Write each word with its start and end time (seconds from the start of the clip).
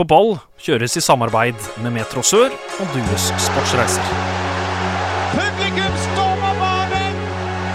på 0.00 0.06
ball 0.08 0.30
kjøres 0.64 0.94
i 0.96 1.00
samarbeid 1.04 1.56
med 1.84 1.92
Metro 1.92 2.22
Sør 2.24 2.48
og 2.80 2.92
Dues 2.94 3.26
Sportsreiser. 3.44 4.06
Publikum 5.34 5.96
stormer 6.06 6.54
banen! 6.56 7.18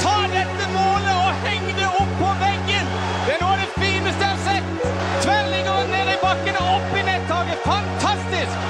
Ta 0.01 0.15
dette 0.31 0.69
målet 0.73 1.11
og 1.13 1.43
heng 1.45 1.67
det 1.77 1.89
opp 1.89 2.15
på 2.21 2.31
veggen! 2.39 2.87
Det 3.27 3.35
er 3.35 3.43
noe 3.43 3.51
av 3.51 3.61
det 3.61 3.69
fineste 3.75 4.25
jeg 4.25 4.31
har 4.31 4.41
sett! 4.47 4.87
Tverrliggeren 5.21 5.93
ned 5.93 6.13
i 6.15 6.17
bakken 6.23 6.57
og 6.63 6.71
opp 6.79 6.95
i 6.97 7.03
nettaket. 7.11 7.61
Fantastisk! 7.67 8.65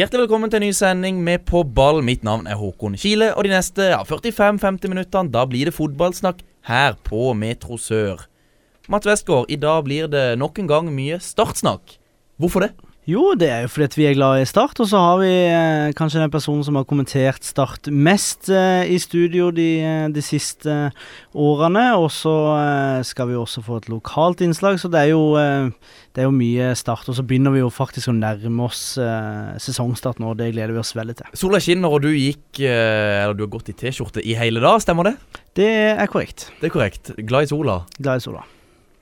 Hjertelig 0.00 0.24
velkommen 0.24 0.50
til 0.50 0.58
en 0.58 0.66
ny 0.66 0.72
sending 0.80 1.22
med 1.30 1.46
På 1.46 1.62
ball. 1.62 2.02
Mitt 2.06 2.26
navn 2.26 2.50
er 2.50 2.58
Håkon 2.58 2.98
Kile, 2.98 3.30
og 3.36 3.46
de 3.46 3.54
neste 3.54 3.92
ja, 3.92 4.02
45-50 4.02 4.90
minuttene 4.90 5.30
da 5.30 5.46
blir 5.46 5.70
det 5.70 5.78
fotballsnakk 5.78 6.42
her 6.66 6.98
på 7.06 7.30
Metro 7.38 7.78
Sør. 7.78 8.29
Mats 8.90 9.06
Westgård, 9.06 9.46
i 9.46 9.54
dag 9.54 9.84
blir 9.86 10.08
det 10.10 10.32
nok 10.40 10.56
en 10.58 10.66
gang 10.66 10.88
mye 10.90 11.20
startsnakk. 11.22 11.92
Hvorfor 12.42 12.64
det? 12.64 12.72
Jo, 13.06 13.36
det 13.38 13.46
er 13.48 13.62
jo 13.62 13.70
fordi 13.70 14.00
vi 14.00 14.06
er 14.08 14.16
glad 14.16 14.42
i 14.42 14.48
Start, 14.50 14.80
og 14.82 14.88
så 14.90 14.98
har 14.98 15.20
vi 15.22 15.30
eh, 15.30 15.92
kanskje 15.94 16.20
den 16.20 16.32
personen 16.32 16.64
som 16.66 16.74
har 16.74 16.84
kommentert 16.90 17.46
Start 17.46 17.86
mest 17.86 18.50
eh, 18.50 18.90
i 18.90 18.98
studio 18.98 19.52
de, 19.54 19.68
eh, 19.86 20.08
de 20.10 20.24
siste 20.26 20.74
årene. 21.30 21.86
Og 22.02 22.10
så 22.10 22.34
eh, 22.56 22.98
skal 23.06 23.30
vi 23.30 23.38
også 23.38 23.64
få 23.66 23.78
et 23.78 23.88
lokalt 23.94 24.42
innslag, 24.42 24.82
så 24.82 24.90
det 24.90 25.04
er, 25.06 25.14
jo, 25.14 25.22
eh, 25.38 25.96
det 26.10 26.24
er 26.24 26.28
jo 26.28 26.34
mye 26.34 26.74
Start. 26.78 27.06
Og 27.06 27.18
så 27.18 27.22
begynner 27.22 27.54
vi 27.54 27.62
jo 27.62 27.70
faktisk 27.70 28.10
å 28.10 28.18
nærme 28.18 28.68
oss 28.68 28.84
eh, 28.98 29.56
sesongstart 29.62 30.18
nå, 30.18 30.34
det 30.34 30.50
gleder 30.50 30.74
vi 30.74 30.82
oss 30.82 30.96
veldig 30.98 31.20
til. 31.22 31.34
Sola 31.46 31.62
skinner, 31.62 31.94
og 31.94 32.02
du 32.02 32.10
gikk 32.10 32.64
eh, 32.66 33.22
Eller 33.22 33.38
du 33.38 33.46
har 33.46 33.54
gått 33.54 33.70
i 33.70 33.78
T-skjorte 33.86 34.26
i 34.26 34.34
hele 34.38 34.62
dag, 34.66 34.82
stemmer 34.82 35.12
det? 35.12 35.18
Det 35.62 35.74
er 35.94 36.10
korrekt. 36.10 36.50
Det 36.58 36.72
er 36.72 36.80
korrekt. 36.80 37.14
Glad 37.22 37.46
i 37.46 37.54
sola. 37.54 37.84
Glad 38.02 38.18
i 38.18 38.26
sola. 38.32 38.50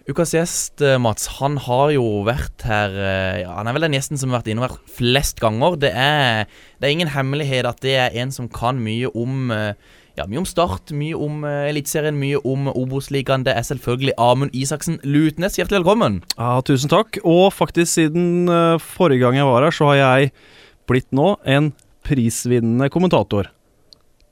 Ukas 0.09 0.31
gjest, 0.33 0.81
eh, 0.81 0.97
Mats, 0.97 1.27
han 1.37 1.59
har 1.61 1.91
jo 1.93 2.23
vært 2.25 2.63
her 2.65 2.95
eh, 2.97 3.41
ja, 3.43 3.59
Han 3.59 3.69
er 3.69 3.75
vel 3.77 3.85
den 3.85 3.97
gjesten 3.99 4.17
som 4.17 4.33
har 4.33 4.41
vært 4.41 4.47
innom 4.49 4.65
her 4.65 4.79
flest 4.97 5.37
ganger. 5.43 5.77
Det 5.77 5.91
er, 5.93 6.47
det 6.81 6.89
er 6.89 6.95
ingen 6.95 7.11
hemmelighet 7.13 7.69
at 7.69 7.83
det 7.85 7.93
er 8.01 8.17
en 8.23 8.33
som 8.33 8.49
kan 8.49 8.81
mye 8.81 9.11
om 9.13 9.53
eh, 9.53 9.75
ja, 10.17 10.25
mye 10.25 10.41
om 10.41 10.47
Start, 10.49 10.91
mye 10.97 11.15
om 11.15 11.45
uh, 11.47 11.69
Eliteserien, 11.69 12.17
mye 12.19 12.41
om 12.43 12.67
Obos-ligaen. 12.73 13.45
Det 13.47 13.53
er 13.55 13.63
selvfølgelig 13.69 14.17
Amund 14.19 14.57
Isaksen 14.57 14.97
Lutnes. 15.07 15.61
Hjertelig 15.61 15.85
velkommen. 15.85 16.17
Ja, 16.33 16.57
tusen 16.67 16.91
takk. 16.91 17.21
Og 17.23 17.53
faktisk 17.55 17.93
siden 17.93 18.49
uh, 18.51 18.81
forrige 18.83 19.23
gang 19.23 19.39
jeg 19.39 19.47
var 19.47 19.69
her, 19.69 19.77
så 19.77 19.93
har 19.93 20.01
jeg 20.01 20.33
blitt 20.91 21.07
nå 21.15 21.37
en 21.47 21.71
prisvinnende 22.09 22.89
kommentator. 22.91 23.53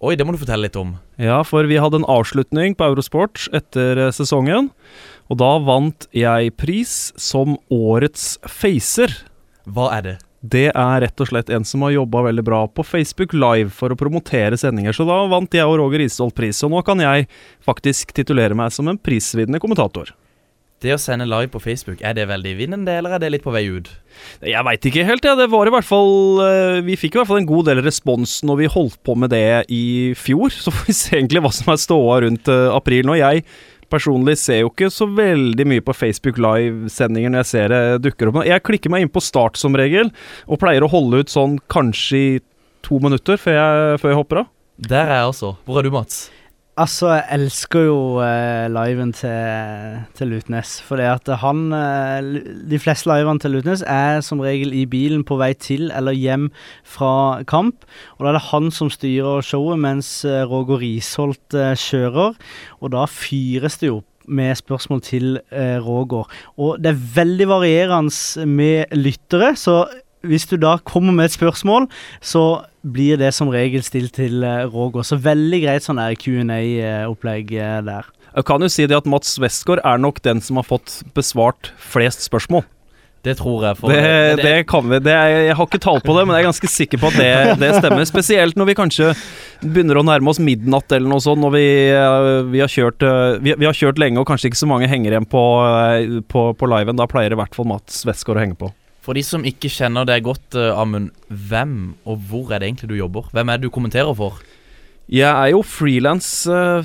Oi, 0.02 0.16
det 0.18 0.26
må 0.26 0.34
du 0.34 0.40
fortelle 0.42 0.66
litt 0.66 0.80
om. 0.80 0.96
Ja, 1.22 1.38
for 1.46 1.70
vi 1.70 1.78
hadde 1.80 2.02
en 2.02 2.10
avslutning 2.10 2.74
på 2.74 2.90
Eurosport 2.90 3.46
etter 3.54 4.08
uh, 4.08 4.10
sesongen, 4.12 4.72
og 5.26 5.40
da 5.40 5.50
vant 5.62 6.06
jeg 6.14 6.52
pris 6.58 6.94
som 7.18 7.56
årets 7.72 8.36
facer. 8.46 9.12
Hva 9.66 9.90
er 9.96 10.06
det? 10.06 10.16
Det 10.46 10.68
er 10.68 11.00
rett 11.02 11.22
og 11.22 11.30
slett 11.30 11.48
en 11.50 11.64
som 11.66 11.82
har 11.82 11.94
jobba 11.96 12.26
veldig 12.28 12.44
bra 12.46 12.60
på 12.70 12.84
Facebook 12.86 13.32
Live 13.34 13.72
for 13.74 13.90
å 13.90 13.98
promotere 13.98 14.58
sendinger, 14.60 14.94
så 14.94 15.06
da 15.08 15.22
vant 15.30 15.56
jeg 15.56 15.66
og 15.66 15.80
Roger 15.80 16.04
Isholt 16.04 16.36
pris, 16.36 16.60
og 16.62 16.74
nå 16.74 16.84
kan 16.86 17.02
jeg 17.02 17.26
faktisk 17.66 18.14
titulere 18.14 18.54
meg 18.54 18.74
som 18.74 18.86
en 18.92 19.00
prisvinnende 19.00 19.62
kommentator. 19.62 20.12
Det 20.84 20.92
å 20.92 20.98
sende 21.00 21.24
live 21.24 21.48
på 21.48 21.60
Facebook, 21.64 22.02
er 22.04 22.12
det 22.12 22.26
veldig 22.28 22.50
vinnende, 22.58 22.98
eller 22.98 23.14
er 23.16 23.20
det 23.22 23.30
litt 23.32 23.44
på 23.46 23.54
vei 23.54 23.62
ut? 23.64 23.88
Jeg 24.44 24.60
veit 24.66 24.84
ikke 24.84 25.06
helt, 25.08 25.24
jeg. 25.24 25.32
Ja. 25.32 25.38
Det 25.40 25.46
var 25.48 25.68
i 25.68 25.72
hvert 25.72 25.86
fall 25.88 26.42
eh, 26.44 26.80
Vi 26.84 26.98
fikk 27.00 27.16
i 27.16 27.20
hvert 27.20 27.30
fall 27.30 27.40
en 27.40 27.48
god 27.48 27.70
del 27.70 27.80
respons 27.84 28.38
når 28.44 28.60
vi 28.60 28.68
holdt 28.74 28.98
på 29.04 29.16
med 29.16 29.32
det 29.32 29.64
i 29.72 30.12
fjor. 30.20 30.52
Så 30.66 30.74
får 30.74 30.90
vi 30.90 30.96
se 30.98 31.16
egentlig 31.16 31.40
hva 31.46 31.52
som 31.56 31.72
er 31.72 31.80
ståa 31.80 32.20
rundt 32.26 32.52
uh, 32.52 32.76
april 32.76 33.08
nå. 33.08 33.16
Jeg 33.16 33.46
personlig 33.92 34.36
ser 34.40 34.62
jo 34.62 34.70
ikke 34.72 34.90
så 34.92 35.08
veldig 35.10 35.66
mye 35.68 35.84
på 35.84 35.94
Facebook 35.96 36.40
Live-sendinger 36.42 37.32
når 37.32 37.42
jeg 37.44 37.50
ser 37.52 37.72
det 37.72 37.82
dukker 38.06 38.30
opp. 38.30 38.42
Jeg 38.46 38.64
klikker 38.66 38.92
meg 38.92 39.06
inn 39.06 39.12
på 39.12 39.24
start 39.24 39.58
som 39.60 39.76
regel, 39.78 40.12
og 40.46 40.60
pleier 40.62 40.84
å 40.84 40.90
holde 40.92 41.22
ut 41.24 41.32
sånn 41.32 41.58
kanskje 41.72 42.18
i 42.20 42.30
to 42.86 43.00
minutter 43.02 43.40
før 43.40 43.58
jeg, 43.58 44.00
før 44.02 44.12
jeg 44.12 44.20
hopper 44.20 44.42
av. 44.44 44.50
Der 44.76 45.08
er 45.08 45.22
jeg 45.22 45.30
også. 45.32 45.54
Hvor 45.66 45.80
er 45.80 45.86
du, 45.86 45.94
Mats? 45.94 46.26
Altså, 46.76 47.08
jeg 47.08 47.24
elsker 47.32 47.86
jo 47.86 48.00
eh, 48.20 48.66
liven 48.68 49.14
til, 49.16 50.02
til 50.12 50.28
Lutnes. 50.28 50.74
Fordi 50.84 51.06
at 51.08 51.30
han 51.40 51.72
eh, 51.72 52.42
De 52.68 52.76
fleste 52.76 53.08
livene 53.08 53.40
til 53.40 53.54
Lutnes 53.56 53.80
er 53.80 54.20
som 54.20 54.42
regel 54.44 54.74
i 54.76 54.82
bilen 54.84 55.22
på 55.24 55.38
vei 55.40 55.54
til 55.56 55.88
eller 55.96 56.12
hjem 56.12 56.50
fra 56.84 57.40
kamp. 57.48 57.88
Og 58.18 58.26
da 58.26 58.28
er 58.34 58.36
det 58.36 58.44
han 58.50 58.68
som 58.68 58.92
styrer 58.92 59.40
showet, 59.40 59.80
mens 59.80 60.10
eh, 60.28 60.44
Roger 60.44 60.84
Risholt 60.84 61.56
eh, 61.56 61.72
kjører. 61.80 62.36
Og 62.84 62.92
da 62.92 63.08
fyres 63.08 63.80
det 63.80 63.88
jo 63.88 64.02
med 64.28 64.58
spørsmål 64.60 65.00
til 65.06 65.38
eh, 65.48 65.78
Roger. 65.80 66.28
Og 66.60 66.76
det 66.82 66.92
er 66.92 67.04
veldig 67.22 67.48
varierende 67.56 68.44
med 68.52 68.92
lyttere, 68.92 69.54
så 69.56 69.86
hvis 70.30 70.48
du 70.50 70.56
da 70.60 70.76
kommer 70.84 71.14
med 71.16 71.30
et 71.30 71.36
spørsmål, 71.36 71.88
så 72.20 72.44
blir 72.86 73.18
det 73.20 73.32
som 73.34 73.50
regel 73.52 73.82
stilt 73.86 74.16
til 74.18 74.44
uh, 74.46 74.66
Roger. 74.70 75.06
Så 75.06 75.18
veldig 75.22 75.62
greit 75.64 75.86
sånn 75.86 76.00
Q&A-opplegg 76.22 77.52
uh, 77.56 77.80
der. 77.86 78.12
Jeg 78.36 78.46
kan 78.46 78.62
jo 78.62 78.68
si 78.68 78.84
det 78.84 78.98
at 78.98 79.08
Mats 79.08 79.38
Westgård 79.40 79.80
er 79.80 80.00
nok 80.00 80.20
den 80.24 80.42
som 80.44 80.60
har 80.60 80.66
fått 80.68 81.00
besvart 81.16 81.72
flest 81.80 82.26
spørsmål. 82.26 82.66
Det 83.26 83.34
tror 83.40 83.64
jeg. 83.64 83.78
Det, 83.80 83.96
det, 83.98 84.42
det, 84.44 84.58
kan 84.70 84.84
vi. 84.86 85.00
Det 85.02 85.10
er, 85.10 85.32
jeg 85.48 85.56
har 85.58 85.66
ikke 85.66 85.80
tall 85.82 85.98
på 86.04 86.14
det, 86.14 86.22
men 86.28 86.36
jeg 86.36 86.44
er 86.44 86.46
ganske 86.46 86.70
sikker 86.70 87.00
på 87.02 87.10
at 87.10 87.16
det, 87.18 87.30
det, 87.58 87.72
stemmer. 87.80 88.04
Spesielt 88.06 88.58
når 88.60 88.68
vi 88.70 88.76
kanskje 88.78 89.08
begynner 89.64 89.98
å 89.98 90.04
nærme 90.06 90.30
oss 90.30 90.38
midnatt 90.38 90.94
eller 90.94 91.10
noe 91.10 91.24
sånt. 91.24 91.42
Når 91.42 91.54
vi, 91.56 91.66
vi, 92.52 92.62
har 92.62 92.70
kjørt, 92.70 93.02
vi, 93.42 93.56
vi, 93.56 93.66
har 93.66 93.74
kjørt 93.74 93.98
lenge 93.98 94.22
og 94.22 94.28
kanskje 94.30 94.52
ikke 94.52 94.62
så 94.62 94.70
mange 94.70 94.90
henger 94.90 95.16
igjen 95.16 95.26
på, 95.32 95.42
på, 96.30 96.48
på 96.54 96.70
liven. 96.70 97.00
Da 97.00 97.08
pleier 97.10 97.34
i 97.34 97.40
hvert 97.40 97.58
fall 97.58 97.66
Mats 97.72 98.04
Westgård 98.06 98.38
å 98.38 98.44
henge 98.44 98.60
på. 98.62 98.70
For 99.06 99.14
de 99.14 99.22
som 99.22 99.44
ikke 99.46 99.70
kjenner 99.70 100.06
deg 100.08 100.24
godt, 100.26 100.56
Amund, 100.74 101.12
hvem 101.30 101.94
og 102.02 102.24
hvor 102.26 102.50
er 102.50 102.58
det 102.58 102.72
egentlig 102.72 102.90
du 102.90 102.96
jobber? 102.98 103.28
Hvem 103.30 103.52
er 103.52 103.60
det 103.60 103.68
du 103.68 103.74
kommenterer 103.74 104.10
for? 104.18 104.40
Jeg 105.06 105.30
er 105.30 105.52
jo 105.52 105.62
frilans 105.62 106.28
uh, 106.50 106.82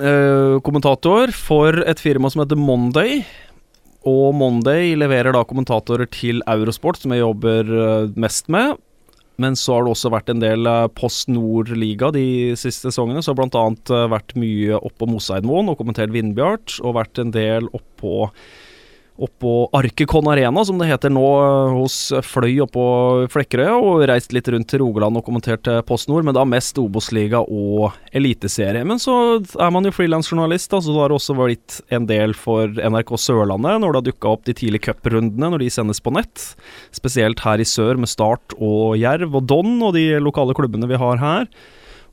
uh, 0.00 0.56
kommentator 0.64 1.28
for 1.36 1.82
et 1.84 2.00
firma 2.00 2.30
som 2.32 2.40
heter 2.40 2.56
Monday. 2.56 3.20
Og 4.08 4.32
Monday 4.40 4.94
leverer 4.96 5.36
da 5.36 5.44
kommentatorer 5.44 6.08
til 6.08 6.40
Eurosport, 6.48 7.02
som 7.02 7.12
jeg 7.12 7.20
jobber 7.20 7.68
mest 8.16 8.48
med. 8.48 8.78
Men 9.38 9.58
så 9.58 9.76
har 9.76 9.84
det 9.84 9.92
også 9.92 10.10
vært 10.14 10.30
en 10.32 10.40
del 10.40 10.66
Post 10.96 11.28
Nord-liga 11.28 12.08
de 12.14 12.56
siste 12.56 12.88
sesongene. 12.88 13.20
Så 13.20 13.34
har 13.36 13.44
annet 13.44 13.92
vært 14.14 14.32
mye 14.40 14.80
oppå 14.80 15.10
Moseidmoen 15.10 15.68
og 15.68 15.76
kommentert 15.82 16.14
Vindbjart. 16.14 16.78
Og 16.80 16.96
vært 16.96 17.20
en 17.20 17.34
del 17.36 17.68
oppå 17.76 18.30
oppå 19.18 19.68
Arkekon 19.76 20.28
Arena, 20.30 20.64
som 20.64 20.78
det 20.78 20.88
heter 20.88 21.12
nå, 21.12 21.24
hos 21.74 21.96
Fløy 22.26 22.60
oppå 22.64 22.84
Flekkerøya, 23.32 23.74
og 23.76 24.04
reist 24.10 24.34
litt 24.34 24.48
rundt 24.52 24.68
til 24.70 24.82
Rogaland 24.84 25.18
og 25.18 25.26
kommentert 25.26 25.68
Post 25.88 26.10
Nord, 26.10 26.26
men 26.26 26.36
da 26.36 26.44
mest 26.48 26.78
Obos-liga 26.80 27.42
og 27.42 27.96
Eliteserie. 28.16 28.84
Men 28.86 29.02
så 29.02 29.16
er 29.38 29.72
man 29.74 29.88
jo 29.88 29.94
frilansjournalist, 29.94 30.70
så 30.70 30.84
det 30.86 31.00
har 31.02 31.14
også 31.14 31.36
vært 31.38 31.80
en 31.94 32.06
del 32.08 32.36
for 32.38 32.70
NRK 32.78 33.14
Sørlandet 33.18 33.82
når 33.82 33.90
det 33.90 34.00
har 34.00 34.08
dukka 34.10 34.34
opp 34.36 34.46
de 34.46 34.56
tidlige 34.56 34.88
cuprundene 34.88 35.50
når 35.52 35.64
de 35.64 35.72
sendes 35.72 36.02
på 36.02 36.14
nett. 36.14 36.52
Spesielt 36.94 37.42
her 37.44 37.60
i 37.62 37.66
sør 37.68 37.98
med 38.00 38.10
Start 38.10 38.54
og 38.58 38.96
Jerv 39.00 39.34
og 39.38 39.48
Don 39.50 39.76
og 39.82 39.96
de 39.98 40.06
lokale 40.22 40.56
klubbene 40.56 40.88
vi 40.90 41.00
har 41.00 41.20
her. 41.22 41.50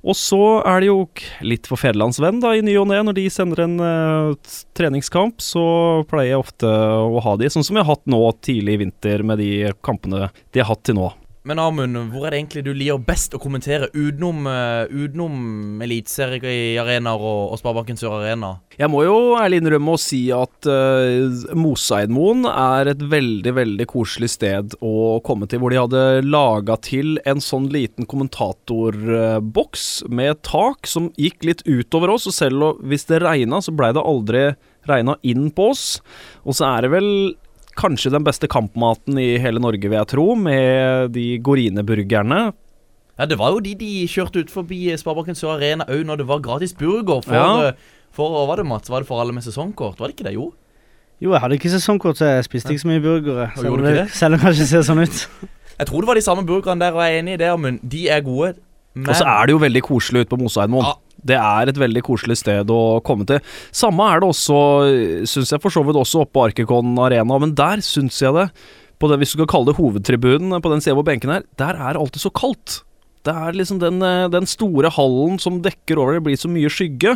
Og 0.05 0.13
så 0.17 0.41
er 0.69 0.83
det 0.83 0.89
jo 0.91 0.99
litt 1.41 1.65
for 1.69 1.81
fedrelandsvenn 1.81 2.37
da, 2.43 2.53
i 2.53 2.61
ny 2.65 2.75
og 2.77 2.91
ne. 2.91 3.01
Når 3.07 3.17
de 3.17 3.25
sender 3.33 3.63
en 3.63 3.75
uh, 3.81 4.55
treningskamp, 4.77 5.41
så 5.41 5.65
pleier 6.09 6.35
jeg 6.35 6.43
ofte 6.43 6.69
å 6.69 7.23
ha 7.25 7.33
de, 7.41 7.49
sånn 7.49 7.65
som 7.65 7.79
jeg 7.79 7.87
har 7.87 7.97
hatt 7.97 8.05
nå 8.11 8.21
tidlig 8.45 8.77
i 8.77 8.81
vinter 8.85 9.25
med 9.25 9.41
de 9.41 9.51
kampene 9.85 10.29
de 10.53 10.61
har 10.61 10.69
hatt 10.69 10.85
til 10.85 10.99
nå. 10.99 11.09
Men 11.45 11.59
Amund, 11.61 11.97
hvor 12.09 12.25
er 12.25 12.33
det 12.33 12.39
egentlig 12.39 12.63
du 12.65 12.71
liker 12.73 12.97
best 13.05 13.35
å 13.37 13.39
kommentere 13.41 13.91
utenom, 13.93 14.47
uh, 14.49 14.89
utenom 14.89 15.83
Eliteserie 15.85 16.41
i 16.41 16.71
arenaer 16.81 17.21
og, 17.21 17.51
og 17.53 17.59
Sparebanken 17.61 17.99
Sør 18.01 18.15
Arena? 18.17 18.55
Jeg 18.79 18.89
må 18.89 19.03
jo 19.05 19.35
ærlig 19.37 19.59
innrømme 19.61 19.93
å 19.93 20.01
si 20.01 20.23
at 20.33 20.65
uh, 20.65 21.53
Moseidmoen 21.53 22.47
er 22.49 22.89
et 22.95 23.05
veldig, 23.13 23.53
veldig 23.59 23.87
koselig 23.93 24.31
sted 24.33 24.73
å 24.81 25.21
komme 25.25 25.45
til, 25.45 25.61
hvor 25.61 25.69
de 25.69 25.83
hadde 25.83 26.03
laga 26.25 26.79
til 26.81 27.19
en 27.29 27.43
sånn 27.43 27.69
liten 27.69 28.09
kommentatorboks 28.09 29.87
med 30.09 30.41
tak 30.49 30.89
som 30.89 31.13
gikk 31.13 31.45
litt 31.45 31.61
utover 31.69 32.17
oss, 32.17 32.25
og 32.25 32.39
selv 32.41 32.81
hvis 32.81 33.05
det 33.11 33.21
regna, 33.21 33.61
så 33.61 33.69
blei 33.75 33.93
det 33.93 34.01
aldri 34.01 34.47
regna 34.89 35.19
inn 35.21 35.51
på 35.53 35.69
oss. 35.75 35.99
Og 36.41 36.57
så 36.57 36.71
er 36.73 36.85
det 36.85 36.95
vel 36.97 37.09
kanskje 37.75 38.11
den 38.13 38.23
beste 38.25 38.47
kampmaten 38.51 39.17
i 39.19 39.37
hele 39.41 39.59
Norge, 39.63 39.81
vil 39.89 39.97
jeg 39.99 40.07
tro, 40.11 40.35
med 40.35 41.11
de 41.15 41.25
Gorine-burgerne. 41.43 42.53
Ja, 43.19 43.25
det 43.25 43.37
var 43.39 43.53
jo 43.55 43.61
de 43.63 43.73
de 43.79 43.91
kjørte 44.11 44.41
ut 44.43 44.51
forbi 44.51 44.89
Sparebanken 44.99 45.37
Sør 45.39 45.53
Arena 45.55 45.85
òg 45.87 46.03
når 46.07 46.17
det 46.19 46.27
var 46.27 46.41
gratis 46.43 46.73
burger 46.75 47.21
for, 47.23 47.33
Ja. 47.35 47.71
for 48.11 48.29
hva 48.33 48.45
var 48.49 48.57
det, 48.57 48.65
Mats? 48.67 48.89
Var 48.89 48.99
det 49.03 49.07
for 49.07 49.21
alle 49.21 49.31
med 49.33 49.43
sesongkort? 49.43 49.99
Var 49.99 50.07
det 50.11 50.15
ikke 50.17 50.27
det, 50.27 50.33
jo? 50.35 50.53
Jo, 51.23 51.31
jeg 51.31 51.39
hadde 51.39 51.55
ikke 51.55 51.71
sesongkort, 51.71 52.17
så 52.19 52.25
jeg 52.27 52.43
spiste 52.43 52.73
ikke 52.75 52.83
så 52.83 52.87
mye 52.91 52.99
burgere. 53.03 53.51
Selv 53.55 53.73
om 53.77 53.83
det, 53.83 54.09
selv 54.11 54.33
om 54.33 54.39
det 54.39 54.43
kanskje 54.45 54.65
ser 54.67 54.81
sånn 54.83 54.99
ut. 55.05 55.27
Jeg 55.79 55.87
tror 55.89 55.99
det 56.01 56.07
var 56.07 56.15
de 56.15 56.21
samme 56.23 56.43
burgerne 56.47 56.79
der, 56.79 56.93
og 56.95 57.01
jeg 57.03 57.15
er 57.15 57.19
enig 57.19 57.33
i 57.33 57.37
det, 57.41 57.59
men 57.59 57.79
de 57.83 58.07
er 58.07 58.21
gode. 58.23 58.53
Men 58.95 59.09
Og 59.11 59.15
så 59.19 59.25
er 59.27 59.45
det 59.45 59.51
jo 59.51 59.57
veldig 59.59 59.81
koselig 59.83 60.21
ute 60.23 60.29
på 60.31 60.37
Moseidmoen. 60.39 60.85
Ja, 60.87 60.93
Det 61.25 61.37
er 61.39 61.71
et 61.71 61.81
veldig 61.81 62.03
koselig 62.05 62.37
sted 62.41 62.71
å 62.71 62.99
komme 63.05 63.27
til. 63.29 63.41
Samme 63.75 64.07
er 64.11 64.21
det 64.21 64.29
også, 64.29 64.57
syns 65.29 65.53
jeg 65.55 65.63
for 65.63 65.73
så 65.73 65.85
vidt 65.85 65.99
også 65.99 66.23
oppe 66.23 66.37
på 66.37 66.47
Arkikon 66.51 66.97
Arena, 67.01 67.39
men 67.41 67.55
der 67.57 67.81
syns 67.85 68.21
jeg 68.21 68.35
det, 68.37 68.49
på 69.01 69.09
det 69.11 69.19
hvis 69.19 69.33
du 69.33 69.41
skal 69.41 69.51
kalle 69.51 69.71
det 69.71 69.79
hovedtribunen 69.79 70.61
på 70.63 70.71
den 70.71 70.83
siden 70.83 70.99
hvor 70.99 71.07
benken 71.07 71.33
er, 71.33 71.47
der 71.59 71.75
er 71.75 71.95
det 71.95 72.03
alltid 72.03 72.23
så 72.23 72.31
kaldt. 72.35 72.83
Det 73.25 73.33
er 73.33 73.55
liksom 73.57 73.79
den, 73.81 74.01
eh, 74.05 74.27
den 74.29 74.45
store 74.49 74.91
hallen 74.93 75.39
som 75.41 75.61
dekker 75.63 75.97
over, 76.01 76.17
det 76.17 76.25
blir 76.27 76.37
så 76.37 76.49
mye 76.51 76.69
skygge. 76.69 77.15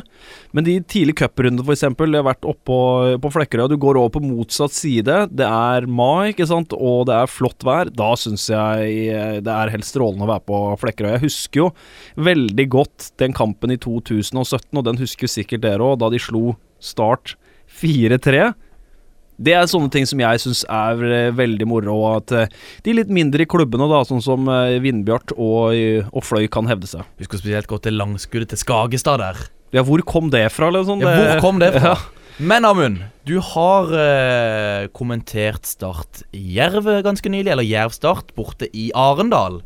Men 0.53 0.65
de 0.65 0.79
tidlige 0.81 1.21
cuprundene, 1.21 1.65
f.eks., 1.65 1.85
jeg 1.85 2.15
har 2.15 2.25
vært 2.25 2.47
oppå 2.49 2.79
på 3.21 3.31
Flekkerøy, 3.35 3.65
og 3.67 3.73
du 3.73 3.77
går 3.77 3.99
over 4.01 4.13
på 4.15 4.23
motsatt 4.25 4.73
side. 4.73 5.19
Det 5.29 5.45
er 5.45 5.85
mai, 5.85 6.33
ikke 6.33 6.49
sant, 6.49 6.73
og 6.73 7.05
det 7.09 7.17
er 7.17 7.31
flott 7.31 7.65
vær. 7.67 7.91
Da 7.93 8.13
syns 8.19 8.47
jeg 8.49 8.95
eh, 9.13 9.37
det 9.45 9.53
er 9.53 9.73
helt 9.75 9.87
strålende 9.87 10.25
å 10.25 10.31
være 10.33 10.47
på 10.49 10.61
Flekkerøy. 10.81 11.13
Jeg 11.17 11.25
husker 11.27 11.63
jo 11.63 11.69
veldig 12.29 12.69
godt 12.73 13.11
den 13.21 13.35
kampen 13.37 13.75
i 13.75 13.77
2017, 13.77 14.73
og 14.73 14.87
den 14.89 15.01
husker 15.01 15.29
sikkert 15.29 15.65
dere 15.67 15.93
òg, 15.93 15.99
da 16.01 16.09
de 16.09 16.21
slo 16.21 16.57
Start 16.79 17.35
4-3. 17.81 18.53
Det 19.39 19.53
er 19.55 19.69
sånne 19.71 19.87
ting 19.93 20.03
som 20.09 20.19
jeg 20.19 20.41
syns 20.43 20.65
er 20.67 20.99
eh, 21.07 21.29
veldig 21.31 21.67
moro. 21.69 21.95
At 22.17 22.33
eh, 22.35 22.49
de 22.83 22.95
litt 22.97 23.11
mindre 23.13 23.45
klubbene, 23.47 23.87
da, 23.87 24.01
sånn 24.07 24.23
som 24.23 24.49
eh, 24.51 24.75
Vindbjart 24.83 25.31
og, 25.37 25.71
og 26.11 26.25
Fløy, 26.27 26.49
kan 26.51 26.67
hevde 26.67 26.89
seg. 26.91 27.07
Vi 27.15 27.27
skulle 27.27 27.43
spesielt 27.45 27.69
gått 27.71 27.85
til 27.87 27.95
langskuddet 27.99 28.51
til 28.51 28.59
Skagestad 28.59 29.23
der. 29.23 29.39
Ja, 29.75 29.85
hvor 29.87 30.01
kom 30.03 30.27
det 30.33 30.43
fra? 30.51 30.71
Liksom? 30.75 31.03
Ja, 31.05 31.13
hvor 31.15 31.43
kom 31.45 31.61
det 31.63 31.71
fra? 31.77 31.95
Ja. 31.95 32.15
Men 32.39 32.63
Amund, 32.67 33.01
du 33.27 33.37
har 33.43 33.89
eh, 33.99 34.85
kommentert 34.95 35.67
Start 35.67 36.21
Jerv 36.31 36.87
ganske 37.03 37.31
nylig, 37.31 37.51
eller 37.51 37.67
Jerv 37.67 37.95
Start, 37.95 38.31
borte 38.35 38.67
i 38.71 38.89
Arendal. 38.95 39.61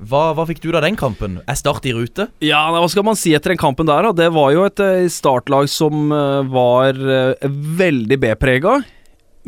Hva, 0.00 0.30
hva 0.34 0.46
fikk 0.48 0.62
du 0.64 0.70
da 0.72 0.80
den 0.82 0.96
kampen? 0.98 1.38
Er 1.50 1.58
Start 1.58 1.86
i 1.86 1.92
rute? 1.94 2.28
Ja, 2.46 2.62
hva 2.72 2.86
skal 2.90 3.06
man 3.06 3.18
si 3.18 3.34
etter 3.36 3.52
den 3.52 3.60
kampen 3.60 3.90
der, 3.90 4.06
da? 4.08 4.14
Det 4.22 4.30
var 4.34 4.54
jo 4.54 4.64
et 4.66 4.80
startlag 5.12 5.68
som 5.70 6.08
var 6.54 6.96
veldig 7.44 8.18
B-prega. 8.22 8.78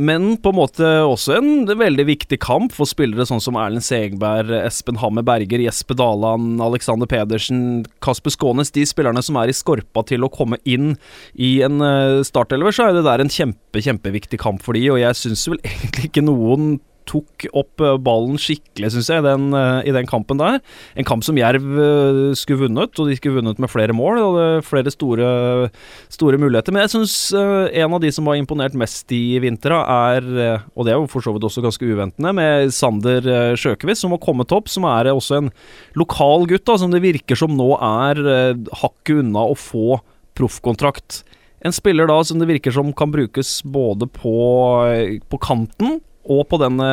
Men 0.01 0.39
på 0.41 0.53
en 0.53 0.57
måte 0.57 0.91
også 1.05 1.35
en 1.37 1.67
veldig 1.69 2.07
viktig 2.09 2.39
kamp 2.41 2.73
for 2.73 2.89
spillere 2.89 3.27
sånn 3.29 3.43
som 3.45 3.59
Erlend 3.61 3.85
Segberg, 3.85 4.53
Espen 4.63 5.01
Hammer 5.03 5.25
Berger, 5.27 5.61
Jesper 5.67 5.99
Daland, 6.01 6.63
Alexander 6.65 7.09
Pedersen, 7.11 7.83
Kasper 8.05 8.33
Skånes. 8.33 8.73
De 8.73 8.87
spillerne 8.89 9.21
som 9.25 9.37
er 9.41 9.53
i 9.53 9.57
skorpa 9.57 10.05
til 10.09 10.25
å 10.25 10.33
komme 10.33 10.57
inn 10.65 10.95
i 11.37 11.59
en 11.67 11.85
startelver, 12.25 12.73
så 12.73 12.89
er 12.89 12.97
det 12.97 13.05
der 13.09 13.25
en 13.25 13.33
kjempe, 13.33 13.85
kjempeviktig 13.85 14.41
kamp 14.41 14.65
for 14.65 14.79
de, 14.79 14.87
og 14.95 15.03
jeg 15.03 15.19
syns 15.19 15.45
vel 15.53 15.61
egentlig 15.75 16.09
ikke 16.09 16.25
noen 16.25 16.73
tok 17.09 17.47
opp 17.57 17.83
eh, 17.83 17.97
ballen 18.03 18.39
skikkelig, 18.41 18.93
syns 18.95 19.11
jeg, 19.13 19.25
den, 19.27 19.49
eh, 19.57 19.89
i 19.89 19.95
den, 19.95 20.09
kampen 20.09 20.41
der. 20.41 20.61
En 20.99 21.07
kamp 21.09 21.25
som 21.27 21.39
Jerv 21.39 21.65
eh, 21.65 22.21
skulle 22.39 22.67
vunnet, 22.67 22.95
og 22.99 23.11
de 23.11 23.17
skulle 23.19 23.41
vunnet 23.41 23.61
med 23.63 23.71
flere 23.73 23.97
mål. 23.97 24.21
Og 24.23 24.39
flere 24.67 24.93
store, 24.93 25.27
store 26.13 26.39
muligheter. 26.41 26.75
Men 26.75 26.85
jeg 26.85 26.95
syns 26.95 27.15
en 27.35 27.97
av 27.97 28.01
de 28.03 28.11
som 28.15 28.29
har 28.29 28.39
imponert 28.39 28.77
mest 28.79 29.11
i 29.15 29.39
vinter, 29.43 29.75
er, 29.75 30.27
og 30.77 30.87
det 30.87 30.95
er 30.95 30.99
jo 30.99 31.09
for 31.11 31.25
så 31.25 31.33
vidt 31.35 31.47
også 31.47 31.65
ganske 31.65 31.87
uventende, 31.87 32.33
med 32.37 32.73
Sander 32.75 33.27
Sjøkvist, 33.59 34.05
som 34.05 34.15
har 34.15 34.23
kommet 34.23 34.53
opp. 34.55 34.71
Som 34.73 34.87
er 34.89 35.11
også 35.13 35.41
en 35.41 35.53
lokal 35.99 36.47
gutt, 36.51 36.67
da, 36.69 36.79
som 36.81 36.95
det 36.95 37.03
virker 37.05 37.39
som 37.39 37.55
nå 37.57 37.73
er 37.79 38.23
hakket 38.83 39.23
unna 39.25 39.47
å 39.51 39.59
få 39.59 40.01
proffkontrakt. 40.39 41.23
En 41.65 41.75
spiller 41.75 42.09
da 42.11 42.19
som 42.27 42.41
det 42.41 42.49
virker 42.51 42.75
som 42.75 42.91
kan 42.97 43.13
brukes 43.13 43.61
både 43.63 44.09
på, 44.11 44.39
på 45.31 45.43
kanten 45.43 46.01
og 46.31 46.45
på 46.51 46.59
denne, 46.63 46.89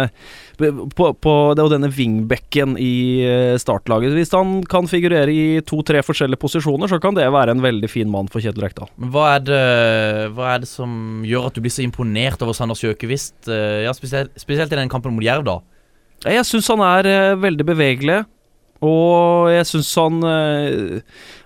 på, 0.58 1.10
på 1.14 1.34
denne 1.58 1.90
wingbacken 1.94 2.76
i 2.82 2.94
eh, 3.26 3.56
startlaget. 3.62 4.16
Hvis 4.18 4.34
han 4.36 4.60
kan 4.70 4.90
figurere 4.90 5.34
i 5.34 5.60
to-tre 5.68 6.02
forskjellige 6.06 6.42
posisjoner, 6.42 6.90
så 6.90 7.02
kan 7.02 7.18
det 7.18 7.28
være 7.34 7.56
en 7.56 7.64
veldig 7.64 7.92
fin 7.92 8.10
mann 8.10 8.32
for 8.32 8.44
Kjetil 8.44 8.66
Rekdal. 8.66 8.90
Hva 9.14 9.36
er, 9.36 9.46
det, 9.46 9.62
hva 10.38 10.56
er 10.56 10.64
det 10.64 10.72
som 10.72 11.22
gjør 11.28 11.50
at 11.50 11.58
du 11.58 11.64
blir 11.66 11.74
så 11.74 11.86
imponert 11.86 12.42
over 12.46 12.58
Sander 12.58 12.80
Sjøkevist, 12.80 13.38
eh, 13.52 13.84
ja, 13.86 13.94
spesielt, 13.98 14.34
spesielt, 14.40 14.74
i 14.74 14.82
den 14.82 14.92
kampen 14.92 15.16
mot 15.16 15.26
Jerv, 15.26 15.46
da? 15.48 15.60
Jeg 16.26 16.44
syns 16.48 16.68
han 16.74 16.84
er 16.84 17.08
eh, 17.08 17.38
veldig 17.40 17.68
bevegelig. 17.70 18.24
Og 18.86 19.50
jeg 19.52 19.66
syns 19.68 19.90
han 20.00 20.22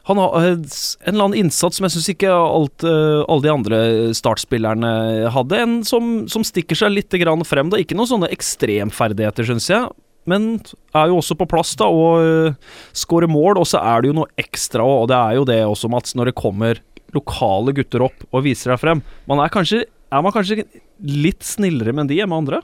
Han 0.05 0.19
har 0.21 0.35
en 0.43 0.59
eller 0.61 1.23
annen 1.23 1.39
innsats 1.39 1.79
som 1.79 1.87
jeg 1.87 1.95
syns 1.95 2.09
ikke 2.13 2.29
alt, 2.29 2.85
alle 2.85 3.41
de 3.45 3.51
andre 3.53 3.79
startspillerne 4.13 4.93
hadde. 5.33 5.61
En 5.63 5.75
som, 5.87 6.27
som 6.29 6.45
stikker 6.45 6.77
seg 6.77 6.93
litt 6.93 7.17
frem. 7.47 7.71
da 7.71 7.79
Ikke 7.81 7.97
noen 7.97 8.11
sånne 8.11 8.31
ekstremferdigheter, 8.35 9.47
syns 9.47 9.69
jeg. 9.71 9.87
Men 10.29 10.57
er 10.95 11.09
jo 11.11 11.19
også 11.19 11.35
på 11.39 11.47
plass 11.51 11.73
da 11.79 11.87
og 11.87 12.55
skårer 12.95 13.31
mål. 13.31 13.61
Og 13.61 13.69
så 13.69 13.81
er 13.81 14.03
det 14.03 14.11
jo 14.11 14.17
noe 14.21 14.31
ekstra, 14.39 14.83
og 14.83 15.09
det 15.11 15.19
er 15.19 15.39
jo 15.39 15.47
det 15.47 15.61
også, 15.65 15.91
Mats, 15.91 16.17
når 16.19 16.31
det 16.31 16.39
kommer 16.39 16.83
lokale 17.13 17.73
gutter 17.77 18.03
opp 18.07 18.25
og 18.31 18.45
viser 18.45 18.73
deg 18.73 18.81
frem. 18.81 19.03
Man 19.29 19.41
er 19.43 19.51
kanskje, 19.53 19.83
er 19.85 20.23
man 20.25 20.33
kanskje 20.35 20.65
litt 21.03 21.45
snillere 21.45 21.93
med 21.95 22.09
de 22.11 22.19
enn 22.23 22.31
med 22.31 22.43
andre? 22.43 22.63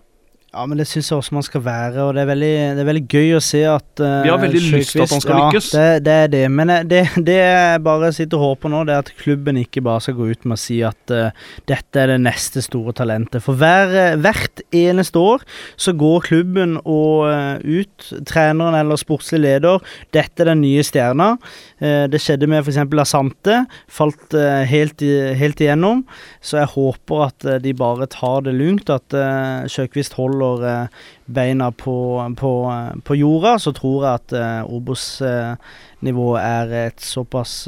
Ja, 0.49 0.63
men 0.65 0.79
det 0.79 0.87
syns 0.89 1.11
jeg 1.11 1.19
også 1.21 1.35
man 1.37 1.45
skal 1.45 1.61
være, 1.61 2.01
og 2.01 2.15
det 2.17 2.23
er 2.23 2.29
veldig, 2.31 2.53
det 2.73 2.81
er 2.81 2.87
veldig 2.87 3.03
gøy 3.05 3.35
å 3.37 3.41
se 3.43 3.59
at 3.69 4.01
uh, 4.01 4.23
Vi 4.25 4.31
har 4.31 4.39
veldig 4.41 4.61
lyst 4.63 4.95
til 4.95 5.03
at 5.03 5.11
han 5.13 5.21
skal 5.21 5.35
ja, 5.35 5.41
lykkes. 5.45 5.67
Det, 5.75 5.83
det 6.07 6.15
er 6.23 6.31
det, 6.33 6.41
men 6.49 6.71
eh, 6.73 6.85
det, 6.89 7.01
det 7.27 7.35
jeg 7.37 7.83
bare 7.85 8.09
sitter 8.17 8.39
og 8.39 8.55
håper 8.55 8.73
nå, 8.73 8.79
det 8.89 8.95
er 8.95 9.03
at 9.03 9.11
klubben 9.19 9.59
ikke 9.61 9.83
bare 9.85 10.01
skal 10.01 10.17
gå 10.17 10.31
ut 10.31 10.47
med 10.49 10.57
å 10.57 10.61
si 10.63 10.79
at 10.87 11.13
uh, 11.13 11.29
dette 11.69 12.01
er 12.01 12.09
det 12.09 12.17
neste 12.23 12.63
store 12.65 12.95
talentet. 12.97 13.45
For 13.45 13.61
hver, 13.61 13.93
hvert 14.23 14.63
eneste 14.73 15.21
år 15.21 15.45
så 15.77 15.93
går 15.93 16.25
klubben 16.31 16.79
og 16.81 17.29
uh, 17.29 17.61
ut, 17.61 18.09
treneren 18.25 18.79
eller 18.79 18.97
sportslig 18.97 19.43
leder, 19.45 19.85
dette 20.17 20.41
er 20.41 20.49
den 20.49 20.63
nye 20.65 20.81
stjerna. 20.85 21.35
det 21.79 22.19
skjedde 22.21 22.47
med 22.49 22.65
f.eks. 22.65 22.81
Asante, 22.99 23.61
falt 23.87 24.33
helt, 24.67 25.01
helt, 25.39 25.61
igjennom. 25.61 26.01
Så 26.41 26.57
jeg 26.59 26.71
håper 26.73 27.23
at 27.27 27.47
de 27.63 27.73
bare 27.77 28.09
tar 28.11 28.43
det 28.47 28.57
lugnt, 28.57 28.89
at 28.91 29.15
uh, 29.15 29.69
Sjøkvist 29.69 30.17
holder 30.17 30.38
holder 30.39 30.65
eh, 30.69 31.03
beina 31.25 31.69
på, 31.71 31.97
på, 32.39 32.53
eh, 32.71 32.95
på, 33.03 33.19
jorda, 33.19 33.57
så 33.59 33.73
tror 33.75 34.05
jeg 34.05 34.21
at 34.21 34.35
uh, 34.39 34.73
Obos-nivået 34.77 36.41
er 36.41 36.75
et 36.87 37.01
såpass 37.03 37.67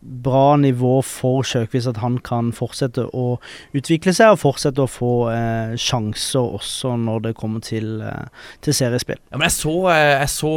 bra 0.00 0.56
nivå 0.56 1.00
for 1.04 1.44
Sjøkvist 1.44 1.90
at 1.90 2.00
han 2.00 2.16
kan 2.24 2.50
fortsette 2.56 3.04
å 3.16 3.36
utvikle 3.76 4.14
seg 4.16 4.32
og 4.32 4.40
fortsette 4.42 4.82
å 4.82 4.90
få 4.90 5.12
eh, 5.32 5.76
sjanser 5.80 6.56
også 6.60 6.94
når 7.00 7.26
det 7.28 7.34
kommer 7.38 7.64
til, 7.64 8.00
eh, 8.04 8.48
til 8.64 8.76
seriespill. 8.76 9.20
Ja, 9.28 9.36
men 9.36 9.48
jeg 9.48 9.56
så, 9.58 9.76
jeg, 9.92 10.32
så, 10.32 10.54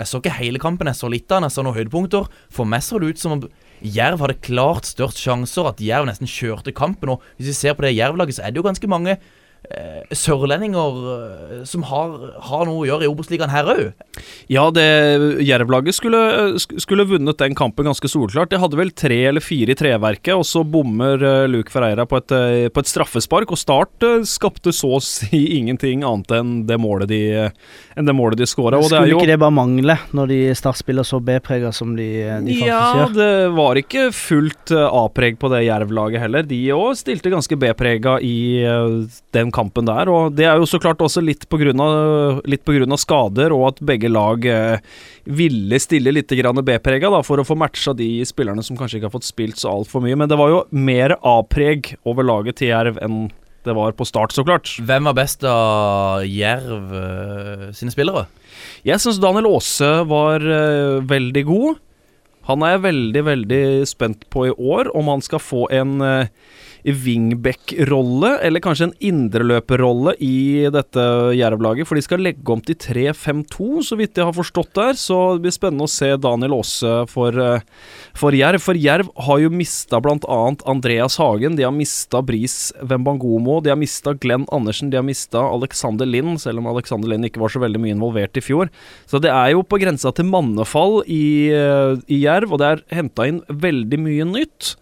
jeg 0.00 0.10
så 0.10 0.22
ikke 0.22 0.36
hele 0.40 0.62
kampen, 0.62 0.90
jeg 0.90 0.98
så 0.98 1.10
litt 1.12 1.30
av 1.30 1.38
den, 1.38 1.48
jeg 1.48 1.56
så 1.56 1.66
noen 1.66 1.78
høydepunkter. 1.78 2.28
For 2.54 2.68
meg 2.68 2.84
så 2.86 2.98
det 2.98 3.14
ut 3.14 3.22
som 3.22 3.38
om 3.38 3.48
Jerv 3.78 4.24
hadde 4.24 4.40
klart 4.42 4.88
størst 4.88 5.20
sjanser, 5.22 5.68
at 5.70 5.82
Jerv 5.82 6.08
nesten 6.08 6.30
kjørte 6.30 6.74
kampen. 6.74 7.14
Og 7.14 7.22
hvis 7.38 7.52
vi 7.52 7.58
ser 7.60 7.78
på 7.78 7.86
det 7.86 7.94
Jerv-laget, 7.94 8.40
så 8.40 8.46
er 8.46 8.50
det 8.50 8.58
jo 8.58 8.66
ganske 8.66 8.90
mange 8.90 9.14
eh, 9.14 9.36
sørlendinger 10.16 10.98
eh, 11.12 11.64
som 11.68 11.84
har, 11.88 12.14
har, 12.48 12.64
noe 12.68 12.82
å 12.82 12.86
gjøre 12.88 13.04
i 13.04 13.10
Obos-ligaen 13.10 13.52
her 13.52 13.68
òg. 13.68 13.82
Ja, 14.50 14.68
det 14.74 14.86
Jerv-laget 15.44 15.98
skulle, 15.98 16.20
skulle, 16.58 17.06
vunnet 17.08 17.38
den 17.40 17.56
kampen 17.58 17.88
ganske 17.88 18.08
solklart. 18.10 18.50
De 18.52 18.60
hadde 18.60 18.78
vel 18.80 18.92
tre 18.96 19.18
eller 19.30 19.44
fire 19.44 19.74
i 19.74 19.78
treverket, 19.78 20.34
og 20.34 20.46
så 20.48 20.64
bommer 20.64 21.20
uh, 21.22 21.44
Luke 21.50 21.72
Ferreira 21.72 22.06
på 22.08 22.20
et, 22.20 22.34
på 22.72 22.82
et 22.82 22.90
straffespark. 22.90 23.52
Og 23.52 23.60
Start 23.60 24.06
skapte 24.28 24.72
så 24.74 24.94
å 24.96 25.02
si 25.04 25.42
ingenting 25.58 26.04
annet 26.06 26.32
enn 26.38 26.54
det 26.68 26.78
målet 26.80 27.10
de, 27.12 27.20
enn 27.98 28.08
det 28.08 28.16
målet 28.16 28.40
de 28.40 28.48
skåra. 28.48 28.80
Skulle 28.84 29.12
jo, 29.12 29.20
ikke 29.20 29.32
det 29.34 29.40
bare 29.42 29.54
mangle, 29.54 29.98
når 30.16 30.32
de 30.32 30.40
Start 30.58 30.80
spiller 30.80 31.06
så 31.06 31.20
B-prega 31.22 31.72
som 31.76 31.94
de, 31.98 32.08
de 32.46 32.56
ja, 32.56 32.64
faktisk 32.64 32.70
gjør? 32.70 33.04
Ja, 33.04 33.08
det 33.18 33.52
var 33.58 33.82
ikke 33.82 34.08
fullt 34.16 34.74
A-preg 34.78 35.38
på 35.40 35.52
det 35.52 35.64
Jerv-laget 35.66 36.24
heller. 36.24 36.48
De 36.48 36.62
òg 36.74 36.96
stilte 36.98 37.32
ganske 37.32 37.60
B-prega 37.60 38.18
i 38.24 38.38
den 39.36 39.52
kampen 39.52 39.57
der. 39.58 40.08
Og 40.08 40.34
det 40.36 40.46
er 40.46 40.56
jo 40.58 40.66
så 40.68 40.78
klart 40.78 41.00
også 41.00 41.22
litt 41.24 41.48
pga. 41.48 42.96
skader, 42.96 43.52
og 43.52 43.66
at 43.68 43.80
begge 43.80 44.08
lag 44.08 44.44
eh, 44.44 44.78
ville 45.24 45.78
stille 45.78 46.12
litt 46.12 46.28
B-prega 46.28 47.22
for 47.22 47.38
å 47.38 47.44
få 47.44 47.56
matcha 47.56 47.94
de 47.94 48.24
spillerne 48.24 48.62
som 48.62 48.76
kanskje 48.76 48.98
ikke 48.98 49.10
har 49.10 49.16
fått 49.18 49.28
spilt 49.28 49.58
så 49.58 49.70
altfor 49.70 50.00
mye. 50.00 50.16
Men 50.16 50.28
det 50.28 50.38
var 50.38 50.48
jo 50.50 50.64
mer 50.70 51.16
A-preg 51.22 51.96
over 52.04 52.24
laget 52.24 52.56
til 52.58 52.72
Jerv 52.72 52.98
enn 53.02 53.28
det 53.66 53.74
var 53.74 53.92
på 53.92 54.06
start, 54.06 54.32
så 54.32 54.44
klart. 54.46 54.70
Hvem 54.80 55.08
var 55.10 55.16
best 55.18 55.42
av 55.44 56.22
Jerv 56.24 56.92
uh, 56.94 57.66
sine 57.76 57.92
spillere? 57.92 58.26
Jeg 58.86 59.02
syns 59.02 59.18
Daniel 59.20 59.50
Aase 59.50 59.90
var 60.08 60.40
uh, 60.40 61.04
veldig 61.04 61.44
god. 61.48 61.82
Han 62.48 62.64
er 62.64 62.76
jeg 62.76 62.84
veldig, 62.86 63.22
veldig 63.26 63.64
spent 63.90 64.24
på 64.32 64.46
i 64.48 64.54
år, 64.54 64.88
om 64.96 65.10
han 65.12 65.24
skal 65.24 65.42
få 65.42 65.66
en 65.74 65.98
uh, 66.00 66.30
wingback-rolle, 66.84 68.34
eller 68.44 68.62
kanskje 68.62 68.88
en 68.88 68.96
indreløperrolle 69.10 70.14
i 70.24 70.68
dette 70.72 71.04
Jerv-laget. 71.36 71.88
For 71.88 71.98
de 71.98 72.04
skal 72.04 72.22
legge 72.24 72.52
om 72.52 72.62
til 72.64 72.78
3-5-2, 72.78 73.68
så 73.88 73.98
vidt 73.98 74.18
jeg 74.18 74.28
har 74.28 74.36
forstått 74.36 74.72
der. 74.78 74.98
Så 74.98 75.18
det 75.36 75.46
blir 75.46 75.54
spennende 75.54 75.88
å 75.88 75.92
se 75.92 76.10
Daniel 76.20 76.56
Aase 76.58 76.94
for, 77.10 77.34
eh, 77.38 77.60
for 78.14 78.36
Jerv. 78.36 78.62
For 78.62 78.78
Jerv 78.78 79.10
har 79.26 79.42
jo 79.42 79.50
mista 79.50 80.00
bl.a. 80.00 80.40
Andreas 80.66 81.18
Hagen, 81.18 81.56
de 81.56 81.66
har 81.66 81.74
mista 81.74 82.22
Bris 82.22 82.72
Wembangomo, 82.82 83.60
de 83.62 83.70
har 83.70 83.80
mista 83.80 84.14
Glenn 84.14 84.46
Andersen, 84.52 84.90
de 84.90 84.96
har 84.96 85.06
mista 85.06 85.42
Alexander 85.42 86.06
Lind, 86.06 86.40
selv 86.40 86.62
om 86.62 86.70
Alexander 86.70 87.08
Lind 87.08 87.28
ikke 87.28 87.42
var 87.42 87.52
så 87.52 87.62
veldig 87.62 87.82
mye 87.82 87.96
involvert 87.96 88.36
i 88.38 88.44
fjor. 88.44 88.70
Så 89.06 89.20
det 89.20 89.30
er 89.30 89.52
jo 89.52 89.62
på 89.62 89.80
grensa 89.80 90.12
til 90.14 90.28
mannefall 90.30 91.02
i, 91.06 91.50
eh, 91.52 91.96
i 92.08 92.22
Jerv, 92.24 92.52
og 92.52 92.58
det 92.58 92.68
er 92.68 92.84
henta 92.94 93.26
inn 93.28 93.42
veldig 93.48 93.98
mye 93.98 94.24
nytt. 94.24 94.76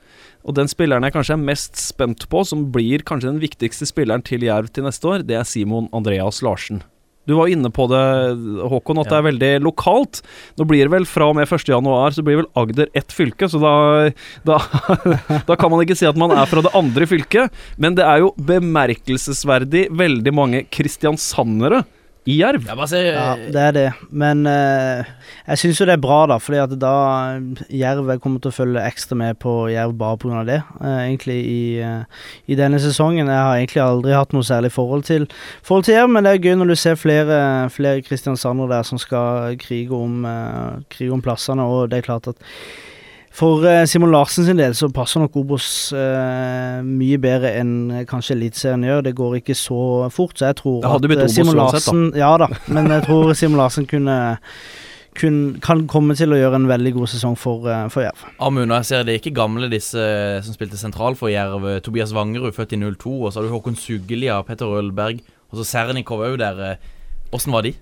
Og 0.47 0.55
den 0.55 0.71
spilleren 0.71 1.03
jeg 1.07 1.17
kanskje 1.17 1.35
er 1.35 1.47
mest 1.47 1.79
spent 1.83 2.29
på, 2.31 2.43
som 2.47 2.69
blir 2.75 3.03
kanskje 3.07 3.33
den 3.33 3.43
viktigste 3.43 3.89
spilleren 3.89 4.23
til 4.27 4.47
Jerv 4.47 4.71
til 4.71 4.87
neste 4.87 5.11
år, 5.11 5.27
det 5.27 5.41
er 5.41 5.49
Simon 5.49 5.91
Andreas 5.97 6.39
Larsen. 6.47 6.85
Du 7.27 7.35
var 7.35 7.51
inne 7.51 7.73
på 7.75 7.89
det, 7.91 8.03
Håkon, 8.71 9.01
at 9.03 9.11
det 9.11 9.17
er 9.19 9.25
veldig 9.27 9.51
lokalt. 9.67 10.21
Nå 10.61 10.67
blir 10.71 10.87
det 10.87 10.93
vel 10.93 11.09
fra 11.11 11.27
og 11.33 11.35
med 11.35 11.51
1.1, 11.51 12.15
så 12.15 12.23
blir 12.23 12.39
vel 12.39 12.51
Agder 12.55 12.93
ett 12.95 13.11
fylke, 13.11 13.49
så 13.51 13.59
da, 13.59 13.73
da, 14.47 14.61
da 15.49 15.57
kan 15.59 15.75
man 15.75 15.83
ikke 15.83 15.99
si 15.99 16.07
at 16.07 16.19
man 16.21 16.31
er 16.37 16.47
fra 16.47 16.63
det 16.63 16.75
andre 16.79 17.09
fylket. 17.11 17.51
Men 17.83 17.99
det 17.99 18.07
er 18.07 18.23
jo 18.23 18.31
bemerkelsesverdig 18.39 19.89
veldig 19.99 20.37
mange 20.39 20.63
kristiansandere 20.71 21.83
i 22.27 22.41
Jerv. 22.41 22.65
Ja, 22.67 22.75
bare 22.75 22.89
se 22.91 23.01
Ja, 23.07 23.27
det 23.37 23.63
er 23.63 23.75
det. 23.77 23.87
Men 24.11 24.47
eh, 24.51 25.07
jeg 25.47 25.61
syns 25.61 25.81
jo 25.81 25.87
det 25.87 25.95
er 25.95 26.03
bra, 26.03 26.19
da. 26.27 26.39
Fordi 26.43 26.59
at 26.59 26.75
da 26.83 26.95
Jerv 27.71 28.11
kommer 28.23 28.43
til 28.43 28.51
å 28.51 28.57
følge 28.57 28.83
ekstra 28.83 29.19
med 29.19 29.39
på 29.43 29.55
Jerv 29.71 29.95
bare 29.99 30.19
pga. 30.23 30.43
det. 30.47 30.63
eh, 30.81 30.99
egentlig 31.07 31.39
i, 31.47 31.79
eh, 31.81 32.25
i 32.47 32.59
denne 32.59 32.81
sesongen. 32.83 33.31
Jeg 33.31 33.45
har 33.47 33.55
egentlig 33.57 33.83
aldri 33.85 34.17
hatt 34.17 34.35
noe 34.35 34.47
særlig 34.47 34.73
forhold 34.75 35.07
til, 35.07 35.29
forhold 35.63 35.87
til 35.87 35.95
Jerv, 35.95 36.11
men 36.11 36.27
det 36.27 36.35
er 36.35 36.43
gøy 36.43 36.59
når 36.59 36.73
du 36.73 36.75
ser 36.75 36.99
flere, 36.99 37.71
flere 37.71 38.03
kristiansander 38.03 38.69
der 38.69 38.83
som 38.83 38.99
skal 38.99 39.57
krige 39.63 39.95
om, 39.95 40.25
eh, 40.27 40.83
krige 40.91 41.13
om 41.13 41.23
plassene. 41.23 41.63
Og 41.63 41.91
det 41.91 41.99
er 41.99 42.11
klart 42.11 42.29
at 42.29 42.37
for 43.37 43.67
eh, 43.69 43.85
Simon 43.85 44.13
Larsen 44.15 44.47
sin 44.47 44.57
del 44.57 44.75
så 44.77 44.89
passer 44.95 45.21
nok 45.21 45.35
Obos 45.37 45.67
eh, 45.93 46.81
mye 46.87 47.19
bedre 47.21 47.53
enn 47.61 47.75
eh, 47.93 48.07
kanskje 48.09 48.33
Eliteserien 48.37 48.87
gjør. 48.87 49.05
Det 49.05 49.13
går 49.19 49.39
ikke 49.43 49.57
så 49.59 49.81
fort, 50.13 50.39
så 50.39 50.51
jeg 50.51 50.59
tror 50.63 50.87
at 50.89 51.05
Simon 51.05 51.13
Larsen 51.13 51.29
eh, 51.29 51.35
Simon 51.35 51.61
uansett, 51.61 51.85
da. 51.85 51.93
Larsen 51.93 52.21
Ja 52.23 52.33
da, 52.41 52.49
men 52.73 52.89
jeg 52.95 53.05
tror 53.05 53.33
Simon 53.41 53.61
Larsen 53.61 53.89
kunne 53.91 54.17
kun, 55.17 55.37
kan 55.65 55.85
komme 55.89 56.17
til 56.17 56.33
å 56.33 56.41
gjøre 56.41 56.63
en 56.63 56.69
veldig 56.69 56.95
god 56.97 57.13
sesong 57.13 57.37
for, 57.41 57.69
for 57.93 58.05
Jerv. 58.05 58.25
Amund, 58.45 58.73
jeg 58.73 58.89
ser 58.89 59.05
det 59.05 59.15
er 59.15 59.23
ikke 59.23 59.37
gamle 59.37 59.69
disse 59.73 60.09
som 60.45 60.57
spilte 60.57 60.81
sentral 60.81 61.17
for 61.17 61.33
Jerv. 61.33 61.65
Tobias 61.85 62.13
Wangerud, 62.17 62.53
født 62.57 62.77
i 62.77 62.81
02, 62.81 63.15
og 63.21 63.33
så 63.33 63.41
har 63.41 63.49
du 63.49 63.55
Håkon 63.55 63.77
Suggelia, 63.81 64.41
Petter 64.49 64.77
Ølberg, 64.81 65.21
og 65.53 65.61
så 65.61 65.69
Sernikov 65.69 66.25
òg 66.25 66.37
der. 66.41 66.81
Åssen 67.37 67.53
var 67.53 67.65
de? 67.69 67.73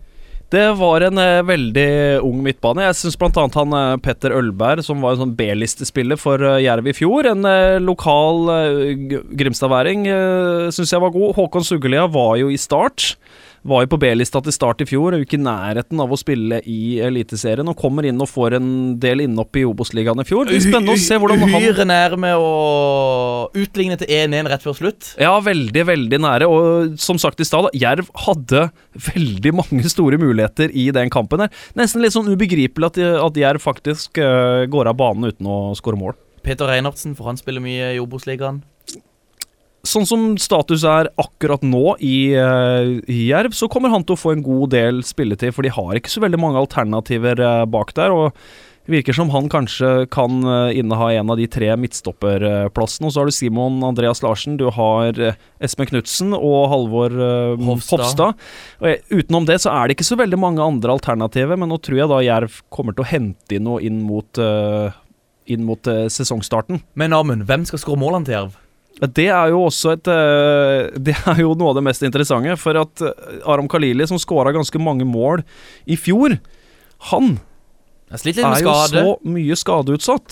Det 0.54 0.64
var 0.78 1.02
en 1.02 1.18
eh, 1.18 1.42
veldig 1.42 1.88
ung 2.22 2.42
midtbane. 2.44 2.84
Jeg 2.86 2.98
syns 3.00 3.16
bl.a. 3.18 3.46
han 3.56 3.74
eh, 3.74 3.96
Petter 4.04 4.34
Ølberg, 4.36 4.84
som 4.86 5.02
var 5.02 5.16
en 5.16 5.24
sånn 5.24 5.34
B-listespiller 5.38 6.20
for 6.20 6.42
eh, 6.46 6.60
Jerv 6.62 6.86
i 6.90 6.94
fjor, 6.94 7.26
en 7.32 7.42
lokal 7.82 8.46
Grimstadværing, 9.34 10.06
syns 10.74 10.92
jeg 10.94 11.02
var 11.02 11.12
god. 11.14 11.34
Håkon 11.38 11.66
Suggelia 11.66 12.06
var 12.10 12.36
jo 12.38 12.52
i 12.52 12.60
start. 12.60 13.16
Var 13.64 13.84
jo 13.84 13.88
på 13.94 13.98
B-lista 14.02 14.42
til 14.44 14.52
start 14.52 14.82
i 14.84 14.86
fjor, 14.88 15.14
er 15.14 15.22
jo 15.22 15.24
ikke 15.24 15.38
i 15.38 15.44
nærheten 15.44 16.00
av 16.02 16.10
å 16.12 16.18
spille 16.20 16.58
i 16.68 16.98
Eliteserien. 17.00 17.68
Og 17.72 17.78
kommer 17.80 18.04
inn 18.04 18.20
og 18.20 18.28
får 18.28 18.58
en 18.58 18.66
del 19.00 19.22
innhopp 19.24 19.56
i 19.56 19.62
Obos-ligaen 19.64 20.20
i 20.20 20.26
fjor. 20.28 20.44
Det 20.44 20.58
blir 20.58 20.64
spennende 20.66 20.96
å 20.98 21.00
se 21.00 21.16
hvordan 21.20 21.40
han 21.40 21.54
Uhyre 21.54 21.86
nærme 21.88 22.34
å 22.36 22.50
utligne 23.56 23.96
til 24.00 24.12
1-1 24.12 24.50
rett 24.52 24.66
før 24.66 24.76
slutt. 24.76 25.14
Ja, 25.16 25.32
veldig, 25.40 25.86
veldig 25.88 26.20
nære. 26.26 26.50
Og 26.50 27.00
som 27.00 27.20
sagt 27.22 27.40
i 27.40 27.48
stad, 27.48 27.70
Jerv 27.72 28.12
hadde 28.26 28.66
veldig 29.08 29.54
mange 29.56 29.88
store 29.88 30.20
muligheter 30.20 30.68
i 30.68 30.90
den 30.92 31.12
kampen 31.14 31.46
her. 31.46 31.64
Nesten 31.80 32.04
litt 32.04 32.12
sånn 32.12 32.28
ubegripelig 32.28 32.92
at, 32.92 33.00
at 33.00 33.40
Jerv 33.46 33.64
faktisk 33.64 34.20
uh, 34.20 34.68
går 34.68 34.92
av 34.92 35.00
banen 35.00 35.32
uten 35.32 35.48
å 35.48 35.58
skåre 35.78 35.96
mål. 36.00 36.18
Peter 36.44 36.68
Reinertsen, 36.68 37.16
for 37.16 37.32
han 37.32 37.40
spiller 37.40 37.64
mye 37.64 37.94
i 37.96 38.00
Obos-ligaen. 38.02 38.60
Sånn 39.84 40.06
som 40.08 40.28
status 40.40 40.84
er 40.88 41.10
akkurat 41.20 41.64
nå 41.64 41.94
i, 42.00 42.32
uh, 42.32 42.96
i 43.04 43.26
Jerv, 43.28 43.52
så 43.56 43.68
kommer 43.68 43.92
han 43.92 44.06
til 44.06 44.16
å 44.16 44.20
få 44.20 44.32
en 44.32 44.44
god 44.44 44.72
del 44.72 45.02
spilletid, 45.04 45.52
for 45.52 45.66
de 45.66 45.74
har 45.74 45.98
ikke 45.98 46.12
så 46.12 46.22
veldig 46.24 46.40
mange 46.40 46.62
alternativer 46.62 47.42
uh, 47.44 47.64
bak 47.68 47.92
der. 47.98 48.14
og 48.14 48.32
virker 48.84 49.16
som 49.16 49.30
han 49.32 49.46
kanskje 49.48 49.88
kan 50.12 50.42
eh, 50.44 50.74
inneha 50.76 51.06
en 51.16 51.30
av 51.32 51.38
de 51.40 51.46
tre 51.48 51.70
midtstopperplassene. 51.80 53.08
Og 53.08 53.14
så 53.14 53.22
har 53.22 53.30
du 53.30 53.32
Simon 53.32 53.78
Andreas 53.88 54.20
Larsen, 54.20 54.58
du 54.60 54.66
har 54.76 55.16
Espen 55.56 55.88
Knutsen 55.88 56.34
og 56.36 56.66
Halvor 56.68 57.14
Hofstad. 57.64 58.36
Utenom 59.08 59.48
det 59.48 59.56
så 59.64 59.72
er 59.72 59.88
det 59.88 59.96
ikke 59.96 60.10
så 60.10 60.18
veldig 60.20 60.36
mange 60.42 60.60
andre 60.60 60.98
alternativer, 60.98 61.56
men 61.56 61.72
nå 61.72 61.78
tror 61.80 62.02
jeg 62.02 62.12
da 62.12 62.20
Jerv 62.26 62.58
kommer 62.68 62.92
til 62.92 63.06
å 63.06 63.08
hente 63.08 63.56
inn 63.56 63.64
noe 63.64 63.80
inn 63.88 64.02
mot, 64.04 64.42
inn 65.48 65.64
mot 65.64 65.92
sesongstarten. 66.12 66.84
Men 66.92 67.16
Amund, 67.16 67.48
hvem 67.48 67.64
skal 67.64 67.80
skåre 67.80 68.04
målene 68.04 68.28
til 68.28 68.36
Jerv? 68.36 68.60
Det 69.02 69.24
er 69.26 69.48
jo 69.50 69.64
også 69.66 69.96
et 69.96 70.06
eh, 70.10 70.92
Det 71.08 71.14
er 71.26 71.40
jo 71.42 71.54
noe 71.58 71.72
av 71.72 71.76
det 71.80 71.86
mest 71.88 72.02
interessante. 72.06 72.54
For 72.60 72.74
at 72.78 73.02
eh, 73.02 73.40
Aram 73.50 73.68
Khalili, 73.70 74.06
som 74.08 74.18
skåra 74.22 74.52
ganske 74.54 74.78
mange 74.82 75.04
mål 75.08 75.42
i 75.90 75.96
fjor, 75.98 76.30
han 77.10 77.26
er 78.14 78.62
jo 78.62 78.74
så 78.90 79.06
mye 79.26 79.56
skadeutsatt. 79.58 80.30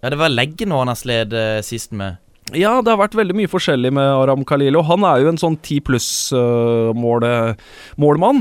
Ja, 0.00 0.10
det 0.10 0.18
var 0.18 0.30
leggen 0.32 0.72
han 0.74 0.90
har 0.90 0.98
slitt 0.98 1.32
eh, 1.36 1.60
sist 1.66 1.92
med. 1.94 2.16
Ja, 2.56 2.80
det 2.82 2.90
har 2.90 2.98
vært 2.98 3.14
veldig 3.14 3.36
mye 3.38 3.52
forskjellig 3.52 3.92
med 3.94 4.06
Aram 4.10 4.44
Khalili, 4.48 4.78
og 4.80 4.88
han 4.88 5.04
er 5.06 5.20
jo 5.22 5.28
en 5.30 5.38
sånn 5.38 5.58
10 5.60 5.80
pluss-målmann. 5.86 8.40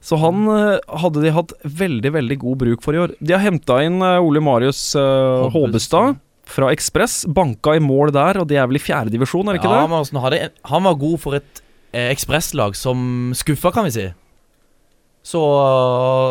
så 0.00 0.16
han 0.22 0.36
hadde 1.02 1.20
de 1.26 1.30
hatt 1.36 1.52
veldig, 1.60 2.10
veldig 2.14 2.38
god 2.40 2.56
bruk 2.62 2.80
for 2.86 2.92
i 2.96 3.02
år. 3.02 3.12
De 3.20 3.34
har 3.34 3.44
henta 3.44 3.82
inn 3.84 4.00
Ole 4.00 4.40
Marius 4.40 4.96
uh, 4.96 5.52
Fra 6.48 6.70
Ekspress. 6.72 7.22
Banka 7.28 7.74
i 7.76 7.82
mål 7.84 8.12
der, 8.16 8.40
og 8.40 8.48
det 8.48 8.56
er 8.56 8.68
vel 8.70 8.78
i 8.80 8.82
fjerdedivisjon, 8.82 9.48
er 9.48 9.56
det 9.56 9.60
ikke 9.62 9.72
ja, 9.74 9.82
det? 9.84 10.12
men 10.12 10.22
hadde, 10.24 10.38
han 10.70 10.86
var 10.88 10.96
god 11.00 11.18
for 11.20 11.36
et 11.38 11.60
eh, 11.92 12.08
ekspresslag 12.14 12.76
som 12.78 13.34
skuffa, 13.36 13.72
kan 13.74 13.84
vi 13.88 13.92
si. 13.98 14.06
Så, 15.28 15.40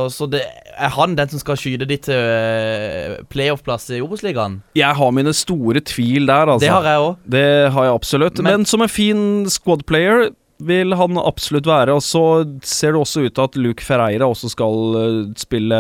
så 0.09 0.25
det 0.31 0.41
er 0.77 0.89
han 0.95 1.13
den 1.17 1.29
som 1.29 1.41
skal 1.41 1.57
skyte 1.59 1.85
de 1.89 1.97
til 2.01 2.17
eh, 2.17 3.17
playoff-plass 3.29 3.91
i 3.93 3.99
Obos-ligaen? 4.01 4.59
Jeg 4.77 4.97
har 4.97 5.13
mine 5.13 5.33
store 5.37 5.83
tvil 5.85 6.25
der, 6.29 6.49
altså. 6.55 6.65
Det 6.65 6.73
har 6.73 6.87
jeg 6.89 7.03
òg. 7.05 7.15
Det 7.37 7.45
har 7.75 7.87
jeg 7.89 7.93
absolutt. 7.99 8.41
Men- 8.41 8.51
Men, 8.61 8.65
som 8.65 8.81
en 8.81 8.89
fin 8.89 9.21
squad 9.53 9.85
player 9.85 10.31
vil 10.57 10.95
han 10.97 11.19
absolutt 11.21 11.67
være. 11.69 11.95
Og 11.97 12.03
så 12.03 12.23
ser 12.65 12.95
det 12.95 13.01
også 13.01 13.25
ut 13.27 13.35
til 13.35 13.45
at 13.45 13.57
Luke 13.59 13.85
Ferreira 13.85 14.29
også 14.29 14.51
skal 14.53 14.99
eh, 15.01 15.19
spille 15.39 15.79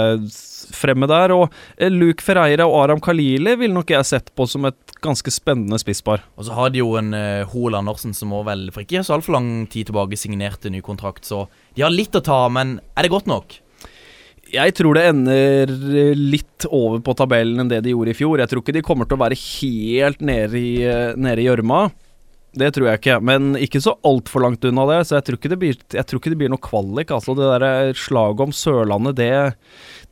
fremme 0.75 1.09
der. 1.09 1.33
Og 1.35 1.47
eh, 1.77 1.91
Luke 1.93 2.23
Ferreira 2.25 2.67
og 2.69 2.79
Aram 2.83 3.03
Khalili 3.03 3.55
vil 3.63 3.75
nok 3.75 3.93
jeg 3.93 4.09
sett 4.09 4.33
på 4.37 4.47
som 4.49 4.67
et 4.69 4.97
ganske 5.03 5.33
spennende 5.33 5.79
spisspar. 5.81 6.25
Og 6.37 6.47
så 6.47 6.57
har 6.57 6.73
de 6.73 6.81
jo 6.81 6.95
en 6.99 7.13
uh, 7.13 7.45
Hoel 7.51 7.77
Andersen 7.77 8.15
som 8.17 8.33
også 8.33 8.49
vel 8.49 8.67
for 8.73 8.85
ikke 8.85 9.03
så 9.05 9.17
altfor 9.17 9.37
lang 9.37 9.51
tid 9.71 9.89
tilbake 9.89 10.17
signerte 10.17 10.71
ny 10.73 10.81
kontrakt, 10.85 11.27
så 11.27 11.45
de 11.77 11.83
har 11.85 11.93
litt 11.93 12.17
å 12.17 12.23
ta, 12.25 12.39
men 12.49 12.79
er 12.97 13.05
det 13.05 13.13
godt 13.13 13.29
nok? 13.29 13.59
Jeg 14.49 14.73
tror 14.77 14.97
det 14.97 15.03
ender 15.11 15.71
litt 16.17 16.65
over 16.71 17.01
på 17.03 17.13
tabellen 17.19 17.61
enn 17.61 17.69
det 17.69 17.83
de 17.85 17.93
gjorde 17.93 18.13
i 18.13 18.17
fjor. 18.17 18.39
Jeg 18.39 18.49
tror 18.49 18.63
ikke 18.63 18.77
de 18.77 18.83
kommer 18.85 19.07
til 19.07 19.19
å 19.19 19.21
være 19.25 19.37
helt 19.37 20.23
nede 20.23 20.61
i 20.63 21.45
gjørma. 21.45 21.81
Det 22.57 22.69
tror 22.73 22.87
jeg 22.89 23.01
ikke, 23.01 23.17
men 23.21 23.51
ikke 23.61 23.81
så 23.83 23.93
altfor 24.07 24.43
langt 24.45 24.65
unna 24.67 24.85
det. 24.89 24.99
Så 25.07 25.17
jeg 25.17 25.27
tror 25.27 25.39
ikke 25.39 25.51
det 25.53 25.59
blir, 25.61 25.77
ikke 25.77 26.31
det 26.33 26.39
blir 26.39 26.51
noe 26.53 26.63
kvalik. 26.63 27.13
Altså 27.13 27.35
Det 27.37 27.49
der 27.51 27.65
eh, 27.67 27.97
slaget 27.97 28.47
om 28.47 28.55
Sørlandet, 28.55 29.17
det 29.19 29.31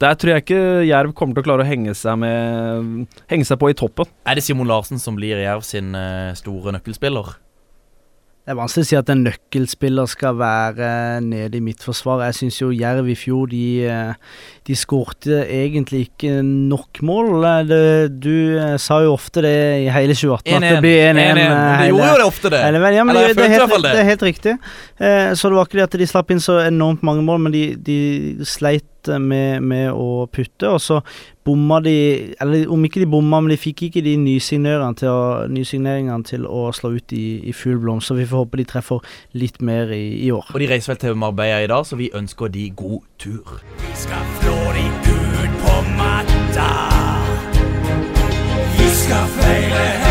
Der 0.04 0.20
tror 0.20 0.34
jeg 0.34 0.44
ikke 0.44 0.62
Jerv 0.86 1.14
kommer 1.16 1.38
til 1.38 1.46
å 1.46 1.48
klare 1.48 1.66
å 1.66 1.70
henge 1.70 1.96
seg, 1.98 2.20
med, 2.22 3.08
henge 3.32 3.48
seg 3.48 3.62
på 3.62 3.72
i 3.72 3.78
toppen. 3.78 4.10
Er 4.28 4.38
det 4.38 4.46
Simon 4.46 4.70
Larsen 4.70 5.02
som 5.02 5.18
blir 5.18 5.42
Jerv 5.42 5.66
sin 5.66 5.96
eh, 5.96 6.36
store 6.38 6.76
nøkkelspiller? 6.76 7.36
Det 8.46 8.54
er 8.54 8.58
vanskelig 8.60 8.84
å 8.86 8.88
si 8.92 8.96
at 9.00 9.08
en 9.10 9.24
nøkkelspiller 9.26 10.06
skal 10.12 10.36
være 10.38 10.88
nede 11.26 11.58
i 11.58 11.62
mitt 11.66 11.82
forsvar. 11.82 12.20
Jeg 12.28 12.36
syns 12.38 12.60
jo 12.62 12.68
Jerv 12.78 13.08
i 13.10 13.16
fjor, 13.18 13.48
de, 13.50 13.62
eh, 13.90 14.12
de 14.70 14.76
skårte 14.78 15.40
egentlig 15.50 16.04
ikke 16.12 16.44
nok 16.46 17.02
mål. 17.02 17.32
Eh, 17.42 17.64
Det, 17.66 18.20
du 18.22 18.60
eh, 18.62 18.76
sa 18.78 19.00
jo 19.02 19.16
ofte 19.16 19.42
det 19.42 19.56
i 19.88 19.90
hele 19.90 20.14
2018, 20.14 20.54
at 20.62 20.62
det 20.76 20.82
blir 20.86 21.02
1-1. 21.10 21.18
1-1. 21.18 21.42
eh, 21.42 21.50
Men 21.50 21.82
de 21.82 21.90
gjorde 21.90 22.12
jo 22.12 22.20
det 22.22 22.28
ofte, 22.30 22.50
det. 22.54 22.62
Hele. 22.68 22.94
Ja, 22.94 23.04
men 23.04 23.16
Eller 23.16 23.28
det, 23.34 23.36
det, 23.36 23.46
er 23.50 23.56
helt, 23.66 23.82
det. 23.82 23.96
er 23.98 24.10
helt 24.12 24.28
riktig. 24.30 24.54
Eh, 25.02 25.34
så 25.34 25.50
det 25.50 25.58
var 25.58 25.66
ikke 25.66 25.80
det 25.82 25.88
at 25.90 25.98
de 26.06 26.08
slapp 26.14 26.30
inn 26.38 26.40
så 26.46 26.60
enormt 26.68 27.02
mange 27.02 27.26
mål, 27.26 27.40
men 27.48 27.52
de, 27.58 27.66
de 27.82 27.98
sleit 28.46 28.86
eh, 29.12 29.22
med, 29.22 29.64
med 29.64 29.92
å 29.92 30.26
putte. 30.32 30.70
Og 30.70 30.82
så 30.82 31.00
bomma 31.46 31.80
de 31.86 32.34
Eller 32.42 32.70
om 32.72 32.86
ikke 32.86 33.04
de 33.04 33.10
bomma, 33.10 33.42
men 33.42 33.54
de 33.54 33.60
fikk 33.62 33.88
ikke 33.88 34.04
de 34.06 34.16
nysigneringene 34.18 35.00
til 35.02 35.12
å, 35.12 35.26
nysigneringene 35.52 36.26
til 36.26 36.48
å 36.50 36.68
slå 36.74 36.96
ut 36.98 37.16
i, 37.16 37.26
i 37.50 37.54
full 37.54 37.78
blomst. 37.84 38.10
Så 38.10 38.18
vi 38.20 38.28
får 38.30 38.46
håpe 38.46 38.62
de 38.62 38.68
treffer 38.70 39.20
litt 39.38 39.62
mer 39.62 39.94
i, 39.94 40.06
i 40.26 40.32
år. 40.34 40.50
Og 40.54 40.62
de 40.62 40.72
reiser 40.72 40.94
vel 40.94 41.04
til 41.04 41.20
Marbella 41.20 41.62
i 41.64 41.70
dag, 41.72 41.86
så 41.86 42.00
vi 42.00 42.12
ønsker 42.14 42.54
de 42.54 42.70
god 42.76 43.06
tur. 43.22 43.60
Vi 43.84 43.94
skal 44.06 44.26
flå 44.40 44.58
de 44.78 44.88
ut 45.12 45.62
på 45.66 45.78
matta. 46.00 46.72
Vi 48.76 48.90
skal 49.04 49.32
feire 49.40 50.05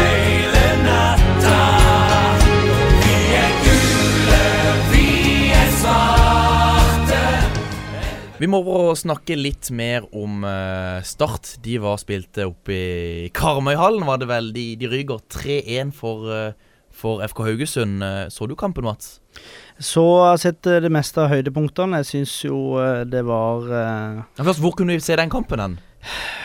Vi 8.40 8.48
må 8.50 8.58
bare 8.66 8.96
snakke 8.98 9.36
litt 9.38 9.68
mer 9.70 10.06
om 10.16 10.42
uh, 10.42 10.98
Start. 11.06 11.52
De 11.62 11.76
var 11.82 12.00
spilte 12.02 12.48
oppe 12.48 12.74
i 12.74 13.28
Karmøyhallen, 13.34 14.02
var 14.08 14.18
det 14.18 14.26
vel. 14.30 14.48
De, 14.56 14.64
de 14.80 14.90
ryker 14.90 15.20
3-1 15.30 15.92
for, 15.94 16.26
uh, 16.26 16.74
for 16.94 17.22
FK 17.28 17.44
Haugesund. 17.46 18.02
Eh, 18.02 18.26
Så 18.34 18.46
du 18.50 18.56
kampen, 18.58 18.84
Mats? 18.88 19.20
Så 19.78 20.02
jeg 20.02 20.28
har 20.32 20.40
sett 20.42 20.66
eh, 20.70 20.80
det 20.82 20.90
meste 20.94 21.22
av 21.22 21.30
høydepunktene. 21.30 22.02
Jeg 22.02 22.10
syns 22.10 22.34
jo 22.46 22.58
uh, 22.78 23.02
det 23.06 23.22
var 23.26 23.70
eh, 23.70 24.22
Ja, 24.38 24.46
først, 24.46 24.62
hvor 24.62 24.74
kunne 24.78 24.94
vi 24.98 25.02
se 25.06 25.16
den 25.18 25.30
kampen 25.32 25.62
hen? 25.62 25.78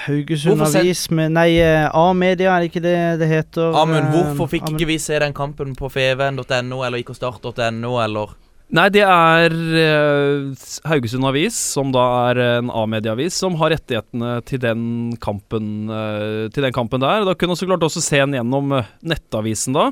Haugesund 0.05 0.61
Avis 0.63 1.07
med 1.11 1.33
Nei, 1.35 1.57
eh, 1.59 1.89
A-media, 1.91 2.53
er 2.55 2.63
det 2.63 2.69
ikke 2.71 2.83
det 2.85 2.95
det 3.19 3.27
heter? 3.29 3.73
Amund, 3.75 4.05
eh, 4.07 4.13
hvorfor 4.13 4.47
fikk 4.53 4.69
Amen. 4.69 4.77
ikke 4.79 4.87
vi 4.93 4.97
se 5.03 5.17
den 5.19 5.33
kampen 5.35 5.73
på 5.77 5.89
feven.no 5.91 6.83
eller 6.85 7.01
ikostart.no 7.01 7.97
eller 8.05 8.37
Nei, 8.69 8.85
det 8.93 9.01
er 9.01 9.53
eh, 9.81 10.65
Haugesund 10.85 11.25
Avis, 11.25 11.55
som 11.73 11.89
da 11.93 12.03
er 12.29 12.41
en 12.59 12.69
A-medieavis, 12.69 13.33
som 13.41 13.57
har 13.57 13.73
rettighetene 13.73 14.35
til 14.45 14.61
den 14.61 14.83
kampen, 15.21 15.89
eh, 15.89 16.43
til 16.53 16.67
den 16.67 16.75
kampen 16.75 17.01
der. 17.01 17.25
Da 17.25 17.33
kunne 17.33 17.55
vi 17.57 17.63
så 17.63 17.69
klart 17.69 17.87
også 17.87 18.03
se 18.05 18.21
den 18.21 18.37
gjennom 18.37 18.75
eh, 18.77 18.91
nettavisen 19.01 19.77
da. 19.77 19.87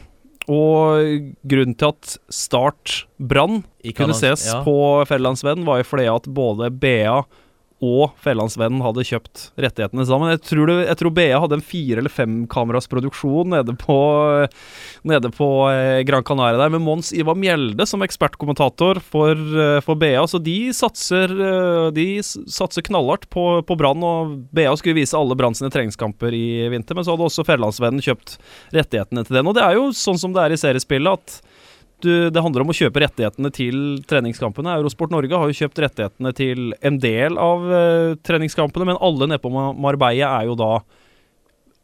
Og 0.48 1.34
grunnen 1.50 1.76
til 1.76 1.90
at 1.90 2.14
Start 2.32 3.02
Brann 3.18 3.64
kunne 3.98 4.16
ses 4.16 4.46
ja. 4.48 4.62
på 4.64 4.78
Fjellandsvennen, 5.10 5.66
var 5.68 5.82
jo 5.82 5.90
fordi 5.90 6.08
at 6.14 6.30
både 6.38 6.70
BA 6.72 7.18
og 7.84 8.16
Fjellandsvennen 8.24 8.82
hadde 8.82 9.06
kjøpt 9.06 9.42
rettighetene 9.62 10.06
sammen. 10.10 10.32
Jeg 10.34 10.42
tror, 10.48 10.70
det, 10.70 10.78
jeg 10.88 10.98
tror 10.98 11.12
BA 11.14 11.28
hadde 11.44 11.60
en 11.60 11.66
fire 11.66 12.02
eller 12.02 12.14
fem 12.14 12.40
kameras 12.50 12.90
produksjon 12.90 13.54
nede 13.54 13.76
på, 13.78 13.98
nede 15.06 15.30
på 15.36 15.50
eh, 15.70 16.02
Gran 16.08 16.26
Canaria 16.26 16.58
der, 16.58 16.74
med 16.74 16.82
Mons 16.82 17.12
Ivar 17.14 17.38
Mjelde 17.38 17.86
som 17.86 18.02
ekspertkommentator 18.02 18.98
for, 19.06 19.38
eh, 19.38 19.78
for 19.86 20.00
BA. 20.02 20.26
Så 20.26 20.42
de 20.42 20.58
satser, 20.74 21.30
eh, 21.30 21.92
de 21.94 22.08
satser 22.26 22.88
knallhardt 22.90 23.30
på, 23.34 23.46
på 23.62 23.78
Brann, 23.78 24.02
og 24.02 24.34
BA 24.58 24.74
skulle 24.82 24.98
vise 24.98 25.18
alle 25.18 25.38
Brann 25.38 25.58
sine 25.58 25.70
treningskamper 25.74 26.34
i 26.34 26.66
vinter. 26.74 26.98
Men 26.98 27.06
så 27.06 27.14
hadde 27.14 27.30
også 27.30 27.46
Fjellandsvennen 27.46 28.02
kjøpt 28.02 28.40
rettighetene 28.74 29.22
til 29.28 29.38
den. 29.38 29.54
Og 29.54 29.58
det 29.60 29.68
er 29.68 29.78
jo 29.78 29.92
sånn 29.94 30.18
som 30.18 30.34
det 30.34 30.48
er 30.48 30.58
i 30.58 30.62
seriespillet, 30.66 31.14
at 31.14 31.42
du, 32.04 32.30
det 32.30 32.44
handler 32.46 32.62
om 32.66 32.70
å 32.74 32.78
kjøpe 32.78 33.02
rettighetene 33.02 33.50
til 33.56 33.80
treningskampene. 34.10 34.76
Eurosport 34.78 35.14
Norge 35.16 35.40
har 35.40 35.50
jo 35.50 35.58
kjøpt 35.58 35.82
rettighetene 35.86 36.34
til 36.38 36.72
en 36.86 37.00
del 37.02 37.40
av 37.42 37.66
uh, 37.66 38.14
treningskampene, 38.28 38.92
men 38.92 39.00
alle 39.02 39.28
nede 39.32 39.42
på 39.44 39.50
Ma- 39.54 39.74
Marbella 39.74 40.36
er 40.42 40.52
jo 40.52 40.58
da 40.60 40.72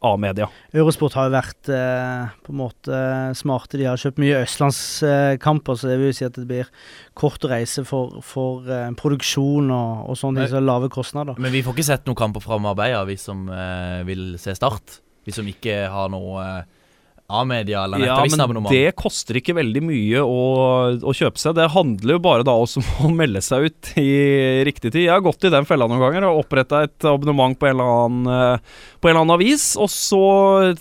A-media. 0.04 0.50
Eurosport 0.76 1.14
har 1.16 1.30
jo 1.30 1.32
vært 1.32 1.68
eh, 1.72 2.32
på 2.44 2.52
en 2.52 2.58
måte 2.58 2.96
smarte. 3.38 3.78
De 3.80 3.86
har 3.88 3.96
kjøpt 3.96 4.18
mye 4.20 4.42
østlandskamper, 4.44 5.78
så 5.80 5.88
det 5.88 5.94
vil 6.02 6.12
si 6.12 6.26
at 6.26 6.36
det 6.36 6.44
blir 6.50 6.68
kort 7.16 7.46
reise 7.48 7.86
for, 7.88 8.18
for 8.20 8.68
eh, 8.68 8.90
produksjon 9.00 9.70
og, 9.72 10.02
og 10.12 10.18
sånne 10.20 10.44
ting, 10.44 10.52
så 10.52 10.60
lave 10.60 10.90
kostnader. 10.92 11.40
Men 11.40 11.54
vi 11.54 11.62
får 11.64 11.78
ikke 11.78 11.86
sett 11.88 12.04
noen 12.04 12.18
kamper 12.20 12.44
fra 12.44 12.58
Marbella, 12.60 13.00
vi 13.08 13.16
som 13.16 13.46
eh, 13.48 14.02
vil 14.04 14.34
se 14.42 14.52
Start. 14.58 14.98
Vi 15.24 15.32
som 15.32 15.48
ikke 15.48 15.86
har 15.88 16.12
noe 16.12 16.44
eh, 16.44 16.83
A-media 17.26 17.84
eller 17.86 18.02
Ja, 18.04 18.18
men 18.28 18.66
det 18.68 18.92
koster 19.00 19.38
ikke 19.38 19.54
veldig 19.56 19.80
mye 19.86 20.20
å, 20.20 20.40
å 21.00 21.14
kjøpe 21.16 21.40
seg. 21.40 21.54
Det 21.56 21.70
handler 21.72 22.18
jo 22.18 22.20
bare 22.22 22.44
da 22.44 22.52
også 22.60 22.82
om 23.00 23.08
å 23.08 23.12
melde 23.16 23.40
seg 23.44 23.70
ut 23.70 23.92
i 24.00 24.10
riktig 24.68 24.90
tid. 24.92 25.06
Jeg 25.06 25.14
har 25.14 25.24
gått 25.24 25.46
i 25.48 25.52
den 25.52 25.64
fella 25.68 25.88
noen 25.88 26.02
ganger 26.04 26.28
og 26.28 26.42
oppretta 26.42 26.82
et 26.84 27.08
abonnement 27.08 27.56
på 27.56 27.70
en, 27.70 27.78
eller 27.78 28.02
annen, 28.04 28.28
eh, 28.28 28.76
på 29.00 29.08
en 29.08 29.14
eller 29.14 29.24
annen 29.24 29.36
avis, 29.38 29.70
og 29.80 29.88
så 29.92 30.22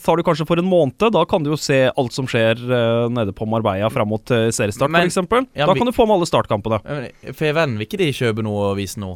tar 0.03 0.19
du 0.19 0.25
kanskje 0.27 0.47
for 0.49 0.59
en 0.59 0.67
måned. 0.67 1.07
Da 1.15 1.23
kan 1.29 1.45
du 1.45 1.53
jo 1.53 1.59
se 1.59 1.85
alt 1.89 2.15
som 2.15 2.27
skjer 2.27 2.59
eh, 2.59 3.07
nede 3.13 3.35
på 3.35 3.47
Marbella 3.47 3.91
fram 3.93 4.11
mot 4.11 4.35
eh, 4.35 4.49
seriestart, 4.51 4.91
f.eks. 4.91 5.21
ja, 5.55 5.69
da 5.69 5.77
kan 5.77 5.87
du 5.87 5.95
få 5.95 6.09
med 6.09 6.19
alle 6.19 6.27
startkampene. 6.29 6.83
Men 6.83 7.35
Feven, 7.39 7.79
vil 7.79 7.87
ikke 7.87 8.03
de 8.03 8.11
kjøpe 8.15 8.43
noe 8.43 8.73
avis 8.73 8.99
nå? 8.99 9.15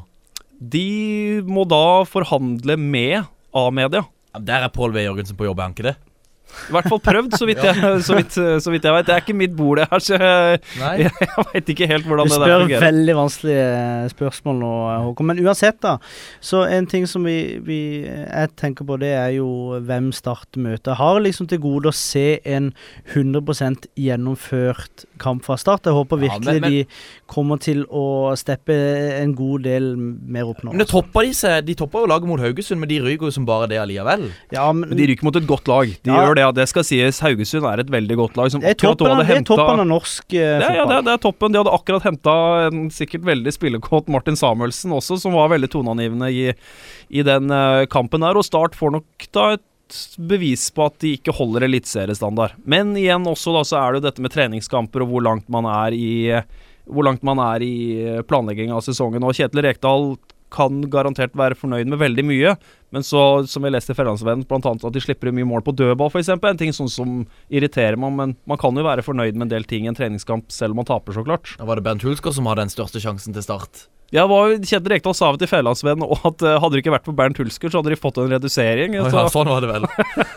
De 0.57 1.43
må 1.45 1.67
da 1.69 2.05
forhandle 2.07 2.79
med 2.79 3.27
A-media. 3.57 4.07
Ja, 4.31 4.47
der 4.53 4.65
er 4.65 4.71
Pål 4.73 4.95
V. 4.95 5.03
Jørgensen 5.03 5.37
på 5.37 5.45
jobb, 5.45 5.59
er 5.59 5.67
han 5.67 5.75
ikke 5.75 5.91
det? 5.91 5.99
I 6.67 6.71
hvert 6.73 6.87
fall 6.89 6.99
prøvd, 7.03 7.35
så 7.37 7.45
vidt 7.47 7.61
jeg, 7.67 7.75
så 8.03 8.15
vidt, 8.17 8.33
så 8.63 8.71
vidt 8.73 8.83
jeg 8.87 8.93
vet. 8.95 9.05
Det 9.07 9.13
er 9.15 9.21
ikke 9.23 9.35
mitt 9.37 9.55
bord, 9.55 9.77
det 9.81 9.87
her, 9.91 9.99
så 10.03 10.17
jeg, 10.17 10.61
jeg 11.03 11.11
veit 11.53 11.69
ikke 11.73 11.87
helt 11.91 12.05
hvordan 12.07 12.27
Du 12.27 12.33
det 12.33 12.39
der 12.41 12.65
spør 12.65 12.81
veldig 12.85 13.15
vanskelige 13.17 14.09
spørsmål 14.15 14.59
nå, 14.61 14.71
Håkon. 15.07 15.27
Men 15.31 15.41
uansett, 15.45 15.79
da. 15.83 15.97
Så 16.41 16.63
en 16.71 16.87
ting 16.89 17.05
som 17.07 17.23
vi, 17.27 17.37
vi 17.63 17.79
jeg 18.07 18.53
tenker 18.59 18.87
på, 18.87 18.97
det 19.01 19.13
er 19.17 19.35
jo 19.37 19.47
hvem 19.85 20.11
Start 20.17 20.57
møter. 20.57 20.93
Jeg 20.93 20.97
har 21.01 21.19
liksom 21.21 21.47
til 21.51 21.59
gode 21.61 21.91
å 21.91 21.95
se 21.95 22.39
en 22.47 22.71
100% 23.13 23.87
gjennomført 23.97 25.05
kamp 25.21 25.43
fra 25.45 25.57
start. 25.59 25.85
Jeg 25.87 25.93
håper 25.97 26.17
Ja, 26.17 26.23
virkelig 26.27 26.53
men- 26.53 26.61
men- 26.61 26.71
de 26.71 26.85
kommer 27.27 27.59
til 27.59 27.85
å 27.85 28.33
steppe 28.37 28.73
en 29.21 29.33
god 29.35 29.63
del 29.63 29.95
mer 29.97 30.45
opp 30.45 30.63
nå. 30.63 30.71
Men 30.71 30.79
det 30.79 30.87
topper 30.89 31.21
de 31.23 31.33
seg. 31.33 31.65
De 31.65 31.73
topper 31.75 31.99
jo 32.01 32.07
laget 32.07 32.27
mot 32.27 32.39
Haugesund, 32.39 32.79
men 32.79 32.89
de 32.89 32.99
ryker 33.01 33.25
jo 33.27 33.31
som 33.31 33.45
bare 33.45 33.67
det 33.67 33.77
allikevel. 33.77 34.31
Ja, 34.51 34.71
men, 34.71 34.89
Men 34.89 34.97
de 34.97 35.07
ryker 35.07 35.23
mot 35.23 35.35
et 35.35 35.47
godt 35.47 35.67
lag. 35.67 35.85
De 36.03 36.09
Ja. 36.11 36.17
gjør 36.25 36.35
det, 36.35 36.36
og 36.45 36.55
det 36.57 36.67
skal 36.69 36.85
sies. 36.85 37.21
Haugesund 37.23 37.65
er 37.69 37.81
et 37.81 37.93
veldig 37.93 38.17
godt 38.19 38.37
lag 38.39 38.51
som 38.53 38.61
det 38.63 38.75
er 38.75 38.79
toppen, 38.79 39.09
hadde 39.09 39.23
av, 39.23 39.29
det 39.29 39.37
er 39.37 39.47
toppen 39.47 39.81
av 39.83 39.87
norsk 39.89 40.35
eh, 40.37 40.59
ja, 40.63 40.73
ja, 40.79 40.85
det, 40.89 40.99
det 41.07 41.15
er 41.15 41.23
toppen. 41.23 41.53
De 41.53 41.61
hadde 41.61 41.73
akkurat 41.77 42.05
henta 42.07 42.35
en 42.67 42.85
sikkert 42.93 43.25
veldig 43.27 43.53
spillekåt 43.55 44.11
Martin 44.13 44.39
Samuelsen 44.39 44.93
også, 44.95 45.19
som 45.23 45.37
var 45.37 45.49
veldig 45.55 45.71
toneangivende 45.73 46.29
i, 46.33 46.45
i 47.09 47.25
den 47.25 47.49
eh, 47.53 47.87
kampen 47.91 48.25
der. 48.25 48.37
Og 48.37 48.45
Start 48.47 48.77
får 48.77 48.93
nok 48.99 49.27
da 49.35 49.49
et 49.57 49.65
bevis 50.19 50.67
på 50.75 50.87
at 50.89 50.97
de 50.99 51.13
ikke 51.15 51.35
holder 51.35 51.65
eliteseriestandard. 51.69 52.57
Men 52.67 52.91
igjen 52.99 53.27
også 53.29 53.55
da, 53.55 53.65
så 53.67 53.81
er 53.81 53.93
det 53.93 54.01
jo 54.01 54.07
dette 54.09 54.25
med 54.25 54.33
treningskamper 54.35 55.05
og 55.05 55.13
hvor 55.13 55.27
langt 55.29 55.47
man 55.53 55.69
er 55.71 55.95
i 55.95 56.09
hvor 56.87 57.03
langt 57.03 57.23
man 57.27 57.39
er 57.43 57.63
i 57.65 57.75
planlegginga 58.27 58.77
av 58.77 58.83
sesongen. 58.85 59.25
Og 59.27 59.35
Kjetil 59.35 59.59
Rekdal 59.65 60.13
kan 60.53 60.79
garantert 60.91 61.35
være 61.37 61.57
fornøyd 61.59 61.89
med 61.91 61.99
veldig 61.99 62.23
mye, 62.27 62.53
men 62.95 63.03
så, 63.03 63.21
som 63.47 63.65
vi 63.65 63.71
leste 63.73 63.91
i 63.91 63.97
Fjellandsvennen, 63.97 64.45
bl.a. 64.47 64.71
at 64.75 64.93
de 64.95 65.01
slipper 65.03 65.33
mye 65.35 65.47
mål 65.47 65.63
på 65.65 65.73
dødball, 65.75 66.11
f.eks. 66.13 66.29
En 66.37 66.59
ting 66.59 66.71
sånn 66.75 66.91
som 66.91 67.17
irriterer 67.51 67.97
meg, 67.99 68.15
men 68.15 68.35
man 68.47 68.59
kan 68.61 68.77
jo 68.77 68.85
være 68.87 69.03
fornøyd 69.05 69.35
med 69.35 69.43
en 69.49 69.55
del 69.57 69.65
ting 69.67 69.85
i 69.85 69.91
en 69.91 69.97
treningskamp, 69.97 70.47
selv 70.53 70.75
om 70.75 70.79
man 70.83 70.89
taper, 70.89 71.15
så 71.17 71.25
klart. 71.27 71.45
Da 71.59 71.67
var 71.67 71.79
det 71.79 71.85
Bernt 71.87 72.05
Hulsker 72.07 72.35
som 72.35 72.47
hadde 72.49 72.67
den 72.67 72.73
største 72.73 73.03
sjansen 73.03 73.35
til 73.35 73.43
start. 73.45 73.73
Ja, 74.15 74.23
var, 74.27 74.53
Kjetil 74.63 74.87
Rekdal 74.93 75.11
sa 75.17 75.27
vel 75.33 75.39
til 75.41 75.49
Fjellandsvennen 75.51 76.05
at 76.15 76.39
uh, 76.45 76.53
hadde 76.63 76.77
det 76.77 76.79
ikke 76.79 76.93
vært 76.93 77.07
for 77.09 77.15
Bernt 77.17 77.39
Hulsker, 77.41 77.67
så 77.67 77.81
hadde 77.81 77.91
de 77.91 77.97
fått 77.99 78.15
en 78.21 78.31
redusering. 78.31 78.93
Så- 78.95 79.11
ja, 79.11 79.25
sånn 79.33 79.49
var 79.51 79.59
det 79.65 79.71
vel. 79.73 79.83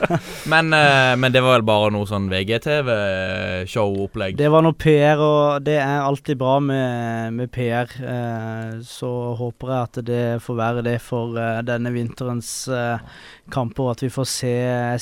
men, 0.52 0.72
uh, 0.74 1.14
men 1.14 1.30
det 1.30 1.38
var 1.44 1.60
vel 1.60 1.66
bare 1.68 1.92
noe 1.94 2.02
sånn 2.10 2.26
VGTV-show-opplegg. 2.32 4.34
Det 4.40 4.48
var 4.50 4.62
noe 4.66 4.74
PR, 4.74 5.22
og 5.22 5.62
det 5.68 5.76
er 5.78 6.02
alltid 6.02 6.34
bra 6.40 6.56
med, 6.64 7.30
med 7.36 7.52
PR. 7.54 7.86
Uh, 8.02 8.82
så 8.86 9.10
håper 9.38 9.70
jeg 9.70 9.80
at 9.86 9.96
det 10.08 10.24
får 10.42 10.54
være 10.58 10.82
det 10.86 10.98
for 11.04 11.36
eh, 11.38 11.60
denne 11.66 11.90
vinterens 11.94 12.39
eh, 12.68 13.02
kamper. 13.52 13.90
At 13.92 14.02
vi 14.04 14.10
får 14.12 14.26
se 14.30 14.52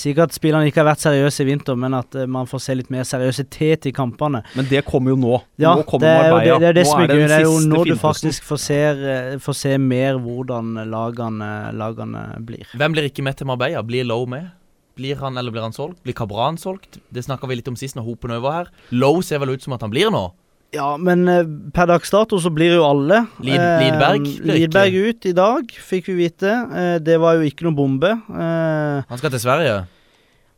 Sikkert 0.00 0.32
at 0.32 0.36
spillerne 0.38 0.68
ikke 0.70 0.82
har 0.82 0.88
vært 0.90 1.04
seriøse 1.04 1.44
i 1.44 1.48
vinter, 1.48 1.78
men 1.78 1.96
at 1.98 2.18
eh, 2.18 2.28
man 2.30 2.48
får 2.50 2.62
se 2.64 2.76
litt 2.78 2.92
mer 2.94 3.06
seriøsitet 3.08 3.88
i 3.90 3.94
kampene. 3.96 4.42
Men 4.58 4.68
det 4.70 4.84
kommer 4.88 5.14
jo 5.14 5.18
nå. 5.20 5.40
Ja, 5.60 5.74
nå 5.78 5.86
kommer 5.88 6.06
det 6.06 6.12
er 6.12 6.22
det, 6.22 6.32
Marbella. 6.34 6.58
det, 6.58 6.68
er 6.68 6.78
det 6.78 6.84
Nå 6.86 6.92
som 6.92 7.02
er 7.02 7.12
gøy. 7.14 7.24
Det 7.24 7.38
er 7.38 7.46
jo 7.46 7.56
nå 7.68 7.82
du 7.88 7.94
faktisk 8.00 8.48
får 8.48 8.62
se, 8.64 8.80
eh, 9.14 9.32
får 9.44 9.58
se 9.62 9.74
mer 9.82 10.20
hvordan 10.22 10.84
lagene, 10.92 11.52
lagene 11.78 12.24
blir. 12.48 12.66
Hvem 12.78 12.96
blir 12.96 13.10
ikke 13.10 13.26
med 13.26 13.40
til 13.40 13.50
Marbella? 13.50 13.84
Blir 13.86 14.08
Low 14.08 14.26
med? 14.30 14.50
Blir 14.98 15.20
han 15.20 15.38
eller 15.38 15.54
blir 15.54 15.62
han 15.62 15.74
solgt? 15.74 16.00
Blir 16.02 16.16
Cabran 16.18 16.58
solgt? 16.58 16.98
Det 17.14 17.22
snakka 17.22 17.46
vi 17.46 17.60
litt 17.60 17.70
om 17.70 17.78
sist 17.78 17.94
når 17.94 18.06
Hopen 18.08 18.34
over 18.34 18.56
her. 18.56 18.70
Low 18.90 19.20
ser 19.22 19.38
vel 19.38 19.54
ut 19.54 19.62
som 19.62 19.76
at 19.76 19.84
han 19.86 19.94
blir 19.94 20.10
nå? 20.10 20.26
Ja, 20.74 20.96
men 21.00 21.22
eh, 21.32 21.46
per 21.72 21.86
dags 21.88 22.10
dato 22.12 22.36
så 22.42 22.50
blir 22.52 22.74
jo 22.76 22.82
alle. 22.84 23.22
Lid- 23.40 23.56
Eh, 23.56 23.84
Lidberg 23.86 24.26
Lidberg 24.44 24.96
ut 25.08 25.26
i 25.26 25.32
dag, 25.32 25.70
fikk 25.72 26.10
vi 26.10 26.16
vite. 26.26 26.50
Eh, 26.76 26.98
det 27.00 27.16
var 27.22 27.38
jo 27.38 27.46
ikke 27.48 27.64
noe 27.64 27.74
bombe. 27.78 28.10
Han 28.28 29.18
skal 29.18 29.30
til 29.32 29.40
Sverige. 29.40 29.78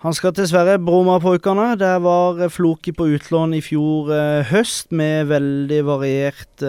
Han 0.03 0.15
skal 0.17 0.33
til 0.33 0.49
Sverige, 0.49 0.79
Bromarpojkene. 0.83 1.77
Der 1.79 1.99
var 2.01 2.49
Floki 2.49 2.91
på 2.97 3.05
utlån 3.15 3.55
i 3.55 3.61
fjor 3.61 4.09
høst 4.49 4.91
med 4.97 5.29
veldig 5.29 5.81
variert 5.85 6.65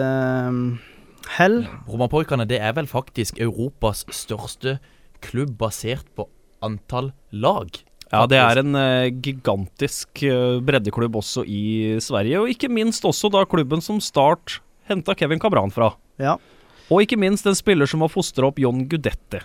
hell. 1.38 1.62
Romerpojkene 1.88 2.46
det 2.48 2.60
er 2.60 2.74
vel 2.76 2.86
faktisk 2.90 3.40
Europas 3.40 4.04
største 4.12 4.78
klubb 5.24 5.56
basert 5.58 6.04
på 6.14 6.28
antall 6.62 7.12
lag. 7.32 7.70
Ja, 8.12 8.26
det 8.28 8.36
er 8.36 8.60
en 8.60 8.76
eh, 8.76 9.08
gigantisk 9.24 10.20
eh, 10.28 10.58
breddeklubb 10.60 11.16
også 11.22 11.46
i 11.48 11.96
Sverige, 12.04 12.42
og 12.42 12.50
ikke 12.52 12.68
minst 12.68 13.06
også 13.08 13.30
da 13.32 13.46
klubben 13.48 13.80
som 13.80 14.02
Start 14.04 14.58
henta 14.90 15.14
Kevin 15.16 15.40
Cabran 15.40 15.72
fra. 15.72 15.94
Ja. 16.20 16.36
Og 16.92 17.06
ikke 17.06 17.16
minst 17.16 17.48
en 17.48 17.56
spiller 17.56 17.88
som 17.88 18.04
har 18.04 18.12
fostra 18.12 18.50
opp 18.50 18.60
John 18.60 18.84
Gudette. 18.90 19.40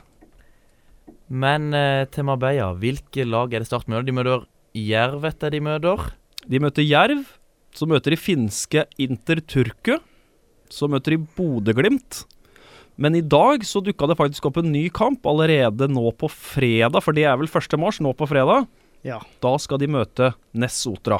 Men 1.32 1.72
eh, 1.76 2.04
til 2.12 2.28
Marbella, 2.28 2.74
hvilke 2.76 3.24
lag 3.28 3.56
er 3.56 3.64
det 3.64 3.70
Start 3.70 3.88
møter? 3.88 4.08
De 4.10 4.16
møter 4.20 4.46
Jerv 4.78 5.24
etter 5.32 5.56
de 5.56 5.64
møter. 5.64 6.10
De 6.48 6.60
møter 6.64 6.84
Jerv, 6.84 7.24
så 7.76 7.88
møter 7.88 8.14
de 8.14 8.20
finske 8.20 8.84
Inter 9.00 9.40
Turku. 9.48 9.96
Så 10.68 10.92
møter 10.92 11.16
de 11.16 11.24
Bodø-Glimt. 11.38 12.26
Men 12.98 13.16
i 13.16 13.22
dag 13.22 13.66
så 13.66 13.80
dukka 13.86 14.08
det 14.10 14.18
faktisk 14.18 14.50
opp 14.50 14.58
en 14.58 14.72
ny 14.74 14.88
kamp 14.90 15.26
allerede 15.30 15.86
nå 15.92 16.10
på 16.18 16.30
fredag, 16.34 17.04
for 17.06 17.14
det 17.14 17.28
er 17.30 17.38
vel 17.38 17.50
1. 17.50 17.78
mars, 17.78 18.00
nå 18.02 18.14
på 18.18 18.26
fredag. 18.30 18.66
Ja. 19.06 19.20
Da 19.44 19.54
skal 19.62 19.78
de 19.82 19.90
møte 19.94 20.32
Ness 20.58 20.80
Sotra. 20.82 21.20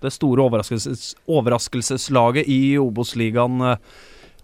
Det 0.00 0.12
store 0.14 0.46
overraskelses 0.46 1.16
overraskelseslaget 1.28 2.48
i 2.48 2.78
Obos-ligaen 2.80 3.58
eh, 3.72 3.82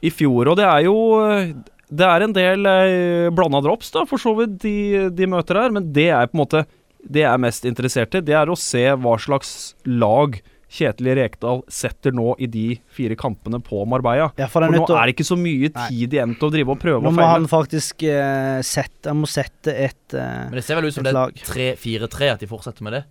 i 0.05 0.13
fjor. 0.13 0.51
Og 0.51 0.59
det 0.59 0.67
er 0.67 0.83
jo 0.89 0.97
eh, 1.23 1.55
Det 1.87 2.03
er 2.03 2.25
en 2.25 2.35
del 2.35 2.67
eh, 2.67 3.31
blanda 3.31 3.63
drops, 3.63 3.93
da, 3.95 4.03
for 4.11 4.21
så 4.21 4.35
vidt, 4.37 4.59
de, 4.67 5.07
de 5.15 5.31
møter 5.31 5.63
her. 5.63 5.73
Men 5.73 5.93
det 5.95 6.11
er 6.11 6.27
på 6.27 6.37
en 6.37 6.43
måte 6.43 6.67
Det 6.99 7.23
jeg 7.23 7.31
er 7.31 7.41
mest 7.47 7.65
interessert 7.65 8.19
i, 8.19 8.25
det 8.27 8.35
er 8.35 8.51
å 8.51 8.59
se 8.59 8.83
hva 8.99 9.15
slags 9.23 9.77
lag 9.87 10.41
Kjetil 10.67 11.13
Rekdal 11.15 11.61
setter 11.71 12.11
nå 12.17 12.33
i 12.43 12.49
de 12.51 12.65
fire 12.91 13.15
kampene 13.19 13.61
på 13.63 13.85
Marbella. 13.87 14.33
Ja, 14.37 14.49
for 14.51 14.65
For 14.67 14.73
nå 14.75 14.81
å- 14.83 14.97
er 14.99 15.07
det 15.07 15.15
ikke 15.15 15.29
så 15.29 15.37
mye 15.39 15.71
Nei. 15.73 15.89
tid 15.89 16.17
igjen 16.17 16.35
til 16.39 16.49
å 16.49 16.53
drive 16.53 16.69
og 16.75 16.81
prøve 16.83 17.03
Nå 17.05 17.09
og 17.13 17.15
må 17.15 17.23
han 17.23 17.47
feile. 17.47 17.53
faktisk 17.55 18.03
uh, 18.03 18.61
sette 18.67 19.07
Han 19.13 19.21
må 19.23 19.29
sette 19.31 19.69
et 19.73 20.15
uh, 20.19 20.51
Men 20.51 20.59
det 20.59 20.65
ser 20.67 20.75
vel 20.81 20.87
ut 20.91 20.95
som 20.95 21.05
det 21.07 21.15
er 21.15 21.31
3-4-3 21.47 22.33
at 22.33 22.41
de 22.43 22.47
fortsetter 22.51 22.83
med 22.83 22.93
det. 22.99 23.05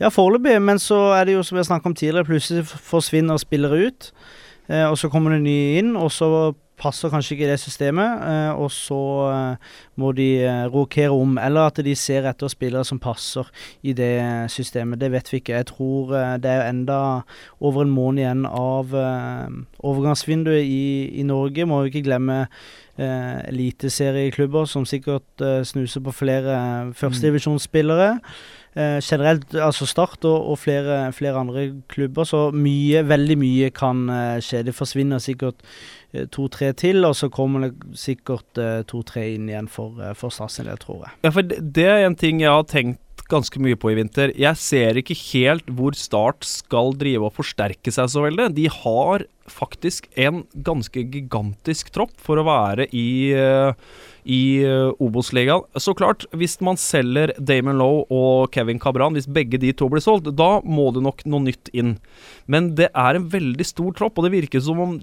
Ja, 0.00 0.08
foreløpig, 0.10 0.56
men 0.64 0.80
så 0.82 1.12
er 1.14 1.26
det 1.28 1.34
jo 1.36 1.42
som 1.44 1.54
vi 1.54 1.60
har 1.62 1.68
snakket 1.68 1.86
om 1.86 1.94
tidligere, 1.94 2.26
plutselig 2.26 2.64
forsvinner 2.66 3.38
spillere 3.38 3.86
ut. 3.86 4.08
Uh, 4.68 4.88
og 4.90 4.96
så 4.98 5.10
kommer 5.12 5.36
det 5.36 5.42
nye 5.44 5.78
inn, 5.78 5.92
og 6.00 6.08
så 6.10 6.54
passer 6.80 7.10
kanskje 7.12 7.36
ikke 7.36 7.48
det 7.50 7.58
systemet. 7.62 8.22
Eh, 8.26 8.52
og 8.60 8.70
så 8.72 9.00
eh, 9.30 9.72
må 10.00 10.12
de 10.16 10.28
eh, 10.42 10.64
rokere 10.72 11.14
om, 11.14 11.38
eller 11.38 11.70
at 11.70 11.80
de 11.84 11.94
ser 11.98 12.26
etter 12.28 12.50
spillere 12.52 12.84
som 12.84 13.00
passer 13.02 13.48
i 13.82 13.94
det 13.96 14.50
systemet. 14.52 15.00
Det 15.00 15.12
vet 15.12 15.32
vi 15.32 15.42
ikke. 15.42 15.58
Jeg 15.60 15.70
tror 15.72 16.14
det 16.42 16.50
er 16.50 16.68
enda 16.68 16.98
over 17.60 17.84
en 17.84 17.94
måned 17.94 18.24
igjen 18.24 18.46
av 18.46 18.94
overgangsvinduet 19.84 20.64
i, 20.64 21.20
i 21.20 21.26
Norge. 21.26 21.66
Må 21.66 21.82
vi 21.82 21.92
ikke 21.92 22.08
glemme 22.08 22.40
eh, 22.44 23.38
eliteserieklubber 23.50 24.68
som 24.70 24.86
sikkert 24.88 25.46
snuser 25.66 26.04
på 26.04 26.14
flere 26.14 26.92
førstedivisjonsspillere. 26.96 28.18
Eh, 28.74 28.98
generelt, 28.98 29.54
altså 29.54 29.86
Start 29.86 30.24
og, 30.26 30.48
og 30.50 30.58
flere, 30.58 31.12
flere 31.14 31.38
andre 31.38 31.68
klubber, 31.90 32.26
så 32.26 32.48
mye, 32.50 33.04
veldig 33.06 33.36
mye 33.38 33.70
kan 33.74 34.08
eh, 34.10 34.40
skje. 34.42 34.64
Det 34.66 34.74
forsvinner 34.74 35.22
sikkert 35.22 35.62
eh, 36.12 36.26
to-tre 36.34 36.72
til, 36.74 37.04
og 37.06 37.14
så 37.14 37.30
kommer 37.30 37.68
det 37.68 37.98
sikkert 37.98 38.58
eh, 38.58 38.82
to-tre 38.90 39.28
inn 39.36 39.46
igjen 39.52 39.70
for, 39.70 39.94
uh, 40.02 40.10
for 40.18 40.34
Start 40.34 40.56
sin 40.56 40.66
del, 40.70 40.80
tror 40.82 41.04
jeg. 41.06 41.14
Ja, 41.22 41.34
for 41.36 41.46
det, 41.46 41.60
det 41.76 41.86
er 41.86 42.08
en 42.08 42.18
ting 42.18 42.42
jeg 42.42 42.50
har 42.50 42.66
tenkt 42.66 43.00
ganske 43.30 43.60
mye 43.62 43.76
på 43.80 43.92
i 43.92 43.96
vinter. 43.98 44.32
Jeg 44.36 44.60
ser 44.60 44.98
ikke 45.00 45.16
helt 45.32 45.68
hvor 45.72 45.96
Start 45.96 46.44
skal 46.46 46.92
drive 46.98 47.28
og 47.28 47.36
forsterke 47.38 47.92
seg 47.94 48.10
så 48.12 48.24
veldig. 48.26 48.50
De 48.56 48.66
har 48.70 49.24
faktisk 49.50 50.08
en 50.20 50.44
ganske 50.66 51.06
gigantisk 51.12 51.92
tropp 51.94 52.14
for 52.22 52.40
å 52.40 52.46
være 52.48 52.88
i, 52.92 53.32
eh, 53.36 53.72
i 54.24 54.64
eh, 54.64 54.90
Obos-ligaen. 55.04 55.66
Så 55.80 55.94
klart, 55.96 56.24
hvis 56.32 56.56
man 56.64 56.78
selger 56.80 57.34
Damon 57.38 57.78
Lowe 57.80 58.04
og 58.12 58.50
Kevin 58.54 58.80
Cabran, 58.82 59.16
hvis 59.16 59.28
begge 59.30 59.60
de 59.60 59.72
to 59.76 59.90
blir 59.92 60.02
solgt, 60.04 60.32
da 60.36 60.58
må 60.64 60.90
det 60.96 61.04
nok 61.04 61.24
noe 61.28 61.44
nytt 61.46 61.70
inn. 61.76 61.96
Men 62.50 62.72
det 62.78 62.90
er 62.90 63.18
en 63.18 63.30
veldig 63.32 63.68
stor 63.68 63.96
tropp, 63.96 64.18
og 64.18 64.26
det 64.26 64.34
virker 64.36 64.64
som 64.64 64.80
om 64.80 64.98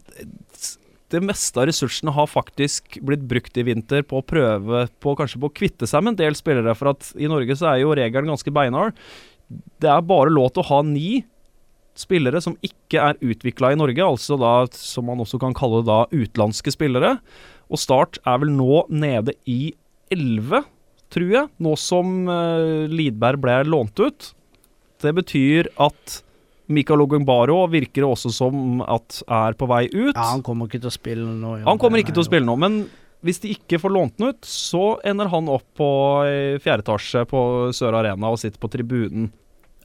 det 1.11 1.19
meste 1.23 1.59
av 1.59 1.67
ressursene 1.67 2.13
har 2.15 2.29
faktisk 2.29 2.97
blitt 3.03 3.25
brukt 3.27 3.57
i 3.59 3.65
vinter 3.67 4.05
på 4.07 4.21
å 4.21 4.25
prøve 4.25 4.85
på 5.03 5.15
kanskje 5.19 5.41
på 5.41 5.49
å 5.49 5.57
kvitte 5.59 5.89
seg 5.89 6.05
med 6.05 6.15
en 6.15 6.21
del 6.23 6.37
spillere. 6.39 6.75
For 6.77 6.93
at 6.93 7.11
i 7.19 7.29
Norge 7.31 7.57
så 7.59 7.73
er 7.73 7.81
jo 7.83 7.95
regelen 7.97 8.31
ganske 8.31 8.53
beinhard. 8.55 8.95
Det 9.83 9.89
er 9.91 10.07
bare 10.07 10.31
lov 10.31 10.53
til 10.53 10.63
å 10.63 10.69
ha 10.69 10.79
ni 10.87 11.21
spillere 12.01 12.41
som 12.43 12.57
ikke 12.65 13.01
er 13.11 13.19
utvikla 13.21 13.71
i 13.73 13.79
Norge, 13.79 14.03
altså 14.03 14.37
da 14.41 14.55
som 14.75 15.07
man 15.09 15.21
også 15.23 15.39
kan 15.41 15.55
kalle 15.57 15.83
da 15.87 16.03
utenlandske 16.11 16.73
spillere. 16.73 17.15
Og 17.71 17.79
Start 17.79 18.19
er 18.27 18.41
vel 18.41 18.51
nå 18.53 18.83
nede 18.91 19.37
i 19.49 19.73
elleve, 20.11 20.63
tror 21.11 21.31
jeg, 21.35 21.51
nå 21.63 21.75
som 21.79 22.25
uh, 22.27 22.89
Lidberg 22.91 23.41
ble 23.43 23.61
lånt 23.69 23.99
ut. 24.01 24.31
Det 25.01 25.13
betyr 25.17 25.71
at 25.81 26.21
Mikael 26.71 27.03
Ogunbaro 27.03 27.65
virker 27.71 28.05
også 28.07 28.31
som 28.33 28.81
at 28.85 29.21
er 29.27 29.57
på 29.59 29.67
vei 29.69 29.85
ut. 29.91 30.15
Ja, 30.15 30.31
Han 30.33 30.43
kommer 30.45 30.69
ikke 30.69 30.81
til 30.83 30.91
å 30.91 30.95
spille 30.95 31.27
nå. 31.27 31.57
gjør 31.59 31.69
Han 31.69 31.81
kommer 31.81 32.01
ikke 32.01 32.15
til 32.15 32.23
å 32.23 32.27
spille 32.29 32.47
nå, 32.47 32.55
men 32.59 32.83
hvis 33.25 33.41
de 33.43 33.51
ikke 33.53 33.77
får 33.81 33.93
lånt 33.93 34.17
den 34.17 34.31
ut, 34.31 34.47
så 34.47 34.95
ender 35.05 35.29
han 35.29 35.49
opp 35.51 35.67
på 35.77 35.89
eh, 36.25 36.57
fjerde 36.61 36.85
etasje 36.87 37.25
på 37.29 37.41
Sør 37.75 37.99
Arena 37.99 38.31
og 38.33 38.39
sitter 38.41 38.61
på 38.61 38.71
tribunen. 38.73 39.29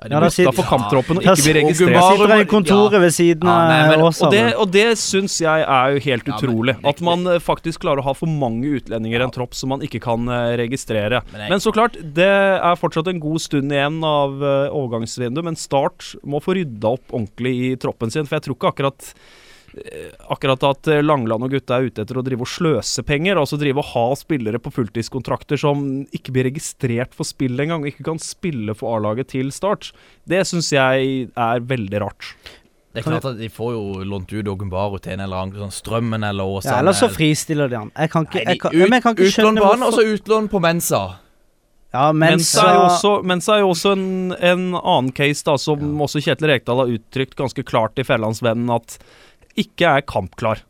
Ja, 0.04 0.20
da 0.20 0.28
sitter- 0.28 0.52
Utafor 0.52 0.66
kamptroppen 0.68 1.16
og 1.16 1.22
ikke 1.24 1.34
blir 1.40 1.54
registrert? 1.56 1.88
registrert. 1.88 2.12
Sitter 2.12 2.28
han 2.34 2.40
i 2.40 2.44
kontoret 2.50 3.00
ved 3.00 3.12
siden 3.16 3.48
Ja, 3.48 3.54
av 3.56 3.68
nei, 3.70 3.88
men- 3.96 4.00
oss. 4.04 4.20
Og 4.22 4.30
det, 4.30 4.42
og 4.54 4.70
det 4.70 4.84
syns 5.00 5.38
jeg 5.40 5.62
er 5.64 5.94
jo 5.94 6.00
helt 6.04 6.26
Ja, 6.26 6.32
utrolig. 6.36 6.74
Men, 6.82 6.84
At 6.92 7.00
man 7.00 7.26
eh, 7.26 7.38
faktisk 7.38 7.80
klarer 7.80 7.98
å 8.00 8.04
ha 8.04 8.12
for 8.12 8.26
mange 8.28 8.64
utlendinger 8.76 9.20
i 9.20 9.24
en 9.24 9.30
tropp 9.30 9.54
som 9.54 9.70
man 9.70 9.80
ikke 9.80 10.00
kan 10.02 10.28
eh, 10.28 10.56
registrere. 10.60 11.22
Men 11.32 11.40
jeg- 11.40 11.50
Men 11.50 11.58
så 11.60 11.72
klart, 11.72 11.92
det 12.14 12.28
er 12.28 12.76
fortsatt 12.76 13.08
en 13.08 13.18
god 13.20 13.40
stund 13.40 13.72
igjen 13.72 14.04
av 14.04 14.36
eh, 14.42 14.68
overgangsvinduet. 14.70 15.42
Men 15.44 15.56
Start 15.56 16.14
må 16.26 16.42
få 16.42 16.54
rydda 16.60 16.84
opp 16.92 17.08
ordentlig 17.12 17.72
i 17.72 17.76
troppen 17.76 18.12
sin. 18.12 18.26
For 18.26 18.36
jeg 18.36 18.42
tror 18.44 18.56
ikke 18.56 18.74
akkurat 18.74 19.14
Akkurat 20.32 20.62
at 20.66 20.88
Langland 21.04 21.46
og 21.46 21.52
gutta 21.52 21.76
er 21.76 21.90
ute 21.90 22.04
etter 22.04 22.18
å 22.18 22.24
drive 22.24 22.46
og 22.46 22.50
sløse 22.50 23.04
penger. 23.06 23.36
Altså 23.40 23.58
drive 23.60 23.82
og 23.82 23.90
ha 23.92 24.04
spillere 24.18 24.60
på 24.62 24.72
fulltidskontrakter 24.74 25.60
som 25.60 25.82
ikke 26.16 26.32
blir 26.34 26.48
registrert 26.50 27.16
for 27.16 27.28
spill 27.28 27.60
engang. 27.60 27.84
og 27.84 27.92
Ikke 27.92 28.06
kan 28.08 28.22
spille 28.22 28.76
for 28.78 28.96
A-laget 28.96 29.34
til 29.34 29.52
Start. 29.54 29.92
Det 30.24 30.44
syns 30.48 30.72
jeg 30.72 31.28
er 31.32 31.66
veldig 31.66 32.00
rart. 32.06 32.32
Det 32.96 33.02
er 33.02 33.10
klart 33.10 33.26
at 33.28 33.36
de 33.36 33.50
får 33.52 33.74
jo 33.74 34.04
lånt 34.08 34.30
ut 34.32 34.48
Ogunbaru 34.48 34.96
til 35.04 35.12
en 35.12 35.26
eller 35.26 35.42
annen 35.44 35.66
sånn 35.66 35.74
Strømmen 35.74 36.24
eller 36.24 36.48
Åsane. 36.48 36.72
ja, 36.72 36.80
Eller 36.80 36.96
så 36.96 37.10
fristiller 37.12 37.68
de 37.68 37.76
han. 37.76 37.90
Jeg 37.92 38.08
kan 38.14 38.24
ikke, 38.24 38.40
jeg 38.40 38.60
kan, 38.62 38.72
de 38.72 38.80
ut, 38.80 38.88
jeg 38.88 39.02
kan 39.04 39.12
ikke 39.12 39.26
utlån 39.26 39.34
skjønne 39.34 39.60
på 39.60 39.72
han, 39.74 39.84
og 39.84 39.92
så 39.92 40.04
utlån 40.14 40.48
på 40.54 40.62
Mensa. 40.64 41.02
Ja, 41.92 42.06
Mensa 42.12 42.32
Mensa 42.32 42.64
er 42.64 42.74
jo 42.74 42.86
også, 42.86 43.12
Mensa 43.28 43.52
er 43.54 43.62
jo 43.62 43.68
også 43.74 43.92
en, 43.96 44.08
en 44.40 44.64
annen 44.80 45.12
case 45.16 45.44
da, 45.44 45.58
som 45.60 46.00
også 46.06 46.24
Kjetil 46.24 46.50
Rekdal 46.50 46.80
har 46.82 46.96
uttrykt 46.96 47.36
ganske 47.38 47.64
klart 47.68 48.00
i 48.00 48.04
Fjellandsvennen 48.08 48.72
at 48.74 48.96
ikke 49.60 49.98
er 49.98 50.06
kampklar. 50.08 50.62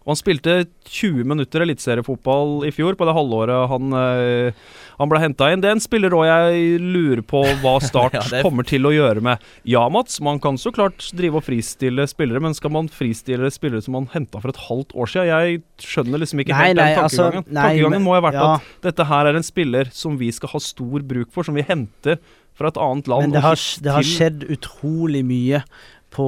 Og 0.00 0.14
Han 0.14 0.16
spilte 0.16 0.52
20 0.88 1.26
minutter 1.28 1.60
eliteseriefotball 1.60 2.64
i 2.64 2.70
fjor, 2.72 2.96
på 2.96 3.04
det 3.04 3.12
halvåret 3.14 3.68
han, 3.68 3.92
eh, 3.92 4.56
han 4.98 5.10
ble 5.12 5.20
henta 5.20 5.50
inn. 5.52 5.60
Det 5.60 5.68
er 5.68 5.76
en 5.76 5.82
spiller 5.84 6.16
òg 6.16 6.24
jeg 6.24 6.80
lurer 6.80 7.20
på 7.22 7.42
hva 7.60 7.74
Start 7.84 8.16
Ja, 8.16 8.22
det 8.24 8.38
er- 8.40 8.46
kommer 8.46 8.64
til 8.66 8.88
å 8.88 8.94
gjøre 8.96 9.20
med. 9.22 9.44
Ja, 9.68 9.84
Mats, 9.92 10.16
man 10.24 10.40
kan 10.40 10.56
så 10.56 10.72
klart 10.72 11.04
drive 11.14 11.36
og 11.36 11.44
fristille 11.44 12.08
spillere, 12.08 12.40
men 12.40 12.56
skal 12.56 12.72
man 12.74 12.88
fristille 12.88 13.52
spillere 13.52 13.84
som 13.84 13.92
man 13.98 14.08
henta 14.16 14.40
for 14.40 14.48
et 14.54 14.62
halvt 14.70 14.96
år 14.96 15.12
siden? 15.12 15.30
Jeg 15.30 15.62
skjønner 15.84 16.24
liksom 16.24 16.42
ikke 16.46 16.56
Nei, 16.56 16.64
helt 16.72 16.80
den 16.80 17.04
altså, 17.04 17.28
tankegangen. 17.28 17.52
nei, 17.52 17.68
tankegangen 17.68 18.02
må 18.08 18.16
ha 18.16 18.24
vært 18.24 18.40
ja. 18.40 18.50
at 18.56 18.82
dette 18.88 19.04
her 19.12 19.26
er 19.30 19.36
en 19.36 19.46
spiller 19.52 19.92
som 19.92 20.16
vi 20.18 20.32
skal 20.32 20.48
ha 20.56 20.64
stor 20.64 21.04
bruk 21.12 21.30
for, 21.30 21.44
som 21.44 21.54
vi 21.60 21.62
henter 21.68 22.18
fra 22.56 22.72
et 22.72 22.80
annet 22.80 23.06
land. 23.06 23.28
Men 23.28 23.36
det 23.36 23.44
har, 23.44 23.56
det 23.84 23.92
har 24.00 24.02
skjedd 24.16 24.48
utrolig 24.48 25.22
mye 25.28 25.62
på, 26.10 26.26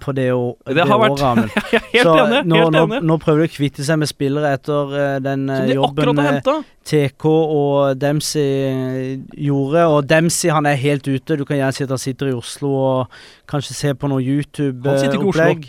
på 0.00 0.14
det, 0.16 0.26
å, 0.32 0.56
Det 0.64 0.84
har 0.88 1.00
vært- 1.00 1.20
året. 1.20 1.52
Vært, 1.54 1.74
er 1.74 1.84
helt 1.92 2.10
enig. 2.12 2.40
nå, 2.48 2.60
helt 2.62 2.72
nå, 2.74 2.82
enig. 2.86 3.00
nå 3.10 3.18
prøver 3.22 3.44
de 3.44 3.48
å 3.50 3.52
kvitte 3.54 3.84
seg 3.86 4.00
med 4.00 4.10
spillere 4.10 4.52
etter 4.56 4.94
eh, 4.96 5.18
den 5.24 5.44
eh, 5.52 5.66
de 5.68 5.76
jobben 5.76 6.22
eh. 6.24 6.40
TK 6.88 7.26
og 7.28 7.98
Dempsey 8.00 9.18
gjorde. 9.48 9.84
Og 9.92 10.08
Dempsey 10.08 10.52
han 10.54 10.68
er 10.70 10.80
helt 10.80 11.08
ute. 11.08 11.36
Du 11.36 11.44
kan 11.44 11.60
gjerne 11.60 11.76
si 11.76 11.84
at 11.84 11.92
han 11.92 12.00
sitter 12.02 12.32
i 12.32 12.36
Oslo 12.38 12.72
og 12.78 13.20
kanskje 13.50 13.76
se 13.76 13.94
på 13.94 14.10
noe. 14.10 14.24
YouTube-opplegg. 14.24 15.68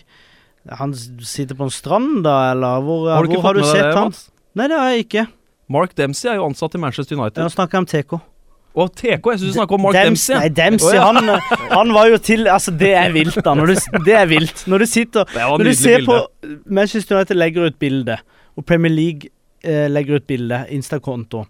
Han 0.70 0.78
han 0.80 0.94
sitter 0.94 1.56
på 1.56 1.66
en 1.66 1.72
strand, 1.74 2.24
da, 2.26 2.52
eller 2.52 2.84
hvor 2.86 3.08
Har 3.10 3.26
du 3.26 3.32
hvor 3.34 3.46
har 3.48 3.58
du 3.58 3.64
sett 3.64 3.88
det, 3.88 3.96
han? 3.96 4.12
Nei, 4.60 4.68
det 4.68 4.78
har 4.78 4.90
jeg 4.92 5.06
ikke. 5.06 5.24
Mark 5.72 5.96
Dempsey 5.98 6.30
er 6.32 6.40
jo 6.40 6.48
ansatt 6.50 6.76
i 6.76 6.82
Manchester 6.82 7.16
United. 7.18 7.42
Nå 7.44 7.54
snakker 7.54 7.78
jeg 7.78 7.86
om 7.86 7.90
TK. 7.90 8.20
Og 8.78 8.92
TK, 8.94 9.26
jeg 9.32 9.40
syns 9.42 9.48
du 9.50 9.56
snakker 9.58 9.76
om 9.80 9.82
Mark 9.88 9.96
Dempsey. 9.98 10.36
Dempsey. 10.36 10.38
Nei, 10.38 10.50
Dempsey, 10.60 10.94
Å, 10.94 11.00
ja. 11.00 11.08
han, 11.10 11.72
han 11.74 11.94
var 11.96 12.12
jo 12.12 12.20
til 12.22 12.46
Altså, 12.52 12.72
det 12.78 12.92
er 12.96 13.10
vilt, 13.16 13.40
da. 13.46 13.56
Når 13.58 13.72
du, 13.74 13.76
det 14.06 14.16
er 14.20 14.30
vilt. 14.30 14.62
Når 14.70 14.86
du 14.86 14.88
sitter 14.92 15.34
Når 15.34 15.66
du 15.66 15.74
ser 15.74 16.04
bilde. 16.04 16.20
på 16.46 16.54
Manchester 16.80 17.18
United 17.18 17.40
legger 17.40 17.72
ut 17.72 17.80
bilde, 17.82 18.20
og 18.56 18.66
Premier 18.70 18.94
League 18.94 19.32
eh, 19.66 19.88
legger 19.90 20.22
ut 20.22 20.28
bilde, 20.30 20.62
Insta-kontoen, 20.76 21.50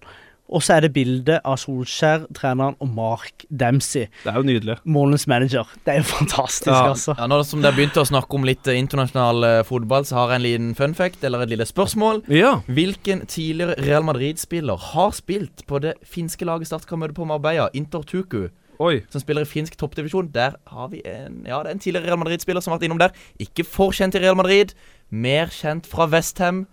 og 0.50 0.64
så 0.66 0.74
er 0.78 0.82
det 0.88 0.94
bilde 0.96 1.36
av 1.46 1.58
Solskjær, 1.62 2.24
treneren, 2.34 2.76
og 2.82 2.90
Mark 2.96 3.46
Dempsey, 3.50 4.08
Det 4.24 4.32
er 4.32 4.36
jo 4.40 4.42
nydelig. 4.48 4.78
Målens 4.86 5.28
manager. 5.30 5.68
Det 5.86 5.94
er 5.94 5.98
jo 6.00 6.04
fantastisk, 6.10 6.68
Ja. 6.72 6.90
altså. 6.90 7.16
Ja, 7.18 7.28
Nå 7.28 7.44
som 7.46 7.62
dere 7.62 7.74
begynte 7.78 8.02
å 8.02 8.08
snakke 8.10 8.34
om 8.34 8.44
litt 8.44 8.68
eh, 8.68 8.80
internasjonal 8.82 9.44
eh, 9.44 9.64
fotball, 9.64 10.06
så 10.06 10.16
har 10.16 10.30
jeg 10.34 10.36
en 10.40 10.48
liten 10.48 10.76
fun 10.76 10.96
fact, 10.98 11.24
eller 11.24 11.42
et 11.46 11.50
lite 11.54 11.66
spørsmål. 11.70 12.24
Ja. 12.34 12.56
Hvilken 12.68 13.26
tidligere 13.28 13.76
Real 13.86 14.04
Madrid-spiller 14.04 14.78
har 14.94 15.12
spilt 15.12 15.66
på 15.68 15.80
det 15.82 15.94
finske 16.04 16.46
laget 16.46 16.68
Start 16.68 16.86
kan 16.90 17.00
møte 17.00 17.14
på 17.14 17.26
Marbella, 17.30 17.70
Inter 17.74 18.02
Tuku, 18.02 18.50
Oi. 18.80 19.02
som 19.12 19.20
spiller 19.22 19.42
i 19.44 19.46
finsk 19.46 19.76
toppdivisjon? 19.78 20.32
Der 20.34 20.56
har 20.72 20.88
vi 20.90 21.02
en 21.06 21.44
Ja, 21.46 21.62
det 21.64 21.68
er 21.70 21.74
en 21.76 21.80
tidligere 21.80 22.08
Real 22.08 22.18
Madrid-spiller 22.18 22.62
som 22.62 22.72
har 22.72 22.80
vært 22.80 22.86
innom 22.90 23.00
der. 23.00 23.12
Ikke 23.40 23.66
for 23.66 23.92
kjent 23.92 24.16
i 24.16 24.20
Real 24.24 24.36
Madrid, 24.40 24.74
mer 25.12 25.48
kjent 25.48 25.86
fra 25.86 26.08
Westham. 26.08 26.66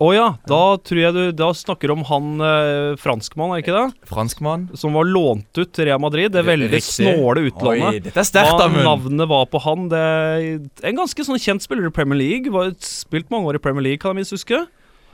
Å 0.00 0.06
ja, 0.16 0.26
da 0.48 0.60
tror 0.80 0.96
jeg 1.02 1.12
du 1.12 1.22
Da 1.36 1.50
snakker 1.52 1.92
om 1.92 2.00
han 2.08 2.28
eh, 2.40 2.94
franskmann, 2.96 3.50
er 3.52 3.60
ikke 3.60 3.74
det? 3.76 4.06
Franskmann. 4.08 4.62
Som 4.80 4.94
var 4.96 5.04
lånt 5.04 5.52
ut 5.60 5.72
til 5.76 5.84
Real 5.90 6.00
Madrid. 6.00 6.32
Det 6.32 6.40
veldig 6.46 6.70
Riktig. 6.72 6.94
snåle 7.04 7.42
Oi, 7.44 7.50
utlånet. 7.50 8.02
dette 8.08 8.22
er 8.22 8.28
sterkt, 8.28 8.54
Hva 8.56 8.64
Amund. 8.70 8.86
navnet 8.88 9.28
var 9.28 9.44
på 9.52 9.60
han 9.60 9.88
det 9.92 10.04
En 10.88 10.96
ganske 11.02 11.26
sånn 11.26 11.36
kjent 11.40 11.66
spiller 11.66 11.90
i 11.90 11.92
Premier 11.92 12.16
League. 12.16 12.52
Var 12.54 12.72
spilt 12.80 13.28
mange 13.30 13.52
år 13.52 13.60
i 13.60 13.62
Premier 13.66 13.84
League, 13.90 14.00
kan 14.00 14.14
jeg 14.14 14.22
minst 14.22 14.32
huske. 14.38 14.62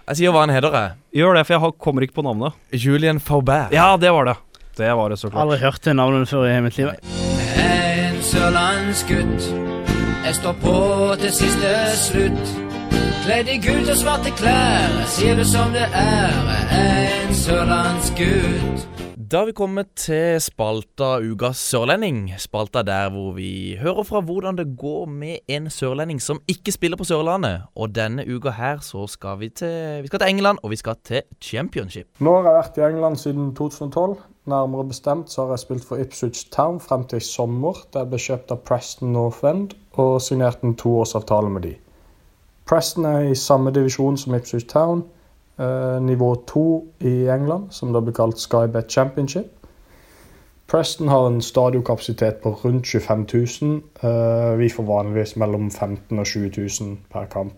Jeg 0.06 0.20
sier 0.20 0.30
hva 0.30 0.44
han 0.46 0.54
heter, 0.54 0.70
jeg. 0.70 0.94
Gjør 1.18 1.34
det, 1.34 1.46
for 1.48 1.56
jeg 1.56 1.64
har, 1.66 1.72
kommer 1.82 2.06
ikke 2.06 2.20
på 2.20 2.26
navnet. 2.28 2.54
Julian 2.70 3.18
Faubert. 3.18 3.74
Ja, 3.74 3.96
det 3.98 4.12
var 4.14 4.30
det. 4.30 4.36
Det 4.78 4.92
var 4.94 5.10
det, 5.10 5.18
så 5.18 5.32
klart. 5.32 5.42
Aldri 5.48 5.58
hørt 5.64 5.82
det 5.82 5.96
navnet 5.98 6.30
før 6.30 6.46
i 6.46 6.60
mitt 6.62 6.78
liv. 6.78 6.92
Jeg 6.94 7.58
er 7.66 8.06
En 8.12 8.22
sørlandsgutt. 8.22 9.50
Jeg 10.26 10.34
står 10.38 10.54
på 10.62 10.78
til 11.18 11.34
siste 11.34 11.74
slutt. 11.98 12.75
Kledd 13.26 13.48
i 13.50 13.56
gult 13.58 13.88
og 13.90 13.96
svarte 13.98 14.30
klær, 14.38 15.00
sier 15.10 15.34
du 15.34 15.42
som 15.46 15.72
det 15.74 15.88
er, 15.90 16.36
en 16.78 17.34
sørlandsgutt. 17.34 18.86
Da 19.26 19.40
har 19.40 19.48
vi 19.48 19.54
kommet 19.58 19.88
til 19.98 20.36
spalta 20.38 21.16
Ugas 21.18 21.58
sørlending. 21.58 22.28
Spalta 22.38 22.84
der 22.86 23.08
hvor 23.10 23.32
vi 23.34 23.74
hører 23.80 24.04
fra 24.06 24.20
hvordan 24.22 24.54
det 24.60 24.68
går 24.78 25.08
med 25.10 25.50
en 25.50 25.66
sørlending 25.70 26.20
som 26.22 26.38
ikke 26.46 26.70
spiller 26.70 26.96
på 27.00 27.04
Sørlandet. 27.08 27.64
Og 27.74 27.90
denne 27.90 28.22
uka 28.22 28.52
her 28.54 28.78
så 28.86 29.08
skal 29.10 29.40
vi 29.40 29.48
til 29.48 30.02
Vi 30.02 30.06
skal 30.06 30.22
til 30.22 30.28
England, 30.28 30.58
og 30.62 30.70
vi 30.70 30.76
skal 30.76 30.94
til 31.04 31.22
championship. 31.42 32.06
Nå 32.20 32.36
har 32.36 32.46
jeg 32.46 32.60
vært 32.60 32.78
i 32.78 32.86
England 32.92 33.16
siden 33.16 33.48
2012. 33.54 34.14
Nærmere 34.46 34.84
bestemt 34.84 35.32
så 35.32 35.42
har 35.42 35.56
jeg 35.56 35.64
spilt 35.64 35.88
for 35.88 35.96
Ipswich 35.96 36.46
Town 36.54 36.78
frem 36.80 37.04
til 37.04 37.18
i 37.18 37.26
sommer, 37.26 37.82
da 37.92 38.04
jeg 38.04 38.12
ble 38.12 38.22
kjøpt 38.28 38.54
av 38.54 38.62
Preston 38.62 39.10
Northend 39.12 39.74
og 39.98 40.20
signerte 40.22 40.62
en 40.62 40.78
toårsavtale 40.78 41.50
med 41.50 41.66
de. 41.66 41.74
Preston 42.66 43.04
er 43.04 43.18
i 43.30 43.34
samme 43.34 43.70
divisjon 43.70 44.16
som 44.18 44.34
Ipswich 44.34 44.66
Town, 44.66 45.04
eh, 45.58 46.02
nivå 46.02 46.34
2 46.46 46.86
i 47.00 47.28
England, 47.30 47.70
som 47.70 47.92
da 47.92 48.00
blir 48.00 48.14
kalt 48.14 48.40
Skybet 48.42 48.90
Championship. 48.90 49.52
Preston 50.66 51.08
har 51.08 51.26
en 51.26 51.40
stadionkapasitet 51.40 52.40
på 52.42 52.50
rundt 52.64 52.86
25 52.86 53.26
000. 53.62 53.82
Eh, 54.02 54.58
vi 54.58 54.68
får 54.68 54.82
vanligvis 54.82 55.36
mellom 55.36 55.70
15 55.70 56.16
000 56.16 56.20
og 56.20 56.26
20 56.26 56.50
000 56.80 56.96
per 57.12 57.24
kamp. 57.24 57.54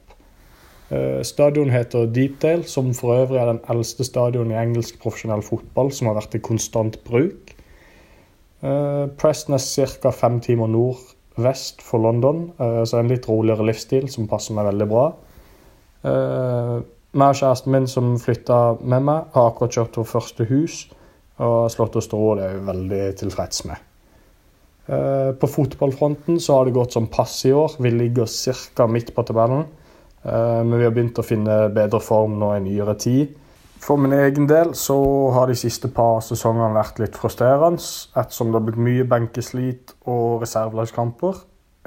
Eh, 0.91 1.23
Stadion 1.23 1.71
heter 1.71 2.07
Deepdale, 2.07 2.65
som 2.65 2.95
for 2.95 3.15
øvrig 3.23 3.39
er 3.39 3.47
den 3.47 3.61
eldste 3.71 4.05
stadion 4.05 4.51
i 4.51 4.61
engelsk 4.61 5.01
profesjonell 5.01 5.43
fotball 5.43 5.93
som 5.93 6.07
har 6.07 6.15
vært 6.15 6.35
i 6.35 6.39
konstant 6.39 7.05
bruk. 7.05 7.55
Preston 9.19 9.55
er 9.55 9.87
ca. 10.03 10.11
fem 10.11 10.41
timer 10.41 10.67
nordvest 11.39 11.83
for 11.83 11.99
London, 11.99 12.53
eh, 12.59 12.85
så 12.85 12.99
en 12.99 13.09
litt 13.09 13.29
roligere 13.29 13.67
livsstil 13.67 14.09
som 14.11 14.29
passer 14.29 14.55
meg 14.55 14.67
veldig 14.67 14.89
bra. 14.89 15.13
Eh, 16.05 16.79
meg 17.13 17.29
og 17.29 17.39
kjæresten 17.39 17.73
min 17.73 17.87
som 17.87 18.19
flytta 18.19 18.79
med 18.83 19.03
meg, 19.03 19.25
har 19.35 19.51
akkurat 19.51 19.73
kjøpt 19.73 19.97
vårt 19.97 20.13
første 20.13 20.45
hus 20.49 20.89
og 21.39 21.71
slått 21.71 21.97
oss 21.97 22.09
til 22.09 22.19
ro. 22.19 22.35
Det 22.35 22.45
er 22.45 22.57
jeg 22.57 22.67
veldig 22.67 23.17
tilfreds 23.17 23.65
med. 23.67 23.77
Eh, 24.89 25.33
På 25.33 25.47
fotballfronten 25.47 26.41
så 26.41 26.57
har 26.57 26.65
det 26.65 26.75
gått 26.75 26.93
som 26.93 27.07
pass 27.07 27.45
i 27.45 27.53
år. 27.53 27.77
Vi 27.79 27.91
ligger 27.91 28.27
ca. 28.75 28.87
midt 28.87 29.15
på 29.15 29.23
tabellen. 29.23 29.67
Men 30.25 30.77
vi 30.77 30.85
har 30.85 30.91
begynt 30.91 31.19
å 31.19 31.23
finne 31.23 31.71
bedre 31.73 32.01
form 32.01 32.41
nå 32.41 32.51
i 32.57 32.61
nyere 32.61 32.95
tid. 32.99 33.29
For 33.79 33.97
min 34.01 34.13
egen 34.13 34.49
del 34.51 34.73
så 34.77 34.97
har 35.37 35.49
de 35.49 35.55
siste 35.57 35.89
par 35.95 36.19
sesongene 36.27 36.75
vært 36.75 36.99
litt 37.03 37.17
frustrerende, 37.19 37.83
ettersom 38.19 38.51
det 38.51 38.59
har 38.59 38.67
blitt 38.67 38.81
mye 38.89 39.07
benkeslit 39.09 39.95
og 40.11 40.43
reservelagskamper. 40.43 41.39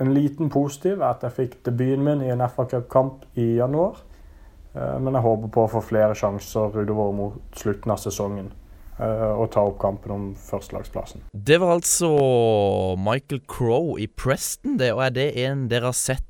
En 0.01 0.13
liten 0.15 0.49
positiv 0.49 1.01
er 1.01 1.11
at 1.11 1.25
jeg 1.27 1.35
fikk 1.35 1.59
debuten 1.67 2.05
min 2.07 2.23
i 2.25 2.31
en 2.33 2.41
FA 2.49 2.65
Cup-kamp 2.71 3.25
i 3.37 3.57
januar. 3.59 3.99
Eh, 4.73 4.97
Men 5.03 5.13
jeg 5.13 5.25
håper 5.27 5.51
på 5.51 5.65
å 5.67 5.71
få 5.75 5.83
flere 5.83 6.15
sjanser 6.17 6.73
utover 6.79 7.11
mot 7.13 7.59
slutten 7.59 7.91
av 7.91 7.99
sesongen 8.01 8.47
eh, 8.97 9.31
og 9.35 9.51
ta 9.53 9.65
opp 9.67 9.77
kampen 9.83 10.15
om 10.15 10.27
førstelagsplassen. 10.47 11.27
Det 11.33 11.59
var 11.61 11.75
altså 11.75 12.13
Michael 12.97 13.43
Crowe 13.51 13.99
i 14.01 14.07
Preston, 14.07 14.79
det. 14.79 14.93
Og 14.95 15.03
er 15.05 15.17
det 15.19 15.29
en 15.43 15.67
dere 15.69 15.91
har 15.91 15.97
sett 15.97 16.25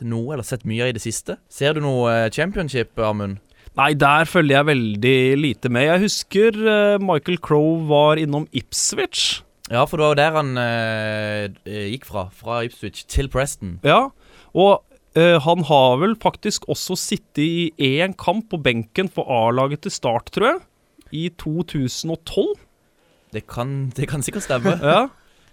noe, 0.00 0.32
eller 0.32 0.46
sett 0.48 0.64
mye 0.64 0.86
av 0.86 0.94
i 0.94 0.96
det 0.96 1.04
siste? 1.04 1.36
Ser 1.52 1.76
du 1.76 1.84
noe 1.84 2.08
eh, 2.24 2.30
championship, 2.32 2.96
Amund? 2.98 3.44
Nei, 3.78 3.92
der 3.94 4.26
følger 4.26 4.56
jeg 4.56 4.66
veldig 4.72 5.18
lite 5.38 5.70
med. 5.70 5.84
Jeg 5.86 6.02
husker 6.08 6.56
eh, 6.66 6.96
Michael 6.98 7.38
Crowe 7.38 7.84
var 7.86 8.18
innom 8.18 8.48
Ipswich. 8.50 9.44
Ja, 9.70 9.84
for 9.86 10.00
det 10.00 10.04
var 10.04 10.14
jo 10.14 10.18
der 10.18 10.38
han 10.38 10.50
eh, 10.58 11.84
gikk 11.92 12.08
fra. 12.08 12.26
Fra 12.34 12.62
Ipswich 12.66 13.04
til 13.06 13.30
Preston. 13.30 13.76
Ja, 13.86 14.08
og 14.50 14.82
eh, 15.14 15.36
han 15.44 15.62
har 15.68 16.00
vel 16.02 16.16
faktisk 16.18 16.66
også 16.66 16.96
sittet 16.98 17.44
i 17.44 17.92
én 18.00 18.16
kamp 18.18 18.48
på 18.50 18.58
benken 18.64 19.12
for 19.12 19.30
A-laget 19.30 19.84
til 19.86 19.94
Start, 19.94 20.32
tror 20.34 20.50
jeg. 20.50 20.64
I 21.14 21.28
2012. 21.38 22.56
Det 23.36 23.44
kan, 23.46 23.92
det 23.94 24.08
kan 24.10 24.26
sikkert 24.26 24.48
stemme. 24.48 24.74
Ja. 24.82 25.06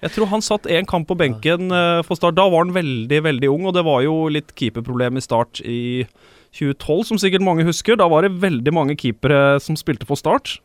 Jeg 0.04 0.12
tror 0.12 0.28
han 0.28 0.44
satt 0.44 0.68
én 0.70 0.86
kamp 0.86 1.08
på 1.08 1.16
benken 1.18 1.72
eh, 1.74 2.02
for 2.06 2.18
Start. 2.18 2.36
Da 2.38 2.50
var 2.50 2.66
han 2.66 2.74
veldig, 2.76 3.22
veldig 3.30 3.50
ung, 3.54 3.70
og 3.70 3.78
det 3.78 3.86
var 3.88 4.02
jo 4.06 4.26
litt 4.34 4.52
keeperproblem 4.58 5.18
i 5.18 5.24
Start 5.24 5.62
i 5.62 6.08
2012, 6.56 7.04
som 7.12 7.20
sikkert 7.22 7.44
mange 7.46 7.66
husker. 7.68 7.98
Da 8.00 8.08
var 8.12 8.24
det 8.26 8.34
veldig 8.42 8.74
mange 8.74 8.96
keepere 9.00 9.60
som 9.64 9.76
spilte 9.80 10.08
for 10.08 10.16
Start. 10.20 10.58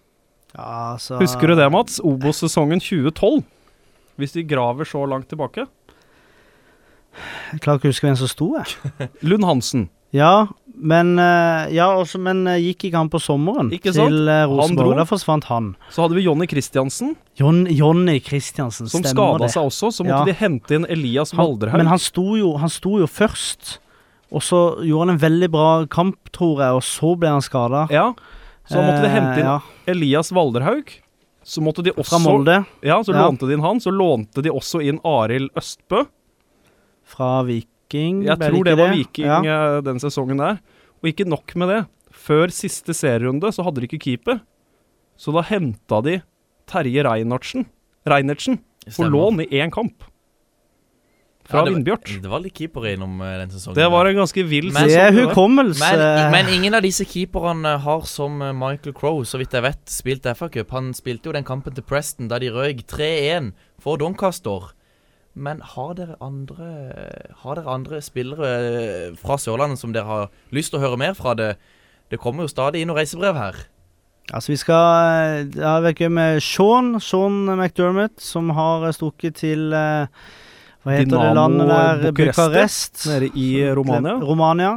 Ja, 0.56 0.96
så 0.98 1.18
Husker 1.20 1.50
du 1.52 1.54
det, 1.58 1.66
Mats? 1.70 2.00
Obos-sesongen 2.02 2.80
2012. 2.82 3.42
Hvis 4.18 4.34
vi 4.36 4.42
graver 4.46 4.84
så 4.88 5.02
langt 5.08 5.28
tilbake. 5.30 5.66
Jeg 7.52 7.60
klarer 7.64 7.80
ikke 7.80 7.88
å 7.90 7.92
huske 7.94 8.06
hvem 8.06 8.18
som 8.20 8.30
sto, 8.30 8.48
jeg. 8.58 9.08
Lund 9.30 9.46
Hansen. 9.46 9.88
Ja, 10.14 10.46
men, 10.74 11.12
eh, 11.22 11.68
ja, 11.76 11.86
også, 11.94 12.18
men 12.22 12.40
eh, 12.50 12.56
gikk 12.64 12.88
ikke 12.88 12.98
han 12.98 13.10
på 13.12 13.20
sommeren 13.22 13.68
Ikke 13.74 13.92
sant? 13.94 14.10
til 14.10 14.30
eh, 14.32 14.42
Rosenborg? 14.50 14.96
Da 14.98 15.04
forsvant 15.06 15.46
han. 15.50 15.68
Så 15.94 16.02
hadde 16.02 16.16
vi 16.18 16.24
Jonny 16.24 16.48
Christiansen, 16.50 17.12
Jon, 17.38 17.60
Jonny 17.70 18.16
Christiansen, 18.24 18.88
som 18.90 19.04
stemmer 19.04 19.14
skada 19.14 19.44
det. 19.44 19.52
seg 19.54 19.68
også. 19.70 19.92
Så 19.94 20.06
måtte 20.06 20.24
Ja. 20.24 20.32
de 20.32 20.34
hente 20.40 20.78
inn 20.80 20.86
Elias 20.90 21.30
Valderhaug. 21.36 21.78
men 21.78 21.90
han 21.92 22.02
sto, 22.02 22.26
jo, 22.40 22.56
han 22.58 22.72
sto 22.74 22.96
jo 22.98 23.06
først, 23.10 23.76
og 24.30 24.42
så 24.46 24.58
gjorde 24.86 25.06
han 25.08 25.14
en 25.16 25.22
veldig 25.22 25.48
bra 25.50 25.68
kamp, 25.90 26.30
tror 26.32 26.60
jeg, 26.62 26.76
og 26.78 26.82
så 26.86 27.14
ble 27.18 27.28
han 27.34 27.42
skada. 27.42 27.86
Ja, 27.90 28.12
så 28.68 28.78
da 28.78 28.82
måtte 28.86 29.02
de 29.02 29.08
hente 29.14 29.38
inn 29.40 29.48
ja, 29.48 29.56
Elias 29.90 30.30
Valderhaug. 30.32 30.92
Så 31.42 31.62
måtte 31.64 31.82
de 31.82 31.90
også 31.96 32.12
fra 32.12 32.18
Molde, 32.22 32.58
Ja, 32.84 33.00
så 33.02 33.14
Ja. 33.14 33.24
lånte 33.26 33.48
de 33.48 33.54
inn 33.56 33.64
han. 33.64 33.80
Så 33.80 33.90
lånte 33.90 34.42
de 34.44 34.50
også 34.50 34.82
inn 34.86 35.00
Arild 35.04 35.50
Østbø. 35.56 36.04
fra 37.10 37.42
Viking. 37.42 38.22
Jeg 38.22 38.38
ble 38.38 38.50
tror 38.52 38.64
det 38.64 38.72
ikke 38.76 38.78
var 38.78 38.92
Viking 38.94 39.26
Ja. 39.26 39.76
eh, 39.76 39.80
den 39.82 39.98
sesongen 39.98 40.38
der. 40.38 40.60
Og 41.02 41.08
ikke 41.10 41.26
nok 41.26 41.56
med 41.56 41.68
det. 41.68 41.86
Før 42.12 42.46
siste 42.52 42.92
serierunde 42.94 43.50
så 43.52 43.64
hadde 43.64 43.80
de 43.80 43.88
ikke 43.88 43.98
keeper. 44.04 44.40
Så 45.18 45.32
da 45.34 45.42
henta 45.42 46.02
de 46.04 46.22
Terje 46.68 47.02
Reinertsen, 47.02 47.66
Reinertsen 48.06 48.60
for 48.92 49.06
lån 49.10 49.40
i 49.42 49.46
én 49.58 49.72
kamp. 49.72 50.04
Fra 51.50 51.60
Ja, 51.64 51.64
det 51.66 51.84
var- 51.90 52.20
Det 52.22 52.30
var 52.30 52.40
litt 52.44 52.54
keepere 52.54 52.92
innom 52.94 53.20
eh, 53.20 53.36
den 53.42 53.50
sesongen. 53.50 53.74
Det 53.74 53.88
var 53.90 54.06
en 54.06 54.16
ganske 54.20 54.44
vill 54.48 54.70
Men- 54.72 54.88
der. 54.88 55.12
hukommelse. 55.12 55.80
Men, 55.96 56.30
men 56.32 56.48
ingen 56.54 56.74
av 56.78 56.82
disse 56.82 57.04
keeperne 57.04 57.76
har 57.82 58.02
som 58.06 58.40
eh, 58.42 58.52
Michael 58.52 58.94
Crowe, 58.94 59.24
så 59.26 59.38
vidt 59.38 59.50
jeg 59.52 59.62
vet, 59.66 59.80
spilt 59.90 60.22
FA-cup. 60.36 60.70
Han 60.70 60.92
spilte 60.94 61.26
jo 61.26 61.32
den 61.32 61.44
kampen 61.44 61.74
til 61.74 61.82
Preston 61.82 62.28
da 62.28 62.38
de 62.38 62.50
røyk 62.54 62.86
3-1 62.86 63.52
for 63.80 63.96
Doncaster. 63.98 64.70
Men 65.34 65.60
har 65.62 65.94
dere 65.94 66.16
andre 66.20 66.70
Har 67.44 67.54
dere 67.54 67.70
andre 67.70 68.00
spillere 68.02 68.48
eh, 69.10 69.16
fra 69.16 69.36
Sørlandet 69.38 69.78
som 69.78 69.92
dere 69.92 70.04
har 70.08 70.30
lyst 70.52 70.70
til 70.72 70.80
å 70.80 70.82
høre 70.82 70.98
mer 70.98 71.14
fra? 71.14 71.34
Det, 71.34 71.56
det 72.10 72.18
kommer 72.18 72.42
jo 72.46 72.48
stadig 72.50 72.80
inn 72.82 72.88
noen 72.90 72.98
reisebrev 72.98 73.34
her. 73.38 73.54
Altså, 74.32 74.52
vi 74.52 74.56
skal 74.62 75.46
Det 75.50 75.62
har 75.62 75.82
vært 75.82 75.98
gøy 76.02 76.10
med 76.14 76.40
Sean, 76.42 76.92
Sean 77.02 77.46
McDermott, 77.56 78.20
som 78.22 78.50
har 78.54 78.90
stukket 78.94 79.34
til 79.42 79.72
eh, 79.74 80.06
Hva 80.80 80.96
heter 80.96 81.12
det 81.12 81.30
landet 81.36 81.70
der? 81.70 82.04
Bucuresti. 82.16 83.08
Nede 83.10 83.32
i 83.36 83.48
Romania. 83.76 84.18
Romania. 84.24 84.74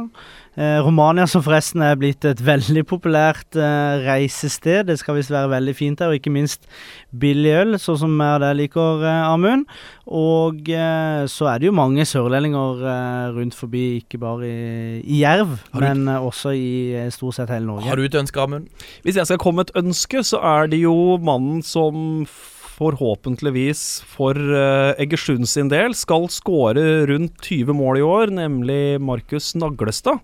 Eh, 0.54 0.78
Romania 0.86 1.24
som 1.26 1.42
forresten 1.42 1.82
er 1.82 1.96
blitt 1.98 2.22
et 2.28 2.38
veldig 2.46 2.84
populært 2.86 3.56
eh, 3.58 4.04
reisested. 4.04 4.84
Det 4.86 4.94
skal 5.00 5.16
visst 5.16 5.32
være 5.34 5.50
veldig 5.50 5.74
fint 5.74 5.98
der, 5.98 6.12
og 6.12 6.20
ikke 6.20 6.30
minst 6.30 6.68
billig 7.10 7.56
øl, 7.58 7.78
sånn 7.82 7.98
som 8.04 8.14
jeg 8.22 8.42
deg 8.44 8.54
liker, 8.60 9.02
eh, 9.02 9.32
Amund. 9.32 9.66
Og 10.06 10.70
eh, 10.70 11.24
så 11.32 11.50
er 11.50 11.58
det 11.58 11.72
jo 11.72 11.74
mange 11.74 12.06
sørlendinger 12.06 12.86
eh, 12.86 13.34
rundt 13.34 13.58
forbi, 13.58 13.84
ikke 14.04 14.22
bare 14.22 14.46
i, 14.46 15.02
i 15.02 15.24
Jerv, 15.24 15.56
men 15.74 16.06
eh, 16.06 16.22
også 16.30 16.54
i 16.54 17.02
stort 17.16 17.40
sett 17.40 17.50
hele 17.50 17.66
Norge. 17.72 17.88
Har 17.90 17.98
du 17.98 18.06
et 18.06 18.22
ønske, 18.22 18.46
Amund? 18.46 18.70
Hvis 19.02 19.18
jeg 19.18 19.26
skal 19.26 19.42
komme 19.42 19.64
med 19.64 19.72
et 19.72 19.82
ønske, 19.82 20.22
så 20.22 20.38
er 20.54 20.70
det 20.70 20.84
jo 20.84 21.16
mannen 21.18 21.66
som 21.66 22.28
forhåpentligvis 22.74 24.02
for 24.10 24.36
uh, 24.36 24.94
Egersund 25.00 25.48
sin 25.50 25.70
del 25.72 25.94
skal 25.98 26.28
skåre 26.32 27.04
rundt 27.10 27.38
20 27.44 27.76
mål 27.78 28.00
i 28.00 28.06
år, 28.06 28.34
nemlig 28.34 28.80
Markus 29.02 29.52
Naglestad. 29.58 30.22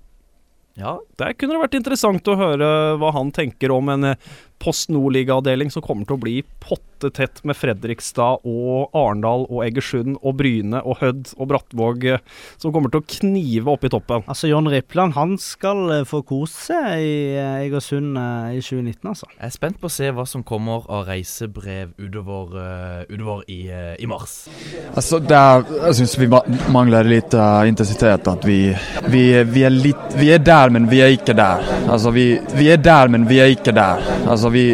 Ja. 0.78 0.98
Der 1.20 1.34
kunne 1.36 1.56
det 1.56 1.64
vært 1.66 1.76
interessant 1.76 2.28
å 2.32 2.38
høre 2.38 2.70
hva 3.00 3.12
han 3.12 3.32
tenker 3.36 3.74
om 3.74 3.92
en 3.92 4.12
eh, 4.14 4.30
Post 4.60 4.90
Nordliga-avdeling 4.92 5.70
som 5.72 5.82
kommer 5.84 6.04
til 6.04 6.18
å 6.18 6.20
bli 6.20 6.34
pottetett 6.60 7.40
med 7.48 7.56
Fredrikstad 7.56 8.42
og 8.44 8.92
Arendal 8.96 9.46
og 9.46 9.62
Egersund 9.64 10.18
og 10.20 10.36
Bryne 10.36 10.82
og 10.84 10.98
Hødd 11.00 11.30
og 11.38 11.48
Brattvåg, 11.48 12.04
eh, 12.12 12.20
som 12.60 12.74
kommer 12.74 12.92
til 12.92 13.00
å 13.00 13.06
knive 13.08 13.72
opp 13.72 13.86
i 13.88 13.92
toppen. 13.92 14.26
Altså, 14.28 14.50
John 14.50 14.68
Rippland, 14.68 15.16
han 15.16 15.38
skal 15.40 15.80
eh, 15.94 16.04
få 16.08 16.20
kose 16.28 16.66
seg 16.68 17.06
i 17.06 17.14
Egersund 17.40 18.20
i 18.20 18.60
2019, 18.60 19.00
altså. 19.08 19.30
Jeg 19.38 19.48
er 19.48 19.54
spent 19.54 19.80
på 19.80 19.88
å 19.88 19.94
se 19.94 20.10
hva 20.12 20.26
som 20.28 20.44
kommer 20.44 20.84
av 20.92 21.08
reisebrev 21.08 21.96
utover, 21.96 22.60
eh, 22.60 23.14
utover 23.14 23.48
i, 23.48 23.62
i 23.96 24.10
mars. 24.10 24.42
Altså, 24.92 25.22
der, 25.24 25.64
jeg 25.86 26.02
syns 26.02 26.18
vi 26.20 26.28
mangler 26.74 27.08
litt 27.08 27.32
uh, 27.32 27.62
intensitet. 27.68 28.28
At 28.28 28.44
vi, 28.44 28.74
vi, 29.08 29.24
vi, 29.48 29.64
er 29.64 29.72
litt, 29.72 30.18
vi 30.20 30.28
er 30.34 30.44
der, 30.44 30.72
men 30.74 30.90
vi 30.90 31.00
er 31.04 31.09
ikke 31.14 31.34
der. 31.36 31.62
Altså, 31.90 32.10
vi, 32.14 32.38
vi 32.56 32.68
er 32.72 32.76
der, 32.80 33.08
men 33.08 33.28
vi 33.28 33.38
er 33.42 33.50
ikke 33.52 33.72
der. 33.76 34.00
Altså, 34.30 34.48
vi 34.52 34.64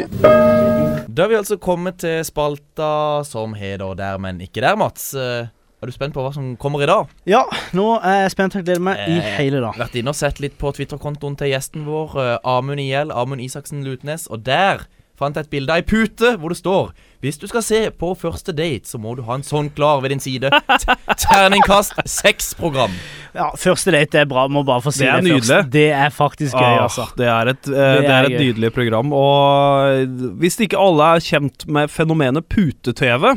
Da 1.17 1.23
har 1.25 1.29
vi 1.33 1.35
altså 1.39 1.57
kommet 1.57 1.97
til 2.03 2.25
spalta 2.25 3.23
som 3.25 3.55
heter 3.57 3.95
Der, 3.97 4.19
men 4.19 4.41
ikke 4.41 4.61
der, 4.61 4.77
Mats. 4.77 5.15
Eh, 5.15 5.47
Er 5.83 5.87
du 5.87 5.93
spent 5.93 6.15
på 6.17 6.23
hva 6.25 6.31
som 6.33 6.55
kommer 6.57 6.81
i 6.83 6.87
dag? 6.89 7.07
Ja, 7.29 7.43
nå 7.77 7.99
er 8.01 8.23
jeg 8.23 8.31
spent 8.33 8.55
Jeg 8.57 8.65
gleder 8.65 8.81
meg 8.81 8.97
i 9.09 9.19
Eh, 9.19 9.27
hele 9.37 9.61
dag. 9.61 9.77
Vært 9.77 9.95
inne 10.01 10.09
og 10.09 10.17
sett 10.17 10.41
litt 10.41 10.57
på 10.59 10.73
Twitter-kontoen 10.73 11.37
til 11.37 11.49
gjesten 11.53 11.85
vår, 11.85 12.17
eh, 12.23 12.39
Amund 12.45 12.81
IL, 12.81 13.13
Amund 13.13 13.41
Isaksen 13.45 13.85
Lutnes, 13.85 14.27
og 14.31 14.43
der 14.45 14.87
fant 15.19 15.37
jeg 15.37 15.45
et 15.45 15.51
bilde 15.51 15.73
av 15.73 15.77
ei 15.77 15.83
pute 15.83 16.37
hvor 16.37 16.49
det 16.53 16.59
står 16.59 16.91
Hvis 17.23 17.39
du 17.39 17.47
skal 17.47 17.63
se 17.63 17.91
på 17.91 18.15
første 18.17 18.53
date, 18.57 18.89
så 18.89 18.99
må 18.99 19.15
du 19.17 19.23
ha 19.23 19.35
en 19.35 19.43
sånn 19.43 19.71
klar 19.75 20.01
ved 20.03 20.11
din 20.11 20.21
side. 20.21 20.51
Terningkast 21.17 21.95
seks-program. 22.05 22.93
Ja, 23.37 23.51
Første 23.61 23.93
date 23.93 24.23
er 24.23 24.29
bra, 24.31 24.47
må 24.49 24.63
bare 24.67 24.81
få 24.85 24.93
si 24.95 25.05
Det 25.05 25.23
det, 25.27 25.37
først. 25.37 25.71
Det 25.75 25.87
er 25.93 26.13
faktisk 26.15 26.57
gøy, 26.57 26.73
Ah, 26.73 26.83
altså. 26.87 27.07
Det 27.19 27.27
er 27.29 27.51
et, 27.53 27.69
eh, 27.69 28.01
det 28.01 28.11
er 28.17 28.29
et 28.31 28.41
nydelig 28.41 28.71
program. 28.73 29.13
Og 29.13 30.37
hvis 30.41 30.57
ikke 30.65 30.79
alle 30.81 31.11
er 31.17 31.25
kjent 31.27 31.67
med 31.69 31.93
fenomenet 31.93 32.49
pute-TV, 32.49 33.35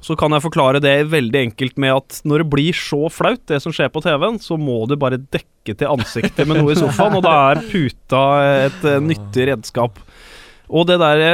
så 0.00 0.14
kan 0.18 0.30
jeg 0.34 0.44
forklare 0.44 0.80
det 0.82 0.96
veldig 1.10 1.40
enkelt 1.48 1.78
med 1.82 1.90
at 1.96 2.20
når 2.28 2.44
det 2.44 2.50
blir 2.52 2.76
så 2.76 3.08
flaut, 3.10 3.40
det 3.50 3.58
som 3.64 3.72
skjer 3.74 3.90
på 3.94 4.02
TV-en, 4.04 4.38
så 4.42 4.58
må 4.58 4.84
du 4.86 4.94
bare 5.00 5.18
dekke 5.18 5.74
til 5.74 5.90
ansiktet 5.90 6.46
med 6.46 6.60
noe 6.60 6.74
i 6.74 6.78
sofaen, 6.78 7.16
og 7.18 7.24
da 7.26 7.32
er 7.52 7.62
puta 7.66 8.22
et 8.66 8.84
eh, 8.86 9.00
nyttig 9.02 9.48
redskap. 9.50 9.98
Og 10.70 10.86
det 10.90 11.00
derre 11.02 11.32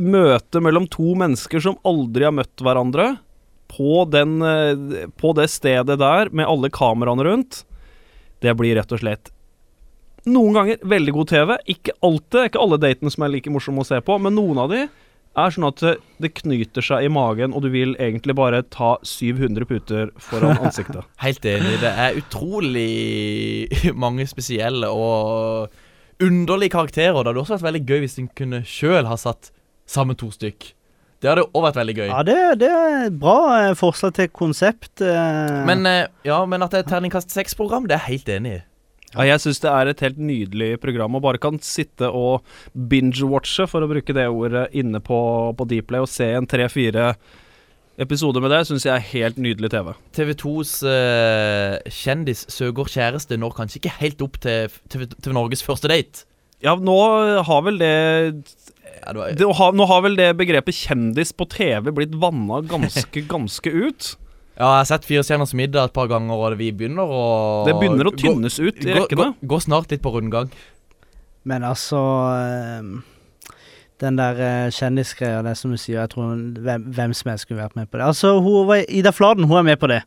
møtet 0.00 0.60
mellom 0.64 0.86
to 0.88 1.12
mennesker 1.20 1.60
som 1.60 1.76
aldri 1.88 2.24
har 2.28 2.32
møtt 2.36 2.62
hverandre, 2.64 3.14
på, 3.72 4.04
den, 4.12 4.38
eh, 4.44 5.06
på 5.16 5.32
det 5.38 5.48
stedet 5.50 5.98
der, 6.00 6.28
med 6.30 6.46
alle 6.46 6.68
kameraene 6.72 7.24
rundt, 7.24 7.62
det 8.44 8.52
blir 8.58 8.76
rett 8.76 8.92
og 8.92 9.00
slett 9.00 9.30
noen 10.28 10.54
ganger 10.54 10.82
veldig 10.86 11.12
god 11.16 11.28
TV. 11.32 11.52
Ikke 11.72 11.92
alltid, 12.06 12.44
ikke 12.50 12.60
alle 12.62 12.76
datene 12.78 13.10
som 13.10 13.24
er 13.26 13.32
like 13.32 13.50
morsomme 13.50 13.82
å 13.82 13.86
se 13.88 13.96
på, 14.06 14.20
men 14.22 14.36
noen 14.38 14.60
av 14.62 14.68
de 14.70 14.84
er 14.86 15.50
sånn 15.50 15.64
at 15.66 15.80
det- 15.82 15.98
det 16.20 16.30
knyter 16.38 16.84
seg 16.84 17.06
i 17.06 17.08
magen, 17.10 17.54
og 17.56 17.62
du 17.64 17.70
vil 17.70 17.96
egentlig 17.96 18.34
bare 18.36 18.60
ta 18.62 18.98
700 19.02 19.64
puter 19.66 20.10
foran 20.20 20.58
ansiktet. 20.62 21.02
Helt 21.18 21.40
enig. 21.42 21.80
Det 21.80 21.90
er 21.90 22.20
utrolig 22.20 23.94
mange 24.04 24.26
spesielle 24.30 24.86
og 24.92 25.70
underlige 26.22 26.70
karakterer. 26.76 27.16
Det 27.18 27.32
hadde 27.32 27.42
også 27.42 27.56
vært 27.58 27.68
veldig 27.72 27.86
gøy 27.88 28.00
hvis 28.04 28.18
en 28.22 28.28
kunne 28.36 28.62
sjøl 28.68 29.06
ha 29.10 29.16
satt 29.18 29.50
sammen 29.88 30.14
to 30.20 30.30
stykk. 30.30 30.72
Det 31.22 31.30
hadde 31.30 31.44
òg 31.54 31.62
vært 31.68 31.78
veldig 31.78 31.94
gøy. 32.00 32.08
Ja, 32.08 32.22
det, 32.26 32.36
det 32.58 32.68
er 32.74 33.06
et 33.06 33.18
bra 33.22 33.36
eh, 33.60 33.76
forslag 33.78 34.16
til 34.16 34.28
konsept. 34.34 34.90
eh. 34.98 35.60
Men, 35.68 35.86
eh, 35.86 36.08
ja, 36.26 36.40
men 36.50 36.66
at 36.66 36.74
det 36.74 36.80
er 36.80 36.86
et 36.88 36.90
terningkast 36.96 37.30
seks-program, 37.30 37.86
det 37.86 37.94
er 37.94 38.02
jeg 38.02 38.16
helt 38.16 38.32
enig 38.40 38.56
i. 38.56 38.60
Ja, 39.12 39.26
jeg 39.28 39.42
syns 39.44 39.60
det 39.60 39.68
er 39.70 39.90
et 39.90 40.02
helt 40.02 40.18
nydelig 40.18 40.72
program, 40.82 41.14
og 41.14 41.22
bare 41.22 41.38
kan 41.38 41.60
sitte 41.62 42.08
og 42.08 42.42
binge-watche, 42.74 43.68
for 43.70 43.84
å 43.84 43.90
bruke 43.90 44.16
det 44.16 44.24
ordet, 44.32 44.66
inne 44.72 45.02
på, 45.04 45.20
på 45.58 45.68
Dplay 45.68 46.02
og 46.02 46.10
se 46.10 46.30
en 46.32 46.48
tre-fire 46.48 47.12
episode 48.00 48.40
med 48.40 48.50
det, 48.50 48.62
syns 48.66 48.86
jeg 48.88 48.94
er 48.96 49.08
helt 49.12 49.38
nydelig 49.38 49.68
TV. 49.74 49.92
TV 50.16 50.32
2s 50.40 50.74
uh, 50.88 51.76
kjendis 51.92 52.46
søker 52.50 52.88
kjæreste 52.88 53.36
når 53.36 53.52
kanskje 53.60 53.82
ikke 53.82 53.98
helt 54.00 54.24
opp 54.24 54.40
til, 54.42 54.72
til, 54.90 55.04
til 55.12 55.36
Norges 55.36 55.62
første 55.66 55.92
date. 55.92 56.24
Ja, 56.64 56.72
nå 56.78 56.96
har 57.44 57.64
vel 57.66 57.80
det, 57.82 57.92
Ja, 59.02 59.12
det 59.12 59.18
var, 59.18 59.32
det 59.38 59.46
ha, 59.58 59.70
Nå 59.74 59.86
har 59.90 60.02
vel 60.04 60.14
det 60.18 60.28
begrepet 60.38 60.76
kjendis 60.78 61.32
på 61.34 61.46
TV 61.50 61.90
blitt 61.96 62.12
vanna 62.22 62.60
ganske, 62.70 63.24
ganske 63.34 63.70
ut. 63.72 64.12
ja, 64.54 64.66
jeg 64.68 64.78
har 64.78 64.84
sett 64.92 65.04
Fire 65.08 65.24
stjerners 65.26 65.54
middag 65.58 65.88
et 65.90 65.96
par 65.96 66.06
ganger, 66.12 66.34
og 66.38 66.58
vi 66.60 66.68
begynner 66.72 67.02
å 67.10 67.22
Det 67.66 67.74
begynner 67.80 68.06
å 68.06 68.12
gå- 68.14 68.20
tynnes 68.22 68.60
ut 68.62 68.78
i 68.84 68.90
gå- 68.92 69.00
rekkene. 69.00 69.30
Gå, 69.40 69.48
gå 69.54 69.60
snart 69.64 69.90
litt 69.90 70.02
på 70.04 70.12
rundgang. 70.14 70.52
Men 71.48 71.64
altså 71.66 71.98
eh, 72.36 72.92
Den 74.02 74.16
der 74.18 74.38
uh, 74.38 74.70
kjendisgreia, 74.74 75.42
det 75.46 75.56
som 75.58 75.70
du 75.74 75.78
sier, 75.78 76.00
jeg 76.04 76.10
tror 76.14 76.36
hvem, 76.62 76.84
hvem 76.94 77.12
som 77.14 77.30
helst 77.32 77.46
skulle 77.48 77.62
vært 77.62 77.76
med 77.78 77.90
på 77.90 77.98
det. 77.98 78.06
Altså, 78.12 78.36
hun 78.42 78.66
var, 78.70 78.84
Ida 78.90 79.10
Fladen, 79.14 79.46
hun 79.50 79.58
er 79.60 79.66
med 79.72 79.78
på 79.82 79.90
det. 79.90 80.00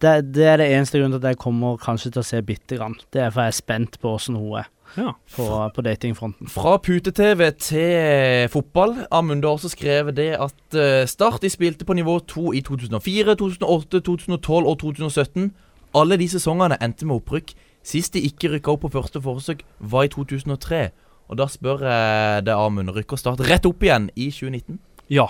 det. 0.00 0.14
Det 0.32 0.46
er 0.48 0.60
det 0.60 0.68
eneste 0.76 0.96
grunnen 1.00 1.16
til 1.18 1.24
at 1.26 1.34
jeg 1.34 1.40
kommer 1.42 1.76
kanskje 1.80 2.12
til 2.14 2.22
å 2.22 2.28
se 2.28 2.40
bitte 2.44 2.78
grann. 2.80 2.94
Det 3.12 3.20
er 3.26 3.32
for 3.34 3.44
jeg 3.44 3.52
er 3.52 3.58
spent 3.58 3.98
på 4.00 4.14
åssen 4.16 4.36
hun 4.40 4.58
er 4.62 4.68
Ja. 4.96 5.12
på, 5.36 5.46
på 5.74 5.82
datingfronten. 5.84 6.48
Fra 6.50 6.76
pute-TV 6.82 7.50
til 7.60 8.48
fotball. 8.52 8.96
Amund 9.10 9.44
har 9.44 9.56
også 9.58 9.70
skrevet 9.72 10.16
det 10.16 10.30
at 10.40 10.76
eh, 10.78 11.06
Start 11.06 11.42
de 11.42 11.50
spilte 11.52 11.84
på 11.84 11.96
nivå 11.98 12.18
2 12.26 12.52
i 12.58 12.62
2004, 12.66 13.34
2008, 13.36 14.00
2012 14.00 14.66
og 14.66 14.78
2017. 14.80 15.50
Alle 15.98 16.18
de 16.20 16.28
sesongene 16.28 16.78
endte 16.84 17.06
med 17.08 17.20
opprykk. 17.20 17.54
Sist 17.84 18.14
de 18.16 18.24
ikke 18.26 18.50
rykka 18.56 18.74
opp 18.74 18.86
på 18.86 18.92
første 18.96 19.20
forsøk, 19.22 19.62
var 19.80 20.08
i 20.08 20.12
2003. 20.12 20.88
Og 21.28 21.38
da 21.40 21.46
spør 21.50 21.84
jeg 21.84 22.46
deg, 22.48 22.54
Amund, 22.56 22.92
rykker 22.96 23.20
Start 23.20 23.44
rett 23.48 23.68
opp 23.68 23.84
igjen 23.84 24.08
i 24.16 24.30
2019? 24.32 24.80
Ja. 25.12 25.28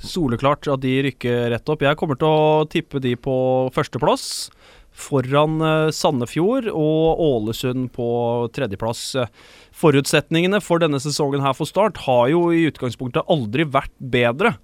Soleklart 0.00 0.68
at 0.72 0.80
de 0.84 0.94
rykker 1.08 1.50
rett 1.52 1.72
opp. 1.72 1.82
Jeg 1.84 1.96
kommer 2.00 2.18
til 2.20 2.28
å 2.28 2.64
tippe 2.70 3.00
de 3.02 3.14
på 3.20 3.34
førsteplass. 3.74 4.50
Foran 5.00 5.58
eh, 5.64 5.92
Sandefjord 5.94 6.68
og 6.70 7.22
Ålesund 7.24 7.88
på 7.96 8.10
tredjeplass. 8.56 9.16
Forutsetningene 9.76 10.60
for 10.64 10.82
denne 10.82 11.00
sesongen 11.02 11.42
her 11.44 11.56
for 11.56 11.68
Start 11.68 12.02
har 12.06 12.28
jo 12.32 12.48
i 12.54 12.66
utgangspunktet 12.68 13.28
aldri 13.32 13.66
vært 13.68 13.94
bedre. 13.98 14.54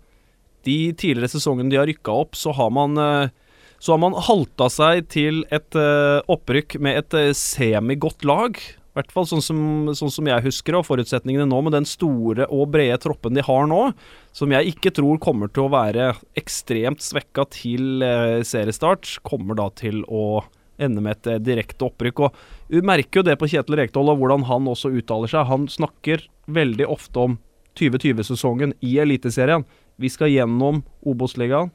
De 0.67 0.93
tidligere 0.99 1.33
sesongene 1.37 1.73
de 1.73 1.81
har 1.81 1.89
rykka 1.89 2.15
opp, 2.25 2.39
så 2.39 2.55
har 2.57 2.73
man 2.75 3.01
eh, 3.01 3.35
så 3.77 3.93
har 3.93 4.01
man 4.01 4.17
halta 4.17 4.71
seg 4.73 5.05
til 5.13 5.43
et 5.53 5.77
eh, 5.77 6.25
opprykk 6.33 6.79
med 6.81 7.03
et 7.03 7.37
semigodt 7.37 8.25
lag. 8.25 8.57
I 8.97 9.03
hvert 9.03 9.11
fall 9.13 9.27
sånn 9.29 9.43
som, 9.45 9.59
sånn 9.93 10.09
som 10.09 10.29
jeg 10.31 10.41
husker 10.47 10.79
og 10.79 10.87
forutsetningene 10.89 11.45
nå 11.51 11.59
med 11.67 11.75
den 11.77 11.85
store 11.85 12.47
og 12.49 12.71
brede 12.73 12.97
troppen 13.05 13.37
de 13.37 13.43
har 13.45 13.67
nå, 13.69 13.91
som 14.33 14.55
jeg 14.55 14.73
ikke 14.73 14.95
tror 14.97 15.19
kommer 15.21 15.53
til 15.53 15.67
å 15.67 15.73
være 15.75 16.15
ekstremt 16.41 17.05
svekka 17.05 17.45
til 17.53 18.01
eh, 18.01 18.41
seriestart, 18.41 19.19
kommer 19.21 19.61
da 19.61 19.69
til 19.77 20.01
å 20.09 20.41
ende 20.81 21.05
med 21.05 21.19
et 21.19 21.29
eh, 21.35 21.43
direkte 21.45 21.91
opprykk. 21.91 22.25
Og 22.25 22.41
Du 22.73 22.81
merker 22.81 23.21
jo 23.21 23.27
det 23.29 23.37
på 23.37 23.51
Kjetil 23.53 23.77
Rekdal 23.83 24.15
og 24.15 24.23
hvordan 24.23 24.49
han 24.49 24.73
også 24.73 24.95
uttaler 24.97 25.29
seg. 25.29 25.45
Han 25.53 25.69
snakker 25.69 26.25
veldig 26.49 26.89
ofte 26.89 27.29
om 27.29 27.39
2020-sesongen 27.77 28.73
i 28.81 28.97
Eliteserien. 29.05 29.69
Vi 30.01 30.09
skal 30.09 30.33
gjennom 30.33 30.81
Obos-ligaen, 31.05 31.69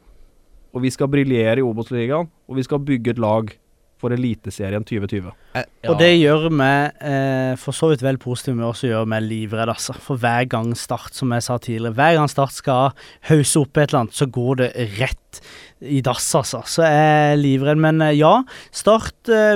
og 0.74 0.82
vi 0.82 0.90
skal 0.90 1.14
briljere 1.14 1.62
i 1.62 1.70
Obos-ligaen, 1.70 2.34
og 2.50 2.58
vi 2.58 2.66
skal 2.66 2.82
bygge 2.82 3.14
et 3.14 3.22
lag 3.22 3.54
for 4.02 4.14
Eliteserien 4.16 4.84
2020. 4.88 5.32
Eh, 5.56 5.66
Og 5.92 5.98
det 6.02 6.12
gjør 6.18 6.48
vi 6.50 6.70
eh, 7.12 7.54
for 7.62 7.78
så 7.78 7.92
vidt 7.94 8.04
vel 8.06 8.18
positiv, 8.22 8.58
men 8.58 8.68
også 8.68 8.90
gjør 8.90 9.06
vi 9.14 9.22
livredd, 9.28 9.72
altså. 9.72 9.94
For 10.02 10.20
hver 10.22 10.48
gang 10.52 10.74
Start, 10.78 11.14
som 11.18 11.32
jeg 11.36 11.46
sa 11.46 11.58
tidligere, 11.62 11.96
hver 11.98 12.18
gang 12.20 12.32
Start 12.32 12.58
skal 12.58 12.96
hause 13.30 13.62
opp 13.62 13.78
et 13.78 13.90
eller 13.92 14.04
annet, 14.06 14.18
så 14.18 14.28
går 14.30 14.62
det 14.64 14.72
rett 15.00 15.42
i 15.82 16.02
dass, 16.06 16.28
altså. 16.38 16.64
Så 16.70 16.84
jeg 16.86 17.14
er 17.32 17.40
livredd. 17.42 17.80
Men 17.82 18.02
eh, 18.06 18.18
ja, 18.20 18.36
Start 18.74 19.32
eh, 19.32 19.56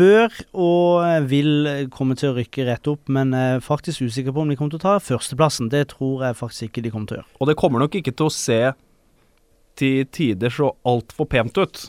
bør 0.00 0.30
og 0.54 1.02
eh, 1.04 1.24
vil 1.30 1.88
komme 1.94 2.14
til 2.18 2.30
å 2.30 2.36
rykke 2.38 2.66
rett 2.68 2.90
opp, 2.90 3.10
men 3.12 3.34
jeg 3.36 3.56
er 3.58 3.64
faktisk 3.64 4.06
usikker 4.06 4.34
på 4.36 4.44
om 4.44 4.50
de 4.52 4.56
kommer 4.58 4.74
til 4.76 4.80
å 4.82 4.86
ta 4.86 4.98
førsteplassen. 5.02 5.70
Det 5.72 5.88
tror 5.94 6.26
jeg 6.28 6.38
faktisk 6.38 6.68
ikke 6.70 6.84
de 6.86 6.94
kommer 6.94 7.10
til 7.10 7.18
å 7.18 7.22
gjøre. 7.22 7.32
Og 7.40 7.50
det 7.50 7.58
kommer 7.60 7.82
nok 7.82 7.98
ikke 8.00 8.14
til 8.14 8.30
å 8.30 8.34
se 8.34 8.60
til 9.80 10.04
tider 10.12 10.52
så 10.52 10.72
altfor 10.88 11.28
pent 11.30 11.56
ut. 11.60 11.86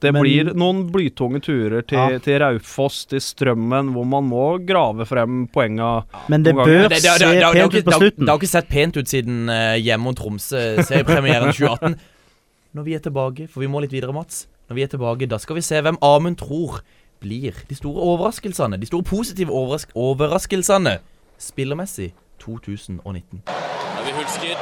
Det 0.00 0.12
Men- 0.12 0.22
blir 0.22 0.50
noen 0.54 0.82
blytunge 0.92 1.40
turer 1.40 1.82
til, 1.86 1.96
Ja. 1.98 2.18
til 2.18 2.38
Raufoss, 2.42 3.06
til 3.06 3.20
Strømmen, 3.20 3.92
hvor 3.94 4.04
man 4.04 4.24
må 4.28 4.58
grave 4.66 5.06
frem 5.06 5.46
poenga. 5.48 6.04
Men 6.28 6.42
det 6.42 6.54
bør 6.54 6.64
Det, 6.88 6.88
det, 6.90 7.00
se 7.02 7.08
det, 7.08 7.18
det, 7.18 7.34
det, 7.34 7.42
har 7.44 7.52
pent 7.54 7.74
ut 7.74 7.84
på 7.84 7.90
det, 7.90 7.92
har- 7.94 8.00
slutten. 8.00 8.24
det 8.24 8.28
har 8.28 8.38
ikke 8.38 8.48
sett 8.52 8.68
pent 8.68 8.96
ut 8.96 9.08
siden 9.08 9.48
uh, 9.48 9.76
hjemme 9.80 10.02
mot 10.04 10.16
Tromsø, 10.16 10.82
seriepremieren 10.84 11.52
2018. 11.52 11.96
Når 12.76 12.82
vi 12.84 12.94
er 12.94 12.98
tilbake, 13.00 13.48
for 13.48 13.60
vi 13.60 13.66
må 13.72 13.80
litt 13.80 13.90
videre, 13.92 14.12
Mats. 14.12 14.46
Når 14.68 14.74
vi 14.74 14.82
er 14.82 14.86
tilbake, 14.92 15.26
da 15.28 15.38
skal 15.38 15.56
vi 15.56 15.62
se 15.62 15.80
hvem 15.80 15.96
Amund 16.02 16.36
tror 16.36 16.80
blir 17.22 17.54
de 17.68 17.74
store 17.74 17.96
overraskelsene. 18.02 18.76
De 18.78 18.86
store 18.86 19.02
positive 19.02 19.48
overras 19.50 19.86
overraskelsene 19.96 20.98
spillermessig 21.40 22.12
2019. 22.38 23.40
Vi 23.46 24.12
Hulsker. 24.12 24.56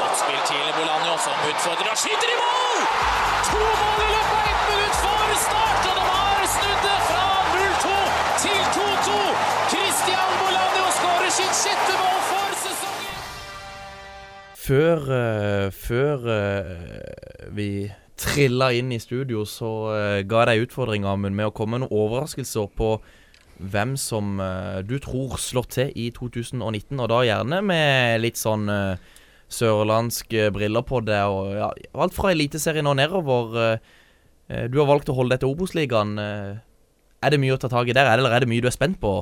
Godt 0.00 0.16
spill 0.22 0.40
til 0.48 0.64
Bolanjo, 0.78 1.14
som 1.20 1.36
utfordrer 1.50 1.90
og 1.92 1.98
skyter 2.00 2.30
i 2.32 2.36
mål! 2.40 2.80
To 3.52 3.58
mål 3.60 4.00
i 4.00 4.08
løpet 4.14 4.21
sjette 11.62 11.94
mål 11.96 12.20
for 12.28 12.60
sesongen. 12.64 13.18
Før, 14.62 15.08
eh, 15.16 15.66
før 15.74 16.28
eh, 16.34 17.48
vi 17.54 17.70
trilla 18.18 18.70
inn 18.76 18.92
i 18.94 19.00
studio, 19.02 19.46
så 19.48 19.72
eh, 19.94 20.20
ga 20.28 20.44
jeg 20.44 20.50
deg 20.50 20.68
utfordringa, 20.68 21.16
med 21.22 21.48
å 21.48 21.54
komme 21.54 21.78
med 21.78 21.86
noen 21.86 22.04
overraskelser 22.04 22.70
på 22.78 22.96
hvem 23.62 23.94
som 24.00 24.40
du 24.88 24.96
tror 24.98 25.36
slår 25.38 25.66
til 25.70 25.90
i 25.94 26.08
2019, 26.16 26.98
og 26.98 27.10
da 27.12 27.20
gjerne 27.22 27.60
med 27.62 28.22
litt 28.24 28.40
sånn 28.40 28.64
sørlandske 29.52 30.48
briller 30.56 30.82
på 30.82 30.98
det, 31.06 31.20
og 31.30 31.52
ja, 31.54 31.68
alt 31.94 32.16
fra 32.16 32.32
Eliteserien 32.32 32.88
og 32.90 32.96
nedover. 32.98 33.78
du 34.48 34.80
har 34.80 34.88
valgt 34.88 35.12
å 35.12 35.14
holde 35.14 35.36
deg 35.36 35.44
til 35.44 35.52
Obos-ligaen. 35.52 36.18
er 36.18 37.30
det 37.30 37.38
mye 37.38 37.54
å 37.54 37.60
ta 37.60 37.70
tak 37.70 37.92
i 37.92 37.94
der, 37.94 38.10
eller 38.16 38.34
er 38.34 38.42
det 38.42 38.50
mye 38.50 38.64
du 38.64 38.66
er 38.66 38.74
spent 38.74 38.98
på? 38.98 39.20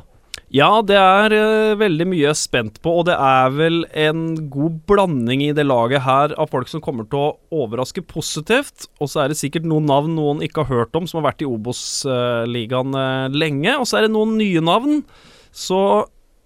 Ja, 0.50 0.80
det 0.82 0.96
er 0.98 1.30
uh, 1.30 1.78
veldig 1.78 2.08
mye 2.10 2.24
jeg 2.24 2.32
er 2.32 2.38
spent 2.38 2.80
på, 2.82 2.92
og 3.00 3.04
det 3.06 3.14
er 3.14 3.52
vel 3.54 3.84
en 3.94 4.48
god 4.50 4.80
blanding 4.90 5.44
i 5.46 5.52
det 5.54 5.62
laget 5.68 6.02
her 6.02 6.34
av 6.34 6.50
folk 6.50 6.70
som 6.70 6.82
kommer 6.82 7.06
til 7.06 7.20
å 7.20 7.62
overraske 7.62 8.02
positivt. 8.02 8.88
Og 8.98 9.12
så 9.12 9.22
er 9.22 9.30
det 9.30 9.38
sikkert 9.38 9.68
noen 9.70 9.86
navn 9.86 10.16
noen 10.18 10.42
ikke 10.42 10.64
har 10.64 10.82
hørt 10.82 10.98
om, 10.98 11.06
som 11.06 11.20
har 11.20 11.30
vært 11.30 11.44
i 11.46 11.50
Obos-ligaen 11.50 12.98
uh, 12.98 13.30
lenge. 13.30 13.76
Og 13.78 13.86
så 13.86 14.00
er 14.00 14.08
det 14.08 14.14
noen 14.16 14.34
nye 14.40 14.64
navn. 14.64 15.04
Så 15.54 15.80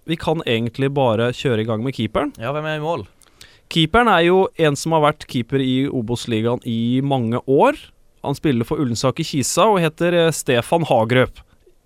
vi 0.05 0.21
kan 0.21 0.45
egentlig 0.45 0.93
bare 0.93 1.33
kjøre 1.33 1.65
i 1.65 1.69
gang 1.69 1.81
med 1.85 1.97
keeperen. 1.97 2.35
Ja, 2.37 2.53
hvem 2.53 2.69
er 2.69 2.77
i 2.77 2.85
mål? 2.85 3.07
Keeperen 3.73 4.11
er 4.13 4.27
jo 4.27 4.45
en 4.61 4.77
som 4.77 4.93
har 4.95 5.07
vært 5.07 5.25
keeper 5.33 5.65
i 5.65 5.87
Obos-ligaen 5.89 6.61
i 6.69 7.01
mange 7.01 7.41
år. 7.49 7.81
Han 8.25 8.37
spiller 8.37 8.69
for 8.69 8.81
Ullensaker 8.81 9.25
Kisa 9.27 9.67
og 9.73 9.81
heter 9.85 10.17
eh, 10.17 10.33
Stefan 10.33 10.85
Hagrøp. 10.89 11.41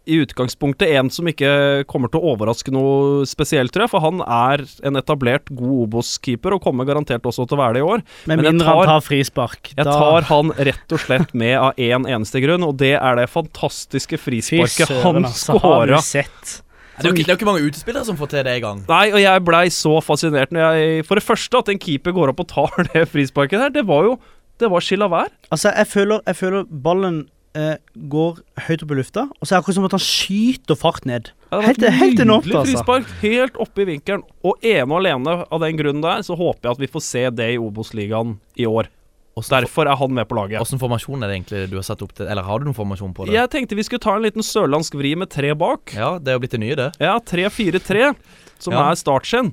I 0.08 0.18
utgangspunktet 0.24 0.88
en 0.96 1.10
som 1.12 1.26
ikke 1.28 1.84
kommer 1.90 2.08
til 2.08 2.22
å 2.22 2.30
overraske 2.32 2.72
noe 2.72 3.26
spesielt, 3.28 3.70
tror 3.74 3.84
jeg, 3.84 3.92
for 3.92 4.00
han 4.00 4.22
er 4.24 4.62
en 4.88 4.96
etablert, 4.96 5.50
god 5.52 5.84
Obos-keeper 5.88 6.56
og 6.56 6.62
kommer 6.64 6.88
garantert 6.88 7.26
også 7.28 7.44
til 7.48 7.58
å 7.58 7.60
være 7.60 7.76
det 7.76 7.82
i 7.82 7.88
år. 7.88 8.04
Men, 8.24 8.38
Men 8.38 8.44
jeg 8.48 8.54
mindre 8.56 8.66
han 8.72 8.80
tar- 8.86 8.92
tar 8.94 9.04
frispark. 9.04 9.72
Jeg 9.76 9.84
Da- 9.84 9.98
tar 9.98 10.22
han 10.30 10.52
rett 10.56 10.92
og 10.96 10.98
slett 11.04 11.34
med 11.34 11.56
av 11.58 11.76
én 11.76 12.06
eneste 12.08 12.40
grunn, 12.40 12.64
og 12.64 12.76
det 12.80 12.94
er 12.96 13.16
det 13.20 13.28
fantastiske 13.28 14.16
frisparket 14.18 14.88
søren, 14.88 15.02
han 15.04 15.24
altså. 15.28 16.00
Sett? 16.02 16.62
Det 16.98 17.06
er 17.06 17.10
jo 17.10 17.14
ikke, 17.14 17.26
det 17.26 17.30
er 17.30 17.36
jo 17.36 17.38
ikke 17.38 17.46
mange 17.52 17.66
utespillere 17.70 18.04
som 18.08 18.16
får 18.18 18.28
til 18.32 18.42
det 18.42 18.56
i 18.56 18.60
gang. 18.64 18.80
Nei, 18.88 19.04
og 19.12 19.20
jeg 19.22 19.44
blei 19.46 19.66
så 19.70 20.00
fascinert 20.02 20.50
når 20.50 20.74
jeg 20.74 21.06
For 21.06 21.14
det 21.14 21.22
første, 21.28 21.58
at 21.62 21.68
en 21.68 21.78
keeper 21.78 22.10
går 22.16 22.32
opp 22.32 22.40
og 22.40 22.48
tar 22.48 22.82
det 22.92 23.04
frisparket 23.12 23.60
der, 23.60 23.70
det 23.70 23.86
var 23.86 24.02
jo 24.08 24.18
Det 24.58 24.68
var 24.72 24.80
skill 24.82 25.04
av 25.06 25.10
hver. 25.12 25.28
Altså, 25.52 25.70
jeg 25.76 25.86
føler, 25.86 26.20
jeg 26.26 26.34
føler 26.34 26.64
ballen 26.66 27.28
eh, 27.54 27.76
går 28.10 28.40
høyt 28.68 28.82
opp 28.84 28.90
i 28.92 28.98
lufta, 28.98 29.24
og 29.30 29.46
så 29.46 29.52
er 29.52 29.56
det 29.56 29.62
akkurat 29.62 29.78
som 29.78 29.88
at 29.88 29.96
han 29.96 30.04
skyter 30.04 30.76
fart 30.78 31.06
ned. 31.08 31.30
Ja, 31.52 31.60
Helt, 31.64 31.80
helt 31.80 32.20
enormt, 32.20 32.44
altså. 32.52 32.74
Frispark, 32.76 33.08
helt 33.22 33.56
oppe 33.56 33.82
i 33.82 33.88
vinkelen. 33.94 34.22
Og 34.44 34.58
ene 34.62 34.88
og 34.90 34.98
alene 35.00 35.38
av 35.48 35.60
den 35.64 35.76
grunnen 35.80 36.02
der, 36.04 36.20
så 36.26 36.36
håper 36.36 36.68
jeg 36.68 36.76
at 36.76 36.82
vi 36.84 36.90
får 36.92 37.04
se 37.06 37.24
det 37.30 37.50
i 37.54 37.58
Obos-ligaen 37.62 38.36
i 38.58 38.66
år. 38.68 38.90
Derfor 39.38 39.86
er 39.86 39.94
han 39.94 40.10
med 40.12 40.26
på 40.26 40.34
laget. 40.34 40.58
Åssen 40.60 40.80
formasjon 40.82 41.22
er 41.22 41.30
det 41.30 41.36
egentlig 41.38 41.70
du 41.70 41.76
har 41.78 41.84
satt 41.86 42.00
opp 42.02 42.10
til? 42.18 42.26
Eller 42.26 42.42
har 42.42 42.58
du 42.58 42.64
noen 42.66 42.74
formasjon 42.74 43.12
på 43.14 43.28
det? 43.28 43.36
Jeg 43.36 43.50
tenkte 43.52 43.76
vi 43.78 43.84
skulle 43.86 44.02
ta 44.02 44.16
en 44.18 44.24
liten 44.26 44.42
sørlandsk 44.42 44.96
vri 44.98 45.12
med 45.14 45.30
tre 45.30 45.52
bak. 45.54 45.94
Ja, 45.94 46.16
det 46.18 46.32
er 46.32 46.38
jo 46.38 46.42
blitt 46.42 46.56
det 46.56 46.60
nye, 46.64 46.74
det. 46.74 46.88
Ja, 46.98 47.18
3-4-3, 47.22 48.14
som 48.58 48.74
Ja. 48.74 48.90
er 48.90 48.98
startskinn. 48.98 49.52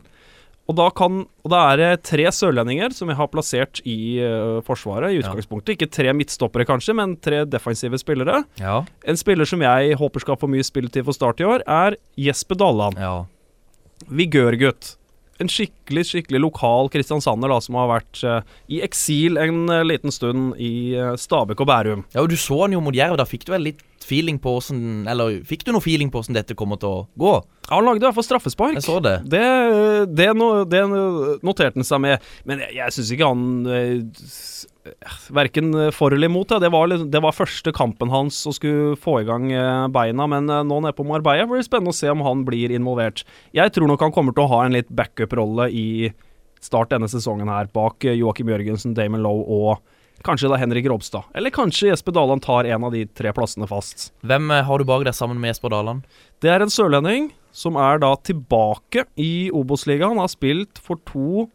Og 0.65 0.73
da, 0.79 0.87
kan, 0.97 1.19
og 1.45 1.51
da 1.53 1.59
er 1.73 1.77
det 1.77 1.89
tre 2.09 2.23
sørlendinger 2.33 2.89
som 2.97 3.11
jeg 3.11 3.19
har 3.19 3.27
plassert 3.29 3.81
i 3.85 4.17
uh, 4.17 4.61
Forsvaret, 4.65 5.11
i 5.13 5.19
Ja. 5.19 5.27
utgangspunktet. 5.29 5.75
Ikke 5.75 5.91
tre 5.93 6.09
midtstoppere, 6.17 6.65
kanskje, 6.65 6.95
men 6.97 7.13
tre 7.21 7.43
defensive 7.45 7.99
spillere. 8.01 8.39
Ja. 8.57 8.79
En 9.05 9.15
spiller 9.21 9.45
som 9.45 9.61
jeg 9.61 9.93
håper 10.01 10.25
skal 10.25 10.39
få 10.41 10.49
mye 10.49 10.65
spilletid 10.65 11.05
for 11.05 11.13
start 11.13 11.39
i 11.39 11.45
år, 11.45 11.61
er 11.69 11.97
Jesper 12.17 12.57
Dalland. 12.57 12.97
ja. 12.97 13.25
Vigørgutt. 14.11 14.95
En 15.39 15.49
skikkelig 15.51 16.05
skikkelig 16.07 16.39
lokal 16.45 16.87
kristiansander 16.93 17.51
da, 17.51 17.57
som 17.63 17.75
har 17.75 17.89
vært 17.91 18.21
uh, 18.23 18.37
i 18.71 18.77
eksil 18.85 19.35
en 19.41 19.65
uh, 19.71 19.81
liten 19.83 20.13
stund 20.13 20.53
i 20.63 20.95
Stabekk 21.19 21.59
og 21.65 21.67
Bærum. 21.67 22.03
Ja, 22.15 22.21
og 22.23 22.29
Du 22.31 22.37
så 22.39 22.61
han 22.63 22.71
jo 22.75 22.79
mot 22.83 22.95
Jerv. 22.95 23.17
Da 23.19 23.25
fikk 23.27 23.43
du 23.47 23.51
vel 23.51 23.65
litt 23.69 23.81
feeling 24.05 24.37
på 24.41 24.53
åssen 24.59 25.07
Eller 25.09 25.39
fikk 25.47 25.65
du 25.65 25.71
noe 25.73 25.83
feeling 25.83 26.11
på 26.13 26.21
åssen 26.21 26.37
dette 26.37 26.55
kommer 26.57 26.77
til 26.81 26.89
å 26.89 27.03
gå? 27.19 27.33
Ja, 27.65 27.75
Han 27.79 27.87
lagde 27.87 28.03
i 28.03 28.07
hvert 28.07 28.17
fall 28.19 28.27
straffespark. 28.27 28.77
Jeg 28.77 28.85
så 28.85 28.99
det. 29.01 29.15
Det, 29.31 29.41
det, 30.13 30.29
no, 30.37 30.49
det 30.69 30.83
noterte 31.45 31.79
han 31.81 31.87
seg 31.87 32.03
med. 32.03 32.27
Men 32.45 32.61
jeg, 32.61 32.75
jeg 32.77 32.95
syns 32.95 33.11
ikke 33.15 33.29
han 33.31 33.45
eh, 33.65 34.93
Verken 35.33 35.71
for 35.97 36.13
eller 36.13 36.29
imot. 36.29 36.51
Ja. 36.53 36.59
Det, 36.61 36.69
var, 36.69 36.87
liksom- 36.91 37.09
det 37.11 37.21
var 37.25 37.33
første 37.33 37.73
kampen 37.73 38.11
hans 38.13 38.43
å 38.45 38.53
skulle 38.53 38.93
få 39.01 39.17
i 39.23 39.25
gang 39.25 39.49
eh, 39.51 39.87
beina, 39.89 40.27
men 40.29 40.49
eh, 40.49 40.61
nå 40.67 40.77
nede 40.85 40.93
på 40.97 41.05
Marbella 41.09 41.47
blir 41.49 41.63
det 41.63 41.65
spennende 41.69 41.89
å 41.95 41.97
se 41.97 42.11
om 42.13 42.21
han 42.25 42.43
blir 42.45 42.69
involvert. 42.75 43.23
Jeg 43.57 43.73
tror 43.73 43.89
nok 43.89 44.05
han 44.05 44.13
kommer 44.13 44.35
til 44.37 44.45
å 44.45 44.51
ha 44.53 44.61
en 44.67 44.77
litt 44.77 44.91
backup-rolle 44.93 45.71
i 45.73 45.87
start 46.61 46.93
denne 46.93 47.09
sesongen 47.09 47.49
her, 47.51 47.67
bak 47.73 48.05
Joakim 48.05 48.49
Jørgensen, 48.53 48.93
Damon 48.97 49.21
Lowe 49.25 49.43
og 49.45 49.81
kanskje 50.25 50.49
da 50.51 50.57
Henrik 50.59 50.87
Ropstad. 50.89 51.27
Eller 51.37 51.53
kanskje 51.53 51.91
Jesper 51.91 52.15
Daland 52.17 52.43
tar 52.45 52.67
en 52.69 52.83
av 52.87 52.91
de 52.95 53.05
tre 53.07 53.31
plassene 53.35 53.67
fast. 53.69 54.09
Hvem 54.25 54.49
eh, 54.51 54.63
har 54.67 54.81
du 54.81 54.85
bak 54.89 55.05
deg 55.07 55.15
sammen 55.17 55.39
med 55.41 55.53
Jesper 55.53 55.73
Daland? 55.73 56.03
Det 56.43 56.49
er 56.51 56.65
en 56.65 56.73
sørlending 56.73 57.29
som 57.55 57.77
er 57.79 58.01
da 58.03 58.11
tilbake 58.27 59.05
i 59.21 59.49
Obos-ligaen. 59.55 60.17
Han 60.17 60.23
har 60.25 60.33
spilt 60.33 60.81
for 60.83 60.99
to 61.07 61.45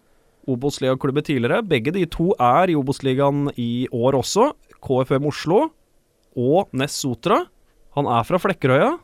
Obos-ligaklubber 0.50 1.22
tidligere. 1.26 1.60
Begge 1.68 1.92
de 1.94 2.06
to 2.10 2.30
er 2.40 2.70
i 2.72 2.76
Obos-ligaen 2.78 3.50
i 3.60 3.86
år 3.92 4.16
også. 4.22 4.50
KFM 4.80 5.26
Oslo 5.28 5.66
og 6.40 6.70
Ness 6.72 6.96
Sotra. 7.02 7.42
Han 7.98 8.08
er 8.08 8.24
fra 8.24 8.38
Flekkerøya. 8.40 8.94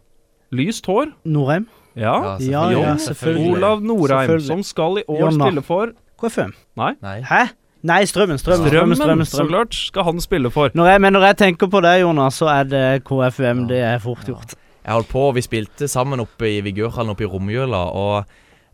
Lyst 0.56 0.86
hår. 0.88 1.10
Norheim? 1.26 1.66
Ja. 1.96 2.36
Ja, 2.44 2.66
ja, 2.70 2.94
selvfølgelig. 3.00 3.56
Olav 3.56 3.80
Norheim, 3.82 4.28
Selvfølgelig. 4.28 4.46
som 4.46 4.62
skal 4.62 4.98
i 5.00 5.04
år 5.08 5.20
Jonna. 5.26 5.44
spille 5.48 5.62
for 5.66 5.92
KFM. 6.20 6.52
Nei. 6.76 6.92
Nei. 7.02 7.16
Hæ? 7.26 7.44
Nei, 7.86 8.02
Strømmen. 8.08 8.38
Strømmen, 8.40 8.66
Strømmen, 8.66 8.98
strømmen, 8.98 9.26
så 9.26 9.36
strømmen. 9.36 9.52
klart, 9.52 9.74
skal 9.92 10.06
han 10.08 10.22
spille 10.24 10.50
for. 10.50 10.74
Når 10.74 10.90
jeg, 10.90 11.02
men 11.04 11.14
når 11.14 11.28
jeg 11.30 11.36
tenker 11.44 11.70
på 11.70 11.82
det, 11.84 11.94
Jonas, 12.02 12.40
så 12.40 12.48
er 12.50 12.64
det 12.70 12.86
KFUM. 13.06 13.66
Det 13.70 13.78
er 13.92 14.00
fort 14.02 14.26
gjort. 14.26 14.56
Jeg 14.86 14.94
holdt 14.94 15.08
på, 15.10 15.22
Vi 15.34 15.42
spilte 15.42 15.88
sammen 15.90 16.22
oppe 16.22 16.48
i 16.50 16.60
Vigørhallen 16.62 17.14
oppe 17.14 17.26
i 17.26 17.30
Romjøla, 17.30 17.84
og 17.90 18.26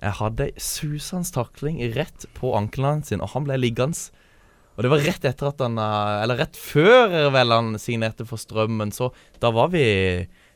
jeg 0.02 0.16
hadde 0.18 0.48
susende 0.60 1.30
takling 1.32 1.78
rett 1.94 2.26
på 2.34 2.52
ankelen 2.58 2.88
hans, 2.98 3.12
og 3.16 3.28
han 3.34 3.46
ble 3.46 3.56
liggende. 3.60 4.10
Og 4.76 4.84
det 4.84 4.90
var 4.92 5.02
rett 5.04 5.26
etter 5.28 5.50
at 5.50 5.58
han 5.60 5.76
eh, 5.76 6.22
Eller 6.24 6.38
rett 6.40 6.56
før 6.56 7.28
vel 7.34 7.52
han 7.52 7.74
signerte 7.76 8.24
for 8.24 8.40
Strømmen, 8.40 8.88
så 8.96 9.10
da 9.42 9.50
var 9.52 9.68
vi 9.68 9.82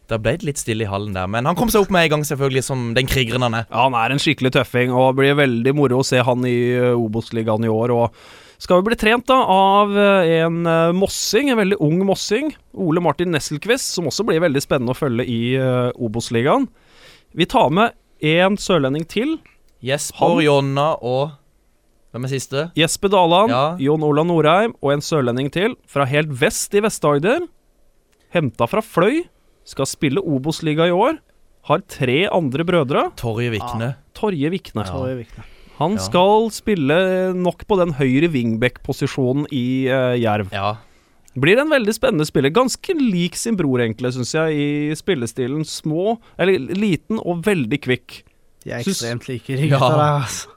Da 0.09 0.17
ble 0.17 0.39
det 0.39 0.47
litt 0.49 0.63
stille 0.63 0.87
i 0.87 0.89
hallen 0.89 1.13
der. 1.13 1.29
Men 1.29 1.45
han 1.45 1.59
kom 1.59 1.69
seg 1.69 1.85
opp 1.85 1.93
med 1.93 2.07
en 2.07 2.15
gang, 2.15 2.25
selvfølgelig, 2.25 2.65
som 2.65 2.89
den 2.97 3.11
krigeren 3.11 3.45
han 3.45 3.59
er. 3.61 3.69
Ja, 3.69 3.85
han 3.85 3.97
er 3.99 4.15
en 4.15 4.23
skikkelig 4.23 4.55
tøffing, 4.57 4.95
og 4.95 5.13
det 5.13 5.21
blir 5.21 5.39
veldig 5.43 5.75
moro 5.77 6.01
å 6.01 6.07
se 6.07 6.23
han 6.25 6.47
i 6.47 6.57
uh, 6.79 6.95
Obos-ligaen 6.95 7.67
i 7.67 7.73
år. 7.73 7.93
Og 7.97 8.15
skal 8.59 8.81
jo 8.81 8.87
bli 8.89 8.97
trent 8.99 9.27
da 9.29 9.37
av 9.53 9.93
uh, 9.93 10.25
en 10.39 10.63
uh, 10.67 10.93
mossing, 10.97 11.51
en 11.53 11.61
veldig 11.61 11.79
ung 11.85 12.01
mossing. 12.09 12.53
Ole 12.73 13.03
Martin 13.05 13.33
Nesselquist, 13.35 13.93
som 13.97 14.09
også 14.09 14.25
blir 14.29 14.41
veldig 14.45 14.63
spennende 14.65 14.95
å 14.95 14.99
følge 14.99 15.27
i 15.29 15.41
uh, 15.61 15.91
Obos-ligaen. 16.01 16.69
Vi 17.37 17.49
tar 17.53 17.69
med 17.75 17.97
en 18.25 18.57
sørlending 18.61 19.05
til. 19.13 19.37
Jesper, 19.85 20.41
Jonna 20.45 20.95
og 21.05 21.37
Hvem 22.17 22.25
er 22.25 22.31
siste? 22.33 22.63
Jesper 22.79 23.11
Daland, 23.13 23.53
Ja. 23.53 23.65
Jon 23.83 24.05
Ola 24.07 24.23
Norheim 24.25 24.73
og 24.81 24.95
en 24.95 25.03
sørlending 25.05 25.51
til 25.53 25.75
fra 25.85 26.07
helt 26.09 26.31
vest 26.33 26.73
i 26.73 26.81
Vest-Agder. 26.81 27.45
Henta 28.33 28.69
fra 28.71 28.81
Fløy. 28.81 29.27
Skal 29.69 29.89
spille 29.91 30.23
Obos-liga 30.25 30.87
i 30.89 30.95
år. 30.97 31.19
Har 31.69 31.83
tre 31.91 32.23
andre 32.31 32.65
brødre. 32.65 33.03
Torje 33.21 33.51
Vikne. 33.53 33.97
Torje 34.17 34.49
Vikne. 34.55 34.87
Ja. 34.87 34.93
Torje 34.95 35.19
viktig. 35.21 35.45
Han 35.79 35.93
Ja. 35.99 35.99
skal 36.07 36.51
spille 36.51 37.35
nok 37.37 37.67
på 37.69 37.77
den 37.79 37.93
høyre 37.99 38.31
wingback-posisjonen 38.33 39.47
i 39.53 39.89
uh, 39.93 40.15
Jerv. 40.17 40.49
Ja. 40.53 40.77
Blir 41.37 41.59
en 41.61 41.69
veldig 41.69 41.93
spennende 41.93 42.25
spiller. 42.25 42.49
Ganske 42.51 42.95
lik 42.97 43.37
sin 43.37 43.57
bror, 43.59 43.83
egentlig, 43.85 44.15
syns 44.17 44.33
jeg, 44.33 44.57
i 44.57 44.95
spillestilen. 44.97 45.67
Små, 45.69 46.17
eller 46.41 46.57
liten 46.73 47.21
og 47.21 47.43
veldig 47.45 47.81
kvikk. 47.85 48.23
De 48.65 48.73
er 48.73 48.81
Syns- 48.81 49.03
ekstremt 49.05 49.29
like, 49.29 49.47
de 49.57 49.69
Ja. 49.69 49.79
der, 49.79 50.05
altså. 50.23 50.49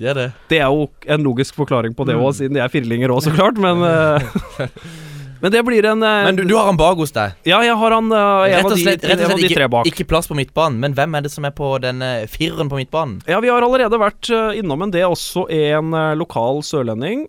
Det 0.00 0.08
er 0.08 0.14
det. 0.14 0.32
Det 0.48 0.58
er 0.58 0.70
jo 0.72 0.88
en 1.06 1.22
logisk 1.22 1.54
forklaring 1.54 1.92
på 1.94 2.06
det 2.08 2.16
òg, 2.16 2.32
siden 2.34 2.54
de 2.56 2.60
er 2.64 2.68
firlinger 2.72 3.12
òg, 3.12 3.20
så 3.22 3.30
klart, 3.36 3.58
men 3.60 3.84
eh, 3.84 4.68
Men 5.42 5.50
det 5.50 5.62
blir 5.66 5.86
en 5.90 6.02
eh, 6.06 6.22
Men 6.28 6.38
du, 6.38 6.44
du 6.46 6.54
har 6.54 6.68
han 6.70 6.78
bak 6.78 7.00
hos 7.02 7.12
deg. 7.14 7.34
Ja, 7.48 7.58
jeg 7.66 7.74
har 7.78 7.94
han 7.96 8.14
eh, 8.14 8.46
en 8.46 8.56
Rett 8.60 8.70
og 8.70 8.78
slett, 8.78 9.04
rett 9.10 9.24
og 9.26 9.32
slett 9.32 9.50
ikke, 9.50 9.82
ikke 9.90 10.08
plass 10.12 10.30
på 10.30 10.38
midtbanen. 10.38 10.78
Men 10.82 10.94
hvem 10.98 11.18
er 11.18 11.26
det 11.26 11.32
som 11.34 11.46
er 11.48 11.54
på 11.56 11.74
den 11.82 12.02
eh, 12.06 12.24
fireren 12.30 12.70
på 12.70 12.78
midtbanen? 12.78 13.20
Ja, 13.26 13.42
vi 13.42 13.50
har 13.50 13.66
allerede 13.66 13.98
vært 14.00 14.30
eh, 14.30 14.60
innom 14.62 14.86
en 14.86 14.94
det, 14.94 15.02
også 15.08 15.48
en 15.50 15.94
eh, 15.98 16.12
lokal 16.18 16.62
sørlending. 16.66 17.26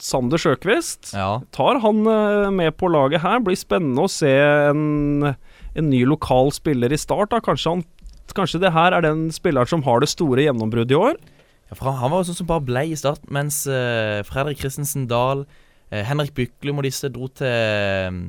Sander 0.00 0.40
Sjøkvist. 0.40 1.12
Ja. 1.12 1.42
tar 1.52 1.82
han 1.84 2.06
eh, 2.08 2.50
med 2.54 2.76
på 2.80 2.88
laget 2.88 3.20
her. 3.24 3.42
Blir 3.44 3.58
spennende 3.60 4.06
å 4.06 4.12
se 4.12 4.32
en, 4.70 5.34
en 5.76 5.90
ny 5.92 6.04
lokal 6.08 6.48
spiller 6.56 6.92
i 6.92 7.00
start. 7.00 7.34
Da. 7.34 7.42
Kanskje, 7.44 7.76
han, 7.76 7.84
kanskje 8.36 8.62
det 8.64 8.72
her 8.72 8.96
er 8.96 9.04
den 9.04 9.28
spilleren 9.34 9.68
som 9.68 9.84
har 9.84 10.00
det 10.00 10.08
store 10.12 10.48
gjennombruddet 10.48 10.96
i 10.96 11.00
år. 11.00 11.20
Ja, 11.70 11.76
for 11.78 11.92
han, 11.92 12.10
var 12.10 12.22
jo 12.22 12.30
sånn 12.30 12.40
som 12.40 12.48
bare 12.50 12.66
ble 12.66 12.88
i 12.90 12.96
start, 12.98 13.22
mens 13.30 13.62
uh, 13.70 14.24
Fredrik 14.26 14.58
Christensen 14.58 15.06
Dahl, 15.10 15.44
eh, 15.44 15.68
Henrik 15.90 16.34
Byklum 16.36 16.78
og 16.78 16.86
disse 16.86 17.08
dro 17.10 17.26
til, 17.34 18.20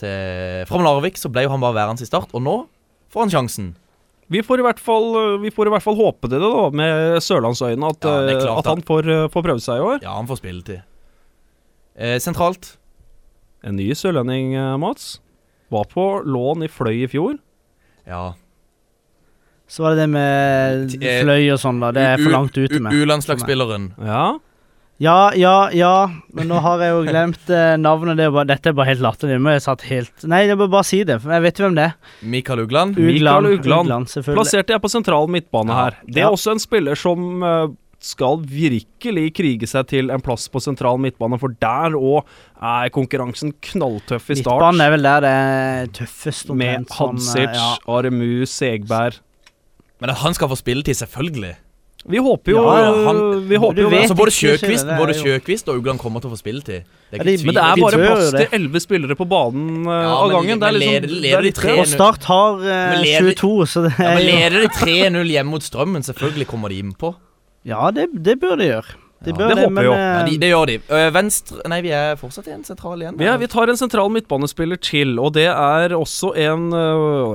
til 0.00 0.62
Fra 0.68 0.80
Larvik, 0.82 1.18
så 1.20 1.28
ble 1.32 1.44
jo 1.44 1.52
han 1.52 1.60
bare 1.60 1.76
værende 1.76 2.02
i 2.04 2.08
start. 2.08 2.32
Og 2.32 2.42
nå 2.44 2.56
får 3.12 3.26
han 3.26 3.34
sjansen. 3.34 3.74
Vi 4.32 4.40
får 4.42 4.58
i 4.58 4.64
hvert 4.66 4.80
fall, 4.82 5.04
eh, 5.20 5.34
vi 5.44 5.52
får 5.54 5.68
i 5.68 5.74
hvert 5.76 5.84
fall 5.84 5.98
håpe 6.00 6.30
det, 6.32 6.40
da, 6.42 6.64
med 6.74 7.20
sørlandsøyne, 7.22 7.92
at, 7.92 8.06
Ja, 8.08 8.14
eh, 8.26 8.40
klart 8.42 8.64
at 8.64 8.70
han 8.72 8.82
får, 8.82 9.08
eh, 9.12 9.28
får 9.30 9.44
prøve 9.46 9.62
seg 9.62 9.78
i 9.78 9.84
år. 9.86 10.00
Ja, 10.02 10.16
han 10.16 10.26
får 10.26 10.40
spilletid. 10.40 10.82
Eh, 11.96 12.16
sentralt. 12.18 12.72
En 13.62 13.76
ny 13.76 13.92
sørlending, 13.94 14.54
eh, 14.56 14.76
Mats. 14.76 15.20
Var 15.70 15.84
på 15.90 16.24
lån 16.26 16.64
i 16.64 16.68
Fløy 16.68 17.04
i 17.04 17.06
fjor. 17.10 17.38
Ja. 18.06 18.34
Så 19.68 19.82
var 19.82 19.94
det 19.94 20.04
det 20.04 20.10
med 20.10 20.92
eh, 21.02 21.22
fløy 21.24 21.52
og 21.52 21.58
sånn, 21.58 21.80
da. 21.82 21.90
Det 21.94 22.02
er 22.02 22.20
for 22.22 22.30
langt 22.30 22.54
ute 22.58 22.78
med. 22.80 22.92
U-landslagsspilleren. 22.94 23.88
Ja. 23.98 24.38
Ja, 24.98 25.30
ja, 25.36 25.68
ja. 25.76 26.08
Men 26.32 26.48
nå 26.48 26.58
har 26.64 26.80
jeg 26.80 26.92
jo 26.94 27.00
glemt 27.04 27.50
eh, 27.52 27.74
navnet. 27.76 28.16
Det 28.16 28.24
er 28.24 28.30
bare, 28.32 28.48
dette 28.48 28.70
er 28.70 28.76
bare 28.78 28.88
helt 28.94 29.02
latterlig. 29.04 29.36
Har 29.44 29.56
jeg 29.58 29.64
satt 29.66 29.82
helt 29.90 30.24
Nei, 30.24 30.38
jeg 30.48 30.56
må 30.56 30.70
bare 30.72 30.86
si 30.88 31.02
det. 31.04 31.18
For 31.20 31.34
jeg 31.36 31.44
vet 31.44 31.60
hvem 31.60 31.74
det 31.76 31.84
er. 31.90 31.96
Mikael 32.24 32.62
Ugland. 32.64 32.96
Mikael 32.96 33.50
Ugland. 33.58 34.08
selvfølgelig. 34.08 34.38
Plasserte 34.40 34.72
jeg 34.72 34.80
på 34.86 34.92
sentral 34.94 35.28
midtbane 35.28 35.76
her. 35.76 35.98
Det 36.06 36.22
er 36.22 36.30
Ja. 36.30 36.30
også 36.32 36.54
en 36.56 36.62
spiller 36.64 36.96
som 36.96 37.42
eh, 37.44 37.66
skal 38.00 38.40
virkelig 38.40 39.26
krige 39.36 39.66
seg 39.68 39.86
til 39.92 40.10
en 40.14 40.20
plass 40.24 40.48
på 40.52 40.60
sentral 40.64 40.96
midtbane, 41.02 41.38
for 41.40 41.48
der 41.60 41.96
òg 41.96 42.24
er 42.62 42.88
konkurransen 42.94 43.52
knalltøff 43.60 44.30
i 44.30 44.36
start. 44.40 44.60
Midtbanen 44.60 44.80
er 44.84 44.90
vel 44.96 45.02
der 45.02 45.20
det 45.24 45.34
er 45.36 45.86
tøffest. 46.00 46.48
med 46.54 46.84
omtrent, 46.86 47.20
Hadzic, 47.20 47.48
eh, 47.48 47.54
ja. 47.56 47.76
Aremu, 47.88 48.46
Segberg. 48.48 49.20
Men 50.00 50.10
at 50.12 50.16
han 50.24 50.34
skal 50.36 50.48
få 50.48 50.56
spilletid, 50.60 50.94
selvfølgelig. 51.04 51.54
Vi 52.08 52.18
håper 52.22 52.52
jo 52.52 52.62
Ja, 52.62 52.74
ja, 52.84 52.90
han- 53.06 53.48
Vi 53.48 53.56
håper 53.56 53.80
jo 53.82 53.88
vet 53.90 54.00
Altså 54.04 54.16
Både 54.16 54.30
Sjøkvist, 54.30 54.86
både 54.98 55.14
Sjøkvist 55.18 55.68
og 55.68 55.80
Ugland 55.80 55.98
kommer 55.98 56.20
til 56.22 56.30
å 56.30 56.34
få 56.34 56.38
spilletid. 56.38 56.84
Det 57.10 57.18
er 57.18 57.24
ikke 57.24 57.38
tvil. 57.38 57.46
Men 57.46 57.54
det 57.54 57.62
er 57.64 57.80
bare 57.82 57.98
plass 58.06 58.30
til 58.36 58.58
elleve 58.60 58.80
spillere 58.84 59.16
på 59.18 59.26
banen 59.28 59.86
eh, 59.86 60.02
Ja, 60.06 60.12
av 60.14 60.30
gangen. 60.30 60.60
Det 60.60 60.68
er 60.68 60.72
liksom 60.78 60.94
leder- 60.94 61.20
leder 61.20 61.38
er 61.38 61.42
de. 61.42 61.80
Og 61.80 61.86
Start 61.86 62.24
har 62.24 62.52
uh, 62.62 63.02
22, 63.02 63.66
så 63.66 63.82
det 63.88 63.92
ja, 63.98 64.10
er 64.10 64.14
men 64.14 64.26
Leder 64.26 64.60
de 64.60 64.68
3-0 64.68 65.32
hjemme 65.34 65.50
mot 65.50 65.62
Strømmen, 65.62 66.02
selvfølgelig 66.06 66.46
kommer 66.46 66.68
de 66.68 66.78
innpå. 66.82 67.14
Ja, 67.66 67.90
det, 67.90 68.08
det 68.22 68.38
bør 68.40 68.56
de 68.56 68.70
gjøre. 68.70 68.94
De 69.24 69.32
Ja, 69.32 69.36
bør 69.38 69.48
det 69.48 69.56
det, 69.56 69.62
håper 69.64 69.80
vi 69.80 69.86
jo. 69.86 69.92
Ja, 69.96 70.08
eh, 70.20 70.26
de, 70.28 70.36
det 70.42 70.48
gjør 70.50 70.70
de. 70.70 70.76
Venstre 71.16 71.70
Nei, 71.72 71.78
vi 71.86 71.92
er 71.96 72.18
fortsatt 72.20 72.50
i 72.50 72.52
en 72.52 72.64
sentral 72.66 73.00
igjen. 73.00 73.16
Vi, 73.16 73.24
er, 73.30 73.38
vi 73.40 73.48
tar 73.48 73.72
en 73.72 73.80
sentral 73.80 74.12
midtbanespiller 74.12 74.80
til, 74.82 75.14
og 75.22 75.32
det 75.38 75.46
er 75.48 75.94
også 75.96 76.34
en 76.36 76.68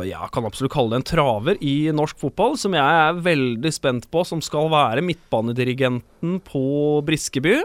Jeg 0.05 0.29
kan 0.35 0.45
absolutt 0.47 0.73
kalle 0.75 0.93
det 0.93 1.01
en 1.01 1.09
traver 1.09 1.61
i 1.65 1.75
norsk 1.95 2.21
fotball, 2.21 2.57
som 2.61 2.77
jeg 2.77 3.01
er 3.07 3.21
veldig 3.25 3.73
spent 3.73 4.09
på, 4.13 4.23
som 4.27 4.43
skal 4.45 4.69
være 4.71 5.03
midtbanedirigenten 5.05 6.37
på 6.45 6.65
Briskeby. 7.07 7.61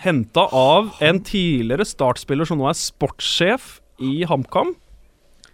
Henta 0.00 0.48
av 0.52 0.96
en 1.04 1.20
tidligere 1.24 1.86
startspiller 1.88 2.48
som 2.48 2.60
nå 2.60 2.68
er 2.68 2.76
sportssjef 2.76 3.78
i 4.04 4.24
HamKam, 4.28 4.74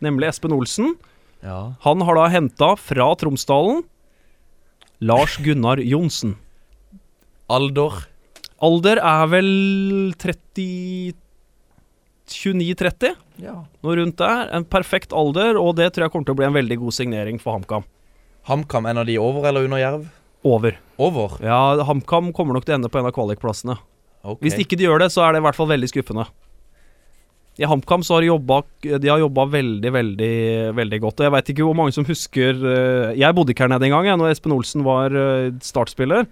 nemlig 0.02 0.30
Espen 0.32 0.54
Olsen. 0.54 0.96
Ja. 1.42 1.74
Han 1.86 2.02
har 2.06 2.18
da 2.18 2.28
henta 2.30 2.72
fra 2.78 3.10
Tromsdalen 3.18 3.82
Lars 5.02 5.36
Gunnar 5.42 5.82
Johnsen. 5.82 6.36
Alder. 7.50 8.04
Alder 8.62 9.00
er 9.02 9.26
vel 9.32 9.50
30 10.22 11.18
29-30? 12.32 13.16
Ja. 13.42 13.56
Noe 13.84 13.96
rundt 13.98 14.18
der. 14.20 14.48
En 14.56 14.64
perfekt 14.68 15.12
alder, 15.16 15.58
og 15.60 15.76
det 15.76 15.90
tror 15.92 16.06
jeg 16.06 16.14
kommer 16.14 16.28
til 16.28 16.36
å 16.36 16.40
bli 16.40 16.48
en 16.48 16.56
veldig 16.56 16.78
god 16.80 16.96
signering 16.96 17.40
for 17.42 17.58
HamKam. 17.58 17.86
HamKam, 18.48 18.88
en 18.90 19.02
av 19.02 19.08
de 19.08 19.18
over 19.22 19.48
eller 19.50 19.66
under 19.68 19.82
Jerv? 19.82 20.06
Over. 20.42 20.78
Over. 20.98 21.36
Ja, 21.44 21.82
HamKam 21.86 22.32
kommer 22.34 22.56
nok 22.56 22.66
til 22.66 22.74
å 22.74 22.80
ende 22.80 22.90
på 22.90 22.98
en 22.98 23.08
av 23.10 23.14
kvalikplassene. 23.14 23.76
Okay. 24.22 24.46
Hvis 24.46 24.58
ikke 24.62 24.78
de 24.78 24.86
gjør 24.86 25.04
det, 25.04 25.10
så 25.14 25.24
er 25.26 25.34
det 25.34 25.42
i 25.42 25.46
hvert 25.46 25.58
fall 25.58 25.70
veldig 25.70 25.90
skuffende. 25.90 26.26
I 27.60 27.66
HamKam 27.68 28.04
så 28.06 28.16
har 28.16 28.24
de 28.24 28.30
jobba 28.30 28.62
De 28.80 29.10
har 29.10 29.20
jobba 29.20 29.44
veldig, 29.52 29.90
veldig 29.92 30.36
veldig 30.72 30.98
godt. 31.02 31.18
Og 31.20 31.26
jeg 31.26 31.34
veit 31.34 31.50
ikke 31.52 31.66
hvor 31.66 31.76
mange 31.76 31.92
som 31.92 32.06
husker 32.08 32.56
eh, 32.56 33.10
Jeg 33.20 33.36
bodde 33.36 33.52
ikke 33.52 33.66
her 33.66 33.74
nede 33.74 33.90
engang, 33.90 34.08
når 34.16 34.32
Espen 34.32 34.54
Olsen 34.56 34.86
var 34.86 35.12
eh, 35.12 35.50
startspiller. 35.60 36.24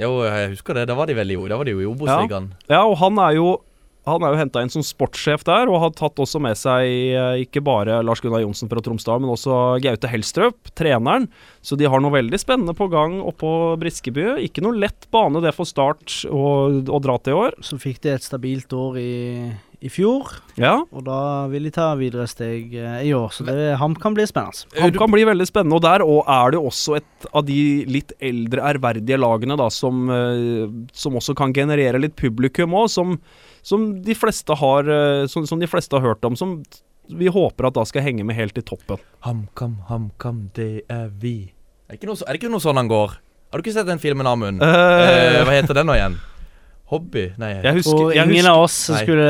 Jo, 0.00 0.10
jeg 0.24 0.48
husker 0.54 0.74
det. 0.78 0.86
Da 0.88 0.94
var 0.96 1.06
de 1.10 1.14
veldig 1.18 1.36
gode. 1.36 1.50
da 1.52 1.56
var 1.60 1.68
de 1.68 1.74
jo 1.76 1.80
i 1.82 1.88
Obos-ligaen. 1.90 2.50
Ja, 2.70 2.82
og 2.86 2.96
han 3.02 3.18
er 3.18 3.34
jo 3.36 3.48
han 4.08 4.24
er 4.24 4.32
jo 4.32 4.40
henta 4.40 4.62
inn 4.64 4.72
som 4.72 4.84
sportssjef 4.84 5.44
der, 5.44 5.68
og 5.68 5.82
har 5.82 5.94
tatt 5.96 6.20
også 6.22 6.40
med 6.42 6.56
seg 6.58 6.88
eh, 6.88 7.42
ikke 7.44 7.62
bare 7.64 8.00
Lars 8.06 8.22
Gunnar 8.24 8.40
Johnsen 8.44 8.70
fra 8.70 8.80
Tromsdal, 8.84 9.20
men 9.20 9.32
også 9.34 9.76
Gaute 9.84 10.08
Helstrøp, 10.08 10.72
treneren. 10.78 11.28
Så 11.60 11.76
de 11.76 11.88
har 11.90 12.00
noe 12.00 12.14
veldig 12.14 12.40
spennende 12.40 12.74
på 12.76 12.88
gang 12.92 13.18
oppå 13.20 13.76
Briskeby. 13.80 14.38
Ikke 14.46 14.64
noe 14.64 14.78
lett 14.80 15.08
bane 15.12 15.42
det 15.44 15.52
for 15.56 15.68
Start 15.68 16.22
å, 16.30 16.44
dra 17.00 17.18
til 17.20 17.34
i 17.34 17.42
år. 17.42 17.58
Så 17.64 17.76
fikk 17.80 18.00
de 18.04 18.14
et 18.14 18.24
stabilt 18.24 18.72
år 18.76 18.96
i, 19.00 19.12
i 19.84 19.92
fjor, 19.92 20.32
Ja, 20.60 20.78
og 20.92 21.04
da 21.06 21.20
vil 21.52 21.68
de 21.68 21.74
ta 21.76 21.90
videre 22.00 22.24
steg 22.30 22.72
eh, 22.80 23.02
i 23.10 23.12
år. 23.16 23.28
Så 23.36 23.44
det, 23.46 23.58
HamKam 23.80 24.16
bli 24.16 24.26
spennende. 24.28 24.64
Han 24.80 24.96
kan 24.96 25.12
bli 25.12 25.28
veldig 25.28 25.48
spennende, 25.48 25.76
og 25.76 25.84
der 25.84 26.06
og 26.06 26.24
er 26.24 26.56
det 26.56 26.64
også 26.72 26.96
et 26.98 27.30
av 27.36 27.44
de 27.48 27.60
litt 27.88 28.16
eldre, 28.16 28.64
ærverdige 28.72 29.20
lagene 29.20 29.60
da, 29.60 29.68
som, 29.72 30.08
eh, 30.08 30.66
som 30.96 31.20
også 31.20 31.36
kan 31.38 31.52
generere 31.56 32.00
litt 32.00 32.16
publikum 32.20 32.76
òg, 32.80 32.88
som, 32.92 33.18
som, 33.62 33.90
de 34.02 34.16
fleste 34.16 34.56
har, 34.60 34.88
eh, 34.90 35.26
som, 35.30 35.46
som 35.46 35.60
de 35.60 35.68
fleste 35.70 35.96
har 35.96 36.04
hørt 36.04 36.24
om. 36.24 36.36
Som 36.38 36.60
vi 37.10 37.30
håper 37.32 37.68
at 37.68 37.76
da 37.78 37.84
skal 37.88 38.04
henge 38.06 38.24
med 38.26 38.38
helt 38.38 38.58
i 38.58 38.64
toppen. 38.64 39.00
HamKam, 39.26 39.80
HamKam, 39.88 40.44
det 40.56 40.84
er 40.90 41.10
vi. 41.20 41.52
Er 41.88 41.96
det, 41.96 42.00
ikke 42.00 42.10
noe, 42.12 42.20
er 42.22 42.34
det 42.34 42.42
ikke 42.42 42.52
noe 42.52 42.62
sånn 42.62 42.78
han 42.78 42.90
går? 42.90 43.16
Har 43.50 43.58
du 43.58 43.66
ikke 43.66 43.74
sett 43.74 43.88
den 43.88 43.98
filmen, 44.02 44.28
Amund? 44.30 44.62
Uh, 44.62 45.40
hva 45.42 45.56
heter 45.56 45.80
den 45.80 45.88
nå 45.90 45.96
igjen? 45.98 46.20
Hobby? 46.90 47.28
Nei. 47.38 47.52
jeg 47.62 47.76
husker, 47.80 48.12
jeg 48.14 48.26
ingen 48.26 48.46
husker 48.46 48.50
av 48.50 48.60
oss 48.64 48.76
Nei. 48.90 49.00
skulle 49.04 49.26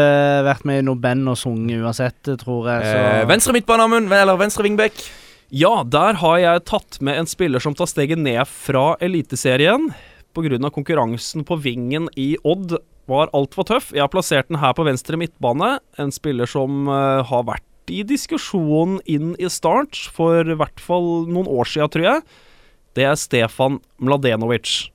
vært 0.47 0.63
med 0.69 0.79
i 0.81 0.85
noe 0.85 1.01
band 1.01 1.29
og 1.29 1.37
sunget 1.41 1.83
uansett, 1.85 2.31
tror 2.41 2.69
jeg. 2.71 2.87
Så. 2.89 3.01
eh, 3.01 3.25
venstre 3.29 3.57
midtbane, 3.57 3.89
Amund. 3.89 4.13
Eller 4.17 4.39
venstre 4.41 4.65
vingbekk. 4.65 5.03
Ja, 5.53 5.73
der 5.85 6.21
har 6.23 6.39
jeg 6.41 6.65
tatt 6.71 7.01
med 7.05 7.21
en 7.21 7.29
spiller 7.29 7.61
som 7.61 7.77
tar 7.77 7.89
steget 7.91 8.21
ned 8.21 8.41
fra 8.49 8.95
Eliteserien. 9.03 9.91
Pga. 10.31 10.71
konkurransen 10.71 11.45
på 11.45 11.57
vingen 11.59 12.07
i 12.17 12.37
Odd 12.47 12.77
var 13.09 13.31
altfor 13.37 13.65
tøff. 13.67 13.91
Jeg 13.95 14.01
har 14.05 14.09
plassert 14.13 14.49
den 14.49 14.59
her 14.61 14.73
på 14.77 14.85
venstre 14.87 15.17
midtbane. 15.17 15.79
En 15.99 16.11
spiller 16.15 16.47
som 16.51 16.87
uh, 16.89 17.23
har 17.27 17.43
vært 17.49 17.65
i 17.91 18.03
diskusjonen 18.07 19.01
inn 19.11 19.33
i 19.43 19.49
start 19.51 19.97
for 20.15 20.45
i 20.47 20.55
hvert 20.55 20.79
fall 20.79 21.27
noen 21.27 21.49
år 21.51 21.67
siden, 21.67 21.91
tror 21.91 22.05
jeg. 22.07 22.23
Det 22.95 23.05
er 23.09 23.17
Stefan 23.19 23.81
Mladenovic. 23.99 24.91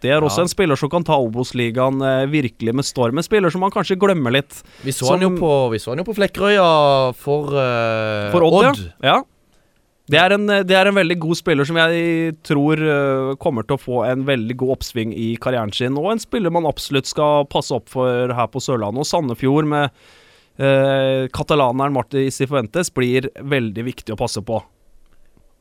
Det 0.00 0.10
er 0.10 0.24
også 0.24 0.40
Ja. 0.40 0.42
en 0.46 0.48
spiller 0.48 0.76
som 0.80 0.88
kan 0.88 1.04
ta 1.04 1.12
Obos-ligaen 1.20 2.00
eh, 2.00 2.26
virkelig 2.32 2.72
med 2.74 2.86
storm. 2.88 3.18
En 3.20 3.22
spiller 3.26 3.50
som 3.52 3.60
man 3.60 3.70
kanskje 3.70 3.98
glemmer 4.00 4.32
litt. 4.32 4.62
Vi 4.82 4.90
så, 4.96 5.04
Som- 5.06 5.20
han 5.20 5.26
jo 5.26 5.30
på, 5.38 5.50
vi 5.70 5.76
så 5.78 5.90
han 5.92 5.98
jo 6.00 6.04
på 6.08 6.14
Flekkerøya 6.16 7.14
for, 7.14 7.52
eh, 7.52 8.30
For 8.32 8.42
Odd, 8.42 8.64
Odd. 8.70 8.92
ja. 9.04 9.18
Det 10.10 10.18
er, 10.18 10.32
en, 10.34 10.48
det 10.66 10.74
er 10.74 10.88
en 10.90 10.96
veldig 10.96 11.16
god 11.22 11.38
spiller 11.38 11.66
som 11.68 11.76
jeg 11.78 12.32
tror 12.46 12.80
eh, 12.82 13.28
kommer 13.42 13.62
til 13.66 13.76
å 13.76 13.80
få 13.80 14.00
en 14.08 14.24
veldig 14.26 14.56
god 14.58 14.72
oppsving 14.74 15.12
i 15.14 15.36
karrieren 15.38 15.70
sin. 15.76 15.94
Og 16.00 16.08
en 16.10 16.22
spiller 16.22 16.50
man 16.50 16.66
absolutt 16.66 17.06
skal 17.06 17.46
passe 17.52 17.70
opp 17.76 17.86
for 17.92 18.32
her 18.34 18.48
på 18.50 18.62
Sørlandet. 18.64 19.04
Og 19.04 19.06
Sandefjord 19.06 19.68
med 19.70 19.86
eh, 20.58 21.28
katalaneren 21.30 21.94
Marti 21.94 22.26
Sifuentes 22.34 22.90
blir 22.96 23.30
veldig 23.38 23.86
viktig 23.86 24.16
å 24.16 24.18
passe 24.18 24.42
på. 24.42 24.58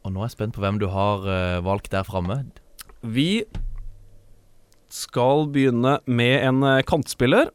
Og 0.02 0.16
nå 0.16 0.24
er 0.24 0.32
jeg 0.32 0.38
spent 0.40 0.58
på 0.58 0.64
hvem 0.64 0.80
du 0.82 0.88
har 0.96 1.30
eh, 1.30 1.60
valgt 1.66 1.92
der 1.94 2.08
framme. 2.08 2.42
Vi 3.06 3.44
skal 4.90 5.46
begynne 5.54 6.00
med 6.10 6.36
en 6.48 6.66
eh, 6.66 6.82
kantspiller. 6.90 7.54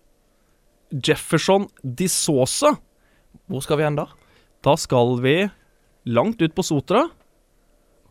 Jefferson 0.95 1.67
Disosa. 1.83 2.77
Hvor 3.51 3.67
skal 3.67 3.81
vi 3.81 3.89
hen 3.89 3.99
da? 3.99 4.07
Da 4.63 4.79
skal 4.79 5.19
vi 5.25 5.37
langt 6.05 6.43
ut 6.43 6.55
på 6.55 6.65
Sotra. 6.67 7.07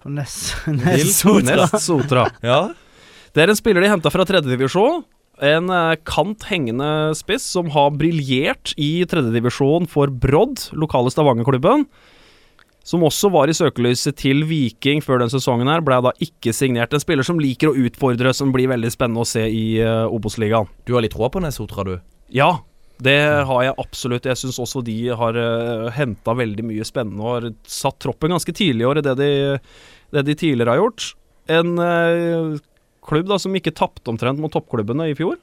På 0.04 0.12
Ness, 0.12 0.54
Til 0.66 0.78
Ness 0.82 1.20
Sotra. 1.22 1.64
Nest 1.64 1.86
Sotra. 1.86 2.28
Ja. 2.44 2.62
Det 3.34 3.42
er 3.42 3.50
en 3.50 3.58
spiller 3.58 3.82
de 3.82 3.90
henta 3.90 4.12
fra 4.14 4.26
tredjedivisjon. 4.30 5.02
En 5.44 5.70
eh, 5.74 5.96
kant 6.06 6.44
hengende 6.46 7.14
spiss 7.18 7.46
som 7.56 7.72
har 7.74 7.96
briljert 7.98 8.76
i 8.78 9.06
tredjedivisjon 9.10 9.88
for 9.90 10.12
Brodd, 10.14 10.68
lokale 10.78 11.10
Stavanger-klubben. 11.14 11.88
Som 12.84 13.06
også 13.08 13.32
var 13.34 13.48
i 13.48 13.56
søkelyset 13.56 14.20
til 14.20 14.44
Viking 14.46 15.00
før 15.02 15.24
den 15.24 15.32
sesongen 15.32 15.72
her, 15.72 15.82
ble 15.82 16.02
da 16.04 16.12
ikke 16.22 16.54
signert. 16.54 16.94
En 16.94 17.02
spiller 17.02 17.26
som 17.26 17.40
liker 17.40 17.72
å 17.72 17.78
utfordre, 17.88 18.36
som 18.36 18.52
blir 18.54 18.68
veldig 18.70 18.92
spennende 18.92 19.24
å 19.24 19.30
se 19.30 19.46
i 19.48 19.80
uh, 19.80 20.12
Obos-ligaen. 20.12 20.68
Du 20.84 20.92
har 20.98 21.06
litt 21.06 21.16
råd 21.16 21.32
på 21.32 21.42
Nesotra, 21.46 21.88
du? 21.88 21.96
Ja, 22.36 22.58
det 23.06 23.20
har 23.50 23.64
jeg 23.66 23.78
absolutt. 23.82 24.28
Jeg 24.30 24.40
syns 24.40 24.60
også 24.64 24.84
de 24.86 24.98
har 25.20 25.40
uh, 25.40 25.90
henta 25.96 26.36
veldig 26.38 26.66
mye 26.68 26.88
spennende 26.88 27.24
og 27.24 27.36
har 27.38 27.50
satt 27.70 28.00
troppen 28.04 28.34
ganske 28.36 28.56
tidlig 28.56 28.86
i 28.86 28.90
år 28.90 29.02
i 29.02 29.06
det 29.06 29.16
de, 29.20 29.32
det 30.16 30.26
de 30.30 30.38
tidligere 30.40 30.76
har 30.76 30.84
gjort. 30.84 31.10
En 31.52 31.74
uh, 31.80 32.60
klubb 33.04 33.32
da 33.32 33.40
som 33.42 33.56
ikke 33.56 33.76
tapte 33.76 34.12
omtrent 34.12 34.42
mot 34.42 34.54
toppklubbene 34.54 35.12
i 35.12 35.18
fjor. 35.18 35.40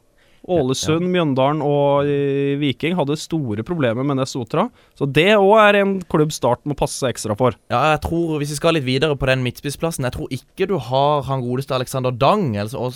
Ålesund, 0.49 1.05
Mjøndalen 1.13 1.61
og 1.61 2.09
eh, 2.09 2.57
Viking 2.61 2.95
hadde 2.97 3.19
store 3.21 3.65
problemer 3.67 4.07
med 4.07 4.17
Nesotra. 4.21 4.69
Så 4.97 5.05
det 5.05 5.35
òg 5.37 5.57
er 5.61 5.81
en 5.83 5.95
klubb 6.11 6.33
Start 6.33 6.65
må 6.69 6.77
passe 6.79 6.97
seg 6.97 7.13
ekstra 7.13 7.37
for. 7.39 7.57
Ja, 7.73 7.93
jeg 7.93 8.01
tror, 8.07 8.39
hvis 8.41 8.55
vi 8.55 8.61
skal 8.61 8.79
litt 8.79 8.87
videre 8.87 9.19
på 9.19 9.29
den 9.29 9.45
midtspissplassen 9.45 10.07
Jeg 10.09 10.17
tror 10.17 10.33
ikke 10.33 10.69
du 10.71 10.77
har 10.81 11.27
han 11.29 11.45
godeste 11.45 11.77
Alexander 11.77 12.15
Dang. 12.15 12.55
Altså, 12.57 12.89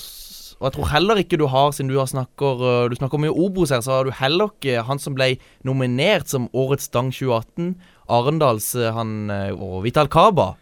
og, 0.60 0.66
jeg 0.68 0.74
tror 0.76 0.90
heller 0.92 1.20
ikke 1.20 1.38
du 1.40 1.46
har, 1.50 1.72
siden 1.74 1.90
du 1.90 1.98
har 1.98 2.06
snakker 2.06 2.62
øh, 2.62 2.90
Du 2.90 2.94
snakker 2.96 3.20
mye 3.20 3.32
Obos 3.32 3.72
her, 3.74 3.82
så 3.84 3.98
har 3.98 4.04
du 4.06 4.14
heller 4.14 4.52
ikke 4.54 4.84
han 4.86 5.00
som 5.02 5.16
ble 5.16 5.34
nominert 5.66 6.30
som 6.30 6.48
Årets 6.54 6.88
Dang 6.94 7.10
2018. 7.12 7.74
Arendals 8.08 8.74
øh, 8.78 8.92
han 8.94 9.30
og 9.58 9.82
Vital 9.84 10.08
Kaba. 10.08 10.54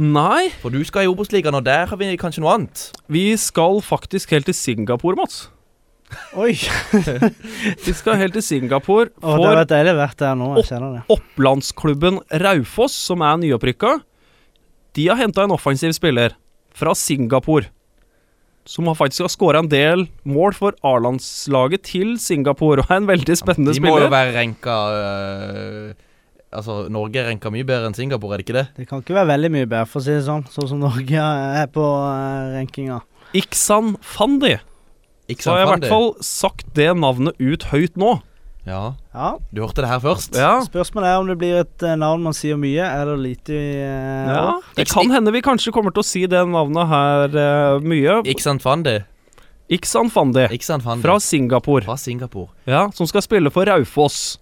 Nei, 0.00 0.48
For 0.62 0.70
du 0.70 0.80
skal 0.86 1.04
i 1.04 1.10
Obos-ligaen, 1.10 1.56
og 1.58 1.64
der 1.66 1.88
har 1.90 1.98
vi 1.98 2.10
kanskje 2.16 2.44
noe 2.44 2.52
annet. 2.54 2.90
vi 3.10 3.36
skal 3.36 3.82
faktisk 3.82 4.30
helt 4.30 4.46
til 4.46 4.54
Singapore, 4.54 5.16
Mats. 5.18 5.48
Oi! 6.34 6.54
Vi 7.86 7.92
skal 7.94 8.18
helt 8.18 8.34
til 8.34 8.42
Singapore 8.42 9.12
Å, 9.22 9.36
det 9.38 9.46
har 9.46 9.94
vært 9.94 10.18
der 10.18 10.34
nå. 10.38 10.48
Jeg 10.58 10.66
kjenner 10.72 10.96
det. 10.96 11.02
Opplandsklubben 11.14 12.18
Raufoss, 12.42 12.96
som 13.06 13.22
er 13.22 13.36
nyopprykka, 13.38 13.92
de 14.98 15.06
har 15.06 15.20
henta 15.20 15.44
en 15.46 15.54
offensiv 15.54 15.92
spiller 15.94 16.34
fra 16.74 16.96
Singapore. 16.98 17.70
Som 18.68 18.86
har 18.90 18.96
faktisk 18.98 19.24
har 19.24 19.32
skåra 19.32 19.62
en 19.62 19.70
del 19.70 20.06
mål 20.28 20.54
for 20.56 20.76
A-landslaget 20.86 21.84
til 21.88 22.14
Singapore, 22.20 22.84
og 22.84 22.92
er 22.92 23.00
en 23.00 23.08
veldig 23.08 23.36
spennende 23.40 23.74
spiller 23.74 23.96
De 23.96 24.04
må 24.04 24.06
jo 24.06 24.12
være 24.12 24.36
renka 24.36 24.76
øh, 24.94 26.06
Altså, 26.50 26.88
Norge 26.90 27.20
er 27.20 27.28
renka 27.30 27.50
mye 27.54 27.62
bedre 27.66 27.86
enn 27.86 27.94
Singapore, 27.94 28.34
er 28.34 28.40
det 28.40 28.48
ikke 28.48 28.56
det? 28.56 28.64
Det 28.80 28.88
kan 28.90 29.04
ikke 29.04 29.14
være 29.14 29.30
veldig 29.30 29.50
mye 29.54 29.68
bedre, 29.70 29.86
for 29.86 30.00
å 30.00 30.06
si 30.06 30.16
det 30.16 30.24
sånn. 30.26 30.42
Sånn 30.50 30.66
som 30.72 30.80
Norge 30.82 31.26
er 31.62 31.68
på 31.70 31.84
øh, 31.84 32.48
rankinga. 32.56 32.96
Iksan 33.38 33.94
Fandi. 34.02 34.56
Iksan 35.30 35.46
Så 35.46 35.52
har 35.54 35.60
jeg 35.60 35.68
i 35.68 35.70
hvert 35.76 35.92
fall 35.92 36.10
sagt 36.26 36.72
det 36.74 36.88
navnet 36.98 37.38
ut 37.38 37.68
høyt 37.70 37.94
nå. 38.00 38.16
Ja, 38.68 38.94
Ja. 39.14 39.38
du 39.52 39.62
hørte 39.62 39.80
det 39.82 39.88
her 39.88 40.00
først. 40.00 40.36
Ja, 40.36 40.60
Spørsmålet 40.66 41.08
er 41.08 41.20
om 41.22 41.26
det 41.30 41.38
blir 41.40 41.60
et 41.62 41.82
eh, 41.82 41.96
navn 41.96 42.22
man 42.22 42.36
sier 42.36 42.58
mye, 42.60 42.84
eller 42.84 43.16
lite 43.16 43.56
uh, 43.56 44.28
ja. 44.28 44.42
Det 44.76 44.88
kan 44.90 45.10
hende 45.10 45.32
vi 45.32 45.40
kanskje 45.40 45.72
kommer 45.72 45.94
til 45.96 46.04
å 46.04 46.06
si 46.06 46.26
det 46.28 46.42
navnet 46.48 46.90
her 46.90 47.38
uh, 47.40 47.80
mye. 47.80 48.20
Iksan 48.28 48.60
Fandi? 48.60 48.98
Iksan 49.70 50.10
Fandi. 50.10 50.44
Fandi? 50.50 51.02
Fra 51.02 51.16
Singapore. 51.22 51.84
Fra 51.86 51.96
Singapore. 51.96 52.50
Ja, 52.66 52.88
Som 52.92 53.06
skal 53.06 53.22
spille 53.22 53.50
for 53.54 53.64
Raufoss. 53.70 54.38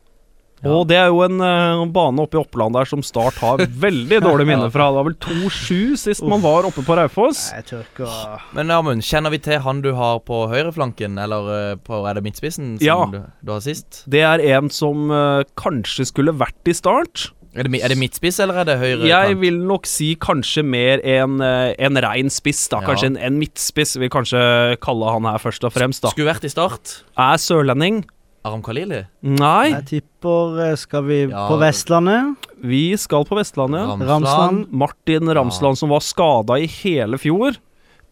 Ja. 0.62 0.72
Og 0.74 0.88
det 0.90 0.96
er 0.98 1.06
jo 1.12 1.20
en 1.22 1.38
uh, 1.38 1.84
bane 1.94 2.24
oppe 2.24 2.38
i 2.38 2.40
Oppland 2.40 2.74
der 2.74 2.88
som 2.90 3.02
Start 3.06 3.38
har 3.42 3.62
veldig 3.62 4.20
dårlig 4.26 4.48
minne 4.48 4.66
fra. 4.74 4.88
Det 4.90 4.98
var 4.98 5.06
vel 5.11 5.18
2-7 5.22 5.96
sist 6.02 6.24
man 6.26 6.42
var 6.42 6.66
oppe 6.68 6.82
på 6.86 6.96
Raufoss. 6.98 7.48
Å 7.54 8.18
Men 8.56 8.72
Amund, 8.74 9.04
kjenner 9.06 9.30
vi 9.34 9.38
til 9.44 9.61
han 9.64 9.82
du 9.84 9.92
har 9.98 10.18
på 10.26 10.44
høyreflanken, 10.50 11.18
eller 11.22 11.50
øh, 11.54 11.72
på, 11.86 12.02
er 12.11 12.18
det 12.18 12.24
midtspissen 12.26 12.76
som 12.78 12.86
Ja. 12.86 12.98
du, 13.12 13.20
du 13.46 13.54
har 13.54 13.62
sist? 13.64 14.02
Det 14.11 14.24
er 14.26 14.42
en 14.56 14.70
som 14.74 15.11
uh, 15.14 15.42
kanskje 15.59 16.09
skulle 16.11 16.34
vært 16.34 16.66
i 16.70 16.74
Start. 16.76 17.30
Er 17.59 17.64
det, 17.64 17.78
er 17.82 17.88
det 17.90 17.96
midtspiss, 17.98 18.36
eller 18.44 18.61
er 18.61 18.66
det 18.68 18.74
høyre 18.78 19.06
Jeg 19.09 19.30
kant? 19.32 19.40
vil 19.40 19.56
nok 19.66 19.86
si 19.88 20.11
kanskje 20.20 20.62
mer 20.62 21.00
en, 21.00 21.38
eh, 21.42 21.72
en 21.80 21.96
rein 22.04 22.28
spiss, 22.30 22.66
da. 22.70 22.82
Ja. 22.82 22.90
Kanskje 22.90 23.09
en, 23.14 23.16
en 23.30 23.38
midtspiss, 23.40 23.96
vil 23.98 24.11
kanskje 24.12 24.42
kalle 24.84 25.14
han 25.14 25.26
her 25.26 25.40
først 25.42 25.64
og 25.66 25.72
fremst, 25.74 26.04
da. 26.04 26.12
Skulle 26.12 26.28
vært 26.28 26.44
i 26.46 26.52
start. 26.52 26.98
Er 27.18 27.40
sørlending? 27.40 28.02
Aram 28.47 28.62
Khalili? 28.62 29.03
Nei, 29.22 29.70
Jeg 29.72 29.84
tipper 29.91 30.61
eh, 30.68 30.74
Skal 30.78 31.03
vi 31.09 31.16
Ja. 31.28 31.49
på 31.51 31.59
Vestlandet? 31.61 32.36
vi 32.62 32.97
skal 32.99 33.24
på 33.24 33.36
Vestlandet. 33.39 33.86
Ramsland. 34.09 34.66
Martin 34.72 35.28
Ramsland, 35.34 35.78
som 35.78 35.91
var 35.91 36.01
skada 36.01 36.57
i 36.59 36.66
hele 36.66 37.18
fjor. 37.18 37.57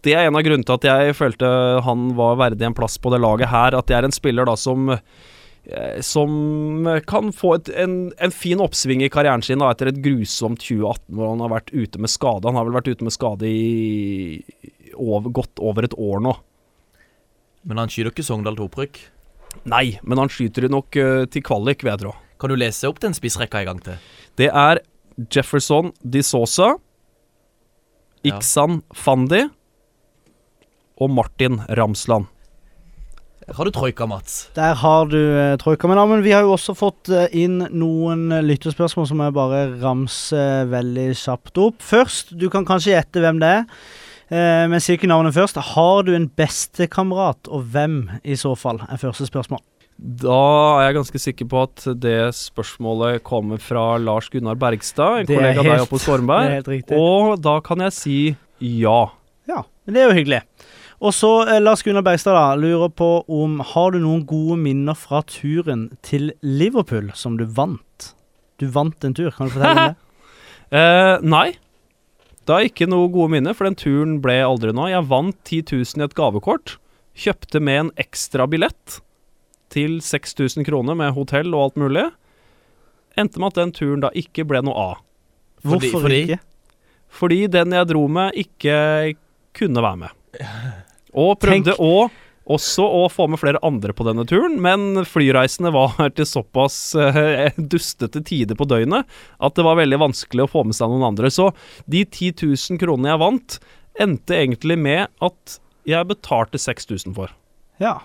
Det 0.02 0.12
er 0.14 0.26
en 0.28 0.36
av 0.38 0.42
grunnene 0.46 0.62
til 0.66 0.76
at 0.76 0.84
jeg 0.86 1.14
følte 1.18 1.48
han 1.82 2.12
var 2.14 2.36
verdig 2.38 2.62
en 2.68 2.74
plass 2.76 2.94
på 2.98 3.10
det 3.10 3.18
laget 3.20 3.48
her. 3.50 3.74
At 3.74 3.86
det 3.90 3.96
er 3.96 4.04
en 4.06 4.14
spiller 4.14 4.46
da 4.46 4.54
som 4.54 4.90
eh, 4.90 5.98
som 6.00 6.86
kan 7.10 7.32
få 7.34 7.54
et, 7.56 7.68
en, 7.74 8.12
en 8.22 8.30
fin 8.30 8.60
oppsving 8.62 9.02
i 9.02 9.08
karrieren 9.10 9.42
sin 9.42 9.58
da, 9.58 9.72
etter 9.74 9.88
et 9.90 9.98
grusomt 10.04 10.60
2018 10.62 11.10
hvor 11.16 11.32
han 11.32 11.40
har 11.42 11.50
vært 11.56 11.72
ute 11.74 11.98
med 11.98 12.12
skade. 12.12 12.46
Han 12.46 12.54
har 12.54 12.68
vel 12.68 12.76
vært 12.78 12.92
ute 12.92 13.02
med 13.08 13.14
skade 13.16 13.48
i 13.50 14.44
over, 14.94 15.26
godt 15.30 15.58
over 15.58 15.82
et 15.88 15.96
år 15.98 16.22
nå. 16.22 16.36
Men 17.66 17.78
han 17.82 17.90
skyter 17.90 18.12
ikke 18.14 18.22
Sogndal 18.22 18.54
til 18.54 18.68
opprykk. 18.68 19.00
Nei, 19.64 19.98
men 20.02 20.20
han 20.20 20.30
skyter 20.32 20.66
det 20.66 20.72
nok 20.74 20.96
eh, 21.00 21.24
til 21.32 21.44
kvalik, 21.46 21.84
vil 21.84 21.94
jeg 21.94 22.02
tro. 22.04 22.14
Kan 22.40 22.52
du 22.52 22.58
lese 22.60 22.88
opp 22.88 23.00
den 23.00 23.16
spissrekka 23.16 23.62
en 23.62 23.70
gang 23.70 23.82
til? 23.86 24.00
Det 24.36 24.50
er 24.52 24.82
Jefferson 25.32 25.92
Di 26.02 26.22
Sosa, 26.22 26.76
Ja. 28.26 28.34
Iksan 28.34 28.80
Fandi 28.90 29.44
og 30.98 31.10
Martin 31.14 31.60
Ramsland. 31.68 32.26
Har 33.54 33.64
du 33.64 33.70
troika, 33.70 34.06
Mats? 34.10 34.48
Der 34.56 34.74
har 34.74 35.06
du 35.06 35.18
uh, 35.18 35.54
troika. 35.62 35.86
Men, 35.86 36.00
ja, 36.00 36.06
men 36.10 36.24
vi 36.24 36.32
har 36.34 36.42
jo 36.42 36.56
også 36.56 36.74
fått 36.74 37.10
eh, 37.14 37.28
inn 37.44 37.60
noen 37.70 38.32
eh, 38.34 38.42
lytterspørsmål 38.42 39.06
som 39.06 39.22
jeg 39.22 39.34
bare 39.36 39.60
ramser 39.78 40.66
veldig 40.72 41.12
kjapt 41.14 41.60
opp. 41.62 41.78
Først, 41.78 42.34
du 42.34 42.48
kan 42.50 42.66
kanskje 42.66 42.96
gjette 42.96 43.22
hvem 43.22 43.38
det 43.38 43.52
er, 43.60 43.86
eh, 44.30 44.66
men 44.70 44.82
sier 44.82 44.98
ikke 44.98 45.10
navnet 45.10 45.34
først. 45.36 45.58
Har 45.74 46.02
du 46.06 46.14
en 46.16 46.28
bestekamerat, 46.28 47.48
og 47.48 47.64
hvem 47.72 47.98
i 48.24 48.36
så 48.38 48.54
fall, 48.58 48.80
er 48.88 49.00
første 49.00 49.26
spørsmål. 49.28 49.62
Da 49.96 50.36
er 50.76 50.90
jeg 50.90 50.96
ganske 50.98 51.20
sikker 51.22 51.48
på 51.48 51.60
at 51.64 51.84
det 52.02 52.18
spørsmålet 52.36 53.22
kommer 53.24 53.56
fra 53.64 53.94
Lars 53.96 54.28
Gunnar 54.28 54.58
Bergstad, 54.60 55.22
en 55.22 55.30
kollega 55.30 55.62
av 55.62 55.70
deg 55.70 55.84
oppe 55.86 55.96
Det 55.96 56.04
Stormberg. 56.04 56.50
er 56.50 56.66
helt. 56.68 56.92
Og 56.92 57.38
da 57.40 57.54
kan 57.64 57.80
jeg 57.86 57.94
si 57.96 58.18
ja. 58.60 58.98
Ja, 59.48 59.62
det 59.88 60.02
er 60.02 60.10
jo 60.10 60.18
hyggelig. 60.18 60.42
Og 61.00 61.12
så 61.16 61.30
eh, 61.48 61.60
Lars 61.60 61.82
Gunnar 61.84 62.04
Bergstad 62.04 62.36
da, 62.36 62.54
lurer 62.60 62.88
på 62.92 63.08
om 63.28 63.58
Har 63.72 63.92
du 63.92 63.98
noen 64.00 64.22
gode 64.28 64.56
minner 64.60 64.96
fra 64.96 65.22
turen 65.28 65.90
til 66.04 66.30
Liverpool 66.44 67.10
som 67.16 67.36
du 67.40 67.44
vant? 67.44 68.12
Du 68.60 68.66
vant 68.72 69.04
en 69.04 69.16
tur, 69.16 69.30
kan 69.36 69.48
du 69.48 69.56
fortelle 69.56 69.76
om 69.76 69.94
det? 69.94 69.96
Eh, 70.76 71.20
nei. 71.22 71.52
Det 72.46 72.54
er 72.54 72.68
ikke 72.68 72.86
noe 72.86 73.08
gode 73.10 73.32
minner, 73.34 73.56
for 73.58 73.66
den 73.66 73.74
turen 73.78 74.18
ble 74.22 74.36
aldri 74.46 74.70
noe. 74.76 74.90
Jeg 74.92 75.08
vant 75.10 75.36
10 75.48 75.62
000 75.72 76.02
i 76.02 76.06
et 76.06 76.14
gavekort. 76.18 76.76
Kjøpte 77.18 77.60
med 77.64 77.80
en 77.80 77.90
ekstra 77.98 78.46
billett 78.50 79.00
til 79.72 79.98
6000 80.04 80.66
kroner 80.68 80.94
med 80.98 81.14
hotell 81.16 81.50
og 81.56 81.64
alt 81.70 81.80
mulig. 81.82 82.04
Endte 83.18 83.40
med 83.42 83.50
at 83.50 83.58
den 83.62 83.72
turen 83.74 84.04
da 84.04 84.12
ikke 84.14 84.44
ble 84.46 84.60
noe 84.62 84.76
av. 84.92 85.00
Fordi- 85.64 85.90
Hvorfor 85.90 86.06
fordi- 86.06 86.22
ikke? 86.28 86.38
Fordi 87.16 87.40
den 87.50 87.72
jeg 87.72 87.86
dro 87.88 88.06
med, 88.08 88.32
ikke 88.36 89.16
kunne 89.54 89.82
være 89.82 89.96
med. 89.96 90.10
Og 91.16 91.38
prøvde 91.40 91.72
Tenk. 91.72 91.80
å 91.80 92.10
også 92.46 92.84
å 92.86 93.04
få 93.10 93.26
med 93.30 93.40
flere 93.42 93.60
andre 93.66 93.94
på 93.96 94.06
denne 94.06 94.24
turen, 94.28 94.58
men 94.62 95.02
flyreisene 95.08 95.72
var 95.74 95.96
til 96.16 96.28
såpass 96.28 96.78
eh, 96.98 97.56
dustete 97.58 98.22
tider 98.26 98.58
på 98.58 98.68
døgnet 98.70 99.06
at 99.38 99.56
det 99.58 99.66
var 99.66 99.80
veldig 99.80 100.00
vanskelig 100.04 100.46
å 100.46 100.50
få 100.52 100.66
med 100.68 100.78
seg 100.78 100.92
noen 100.92 101.08
andre. 101.10 101.30
Så 101.32 101.50
de 101.90 102.04
10 102.04 102.36
000 102.46 102.82
kronene 102.82 103.14
jeg 103.14 103.22
vant, 103.22 103.58
endte 104.06 104.36
egentlig 104.38 104.76
med 104.78 105.08
at 105.24 105.58
jeg 105.86 106.10
betalte 106.10 106.60
6000 106.60 107.14
for. 107.16 107.32
Ja. 107.82 107.98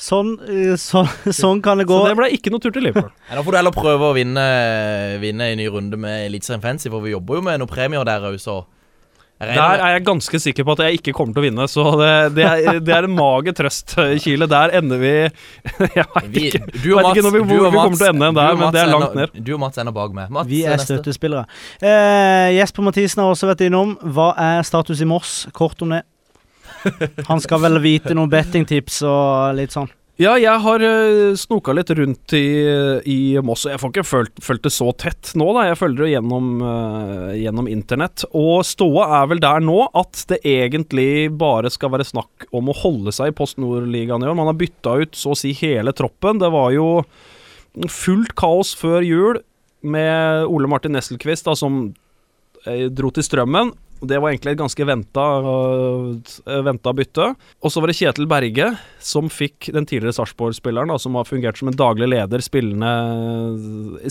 Sånn, 0.00 0.34
eh, 0.48 0.74
så, 0.80 1.04
sånn 1.42 1.60
kan 1.64 1.80
det 1.80 1.88
gå. 1.88 1.96
Så 1.96 2.10
det 2.12 2.18
ble 2.20 2.30
ikke 2.36 2.52
noe 2.52 2.62
tur 2.64 2.74
til 2.74 2.88
Liverpool. 2.88 3.12
Da 3.30 3.44
får 3.44 3.56
du 3.56 3.60
heller 3.60 3.76
prøve 3.76 4.10
å 4.10 4.16
vinne, 4.16 4.44
vinne 5.22 5.48
en 5.52 5.60
ny 5.60 5.70
runde 5.72 6.00
med 6.00 6.26
Eliteserien 6.28 6.64
Fancy, 6.64 6.92
for 6.92 7.04
vi 7.04 7.14
jobber 7.14 7.40
jo 7.40 7.46
med 7.48 7.60
noen 7.60 7.72
premier 7.72 8.04
der 8.08 8.28
òg, 8.30 8.38
så 8.40 8.62
Der 9.40 9.80
er 9.80 9.92
jeg 9.94 10.02
ganske 10.04 10.38
sikker 10.42 10.64
på 10.68 10.74
at 10.76 10.80
jeg 10.84 10.98
ikke 10.98 11.12
kommer 11.16 11.32
til 11.32 11.40
å 11.40 11.44
vinne, 11.46 11.64
så 11.72 11.84
det, 11.96 12.08
det, 12.36 12.44
er, 12.44 12.80
det 12.84 12.92
er 12.92 13.06
en 13.08 13.14
mager 13.16 13.54
trøst, 13.56 13.94
Kile. 14.20 14.44
Der 14.50 14.74
ender 14.76 15.00
vi 15.00 15.12
Jeg 15.96 16.04
veit 16.12 16.36
ikke. 16.42 16.60
du 16.74 16.88
og 16.92 17.00
vet 17.00 17.08
ikke 17.14 17.24
når 17.24 17.32
vi- 17.38 17.42
hvor 17.48 17.70
vi 17.70 17.78
kommer 17.80 17.96
til 17.96 18.06
å 18.06 18.10
ende 18.12 18.28
der, 18.36 18.58
men 18.60 18.74
det 18.76 18.82
er 18.82 18.90
langt 18.92 19.14
ned. 19.16 19.38
Du 19.46 19.52
og 19.56 19.60
Mats 19.64 19.80
ender 19.80 19.96
bak 19.96 20.12
meg. 20.12 20.28
Mats, 20.36 20.48
Vi 20.50 20.60
er 20.68 20.76
støttespillere. 20.84 21.46
Eh, 21.80 22.50
Jesper 22.58 22.84
Mathisen 22.84 23.22
har 23.24 23.32
også 23.32 23.48
vært 23.48 23.64
innom. 23.64 23.96
Hva 24.04 24.28
er 24.36 24.60
status 24.68 25.00
i 25.00 25.08
Moss? 25.08 25.46
Kort 25.56 25.80
om 25.82 25.96
det. 25.96 26.02
Han 27.28 27.40
skal 27.40 27.60
vel 27.64 27.80
vite 27.80 28.14
noen 28.16 28.30
bettingtips 28.32 29.02
og 29.08 29.56
litt 29.56 29.72
sånn. 29.74 29.88
Ja, 30.20 30.34
jeg 30.36 30.60
har 30.60 30.82
uh, 30.84 31.32
snoka 31.38 31.72
litt 31.72 31.88
rundt 31.96 32.34
i, 32.36 32.44
i 33.08 33.18
Moss, 33.40 33.62
og 33.64 33.72
jeg 33.72 33.80
får 33.80 33.92
ikke 33.94 34.04
følt, 34.04 34.42
følt 34.44 34.66
det 34.66 34.72
så 34.74 34.90
tett 35.00 35.30
nå, 35.38 35.46
da. 35.56 35.62
Jeg 35.70 35.78
følger 35.80 36.04
det 36.04 36.10
gjennom, 36.10 36.50
uh, 36.60 37.30
gjennom 37.38 37.70
internett. 37.72 38.26
Og 38.36 38.60
ståa 38.68 39.06
er 39.22 39.30
vel 39.30 39.40
der 39.40 39.64
nå 39.64 39.78
at 39.96 40.26
det 40.28 40.42
egentlig 40.44 41.30
bare 41.40 41.72
skal 41.72 41.94
være 41.94 42.04
snakk 42.04 42.44
om 42.52 42.68
å 42.68 42.76
holde 42.82 43.14
seg 43.16 43.32
i 43.32 43.36
Post 43.38 43.56
Nord-ligaen 43.64 44.20
i 44.20 44.28
år. 44.28 44.36
Man 44.36 44.50
har 44.52 44.60
bytta 44.60 44.98
ut 45.00 45.16
så 45.16 45.32
å 45.32 45.40
si 45.40 45.54
hele 45.56 45.96
troppen. 45.96 46.42
Det 46.42 46.52
var 46.52 46.68
jo 46.76 46.90
fullt 47.88 48.36
kaos 48.36 48.74
før 48.76 49.00
jul 49.06 49.40
med 49.80 50.44
Ole 50.52 50.68
Martin 50.68 50.92
Nesselquist, 50.98 51.48
da, 51.48 51.56
som 51.56 51.86
eh, 52.66 52.90
dro 52.92 53.08
til 53.14 53.24
Strømmen. 53.24 53.72
Det 54.00 54.16
var 54.16 54.32
egentlig 54.32 54.54
et 54.54 54.60
ganske 54.60 54.84
venta, 54.88 55.24
venta 56.64 56.92
bytte. 56.96 57.26
Og 57.60 57.72
så 57.72 57.82
var 57.82 57.90
det 57.90 57.96
Kjetil 57.98 58.28
Berge 58.30 58.70
som 59.04 59.28
fikk 59.32 59.68
den 59.74 59.84
tidligere 59.88 60.16
Sarpsborg-spilleren, 60.16 60.92
som 61.02 61.18
har 61.18 61.28
fungert 61.28 61.60
som 61.60 61.68
en 61.68 61.76
daglig 61.76 62.08
leder, 62.08 62.40
spillende, 62.44 62.92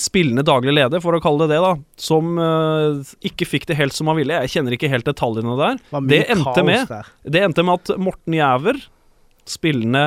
spillende 0.02 0.46
daglig 0.46 0.76
leder, 0.78 1.02
for 1.04 1.18
å 1.18 1.24
kalle 1.24 1.48
det 1.48 1.58
det, 1.58 1.64
da, 1.66 1.74
som 2.00 2.38
uh, 2.38 3.02
ikke 3.26 3.48
fikk 3.50 3.68
det 3.70 3.80
helt 3.80 3.96
som 3.96 4.12
han 4.12 4.20
ville. 4.20 4.38
Jeg 4.46 4.54
kjenner 4.56 4.78
ikke 4.78 4.92
helt 4.92 5.10
detaljene 5.10 5.58
der. 5.60 5.82
Det 6.12 6.24
endte 6.36 6.64
med 6.68 6.86
der. 6.92 7.12
Det 7.26 7.44
endte 7.48 7.66
med 7.66 7.82
at 7.82 8.00
Morten 8.00 8.38
Jæver, 8.38 8.82
spillende 9.50 10.04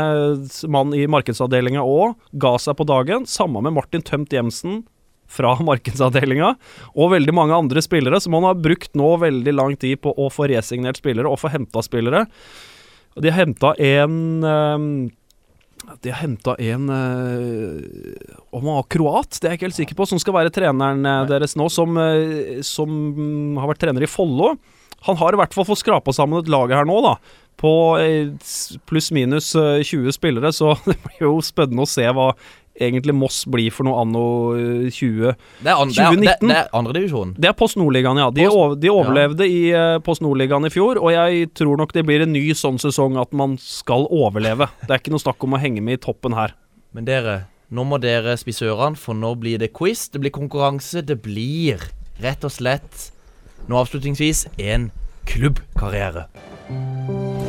mann 0.71 0.95
i 0.95 1.03
markedsavdelinga 1.11 1.83
òg, 1.83 2.15
ga 2.39 2.55
seg 2.63 2.79
på 2.79 2.87
dagen, 2.87 3.27
sammen 3.27 3.67
med 3.67 3.75
Martin 3.75 4.05
Tømt 4.07 4.35
Jemsen 4.35 4.85
fra 5.33 5.55
markedsavdelinga, 5.71 6.53
og 6.97 7.15
veldig 7.15 7.37
mange 7.37 7.57
andre 7.57 7.85
spillere, 7.85 8.21
som 8.23 8.37
han 8.39 8.51
har 8.51 8.61
brukt 8.61 8.93
nå 8.99 9.15
veldig 9.23 9.57
lang 9.57 9.79
tid 9.81 10.03
på 10.05 10.13
å 10.13 10.29
få 10.33 10.51
resignert 10.53 11.01
spillere 11.01 11.31
og 11.31 11.41
få 11.41 11.53
henta 11.55 11.85
spillere. 11.85 12.27
De 13.21 13.29
har 13.29 13.45
henta 13.45 13.75
en 13.77 14.45
ehm, 14.45 15.11
De 16.01 16.13
har 16.13 16.23
henta 16.23 16.55
en 16.57 16.89
eh, 16.89 18.39
Om 18.51 18.65
han 18.65 18.79
var 18.79 18.89
kroat, 18.95 19.37
det 19.37 19.49
er 19.49 19.55
jeg 19.55 19.61
ikke 19.61 19.69
helt 19.69 19.81
sikker 19.81 19.99
på, 19.99 20.09
som 20.09 20.23
skal 20.23 20.39
være 20.39 20.55
treneren 20.55 21.05
eh, 21.05 21.25
deres 21.29 21.57
nå, 21.59 21.69
som, 21.73 21.99
eh, 22.01 22.63
som 22.65 23.59
har 23.61 23.69
vært 23.73 23.85
trener 23.85 24.07
i 24.07 24.11
Follo. 24.11 24.55
Han 25.09 25.19
har 25.19 25.35
i 25.35 25.41
hvert 25.41 25.55
fall 25.55 25.67
fått 25.67 25.83
skrapa 25.83 26.15
sammen 26.15 26.41
et 26.41 26.51
lag 26.53 26.73
her 26.73 26.87
nå, 26.89 27.01
da. 27.05 27.17
På 27.61 27.99
pluss-minus 28.89 29.53
eh, 29.59 29.83
20 29.85 30.17
spillere, 30.17 30.53
så 30.57 30.73
det 30.89 30.97
blir 31.05 31.27
jo 31.27 31.37
spennende 31.45 31.85
å 31.85 31.91
se 31.91 32.07
hva 32.09 32.33
egentlig 32.75 33.15
Moss 33.15 33.43
blir 33.51 33.73
for 33.75 33.87
noe 33.89 34.01
anno 34.03 34.25
eh, 34.57 34.89
20... 34.91 35.35
Det 35.63 35.71
er, 35.71 35.77
an, 35.77 35.93
det 35.93 36.01
er, 36.01 36.17
det, 36.17 36.23
2019. 36.23 36.49
det 36.49 36.57
er 36.59 36.71
andredivisjon. 36.79 37.35
Det 37.39 37.51
er 37.51 37.57
Post 37.59 37.79
Nordligaen, 37.81 38.21
ja. 38.23 38.29
De, 38.33 38.47
Post- 38.47 38.59
over, 38.59 38.77
de 38.81 38.93
overlevde 38.93 39.49
i 39.49 39.63
eh, 39.77 39.99
Post 40.05 40.25
Nordligaen 40.25 40.69
i 40.69 40.73
fjor, 40.73 41.01
og 41.03 41.13
jeg 41.15 41.51
tror 41.59 41.81
nok 41.81 41.95
det 41.97 42.07
blir 42.09 42.25
en 42.25 42.33
ny 42.35 42.45
sånn 42.59 42.81
sesong 42.83 43.19
at 43.21 43.33
man 43.37 43.59
skal 43.61 44.07
overleve. 44.11 44.71
Det 44.87 44.91
er 44.95 45.03
ikke 45.03 45.15
noe 45.15 45.25
snakk 45.25 45.45
om 45.47 45.57
å 45.57 45.63
henge 45.63 45.85
med 45.85 46.01
i 46.01 46.03
toppen 46.03 46.37
her. 46.39 46.57
Men 46.97 47.09
dere, 47.09 47.37
nå 47.73 47.85
må 47.89 48.01
dere 48.03 48.37
spise 48.41 48.69
ørene, 48.69 49.01
for 49.01 49.17
nå 49.17 49.35
blir 49.41 49.61
det 49.63 49.73
quiz, 49.77 50.09
det 50.13 50.23
blir 50.25 50.35
konkurranse, 50.35 51.05
det 51.05 51.21
blir 51.25 51.81
rett 52.23 52.45
og 52.45 52.53
slett 52.53 53.11
nå 53.69 53.79
avslutningsvis 53.79 54.47
en 54.59 54.91
klubbkarriere. 55.29 56.27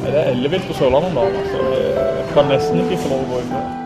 Det 0.04 0.12
er 0.14 0.34
ellevilt 0.34 0.68
på 0.68 0.76
Sørlandet 0.78 1.10
om 1.10 1.22
dagen. 1.24 1.40
Altså. 1.42 1.64
Jeg 1.80 2.28
kan 2.36 2.52
nesten 2.52 2.84
ikke 2.84 3.02
få 3.06 3.16
lov 3.16 3.24
å 3.24 3.32
gå 3.32 3.42
fred. 3.48 3.83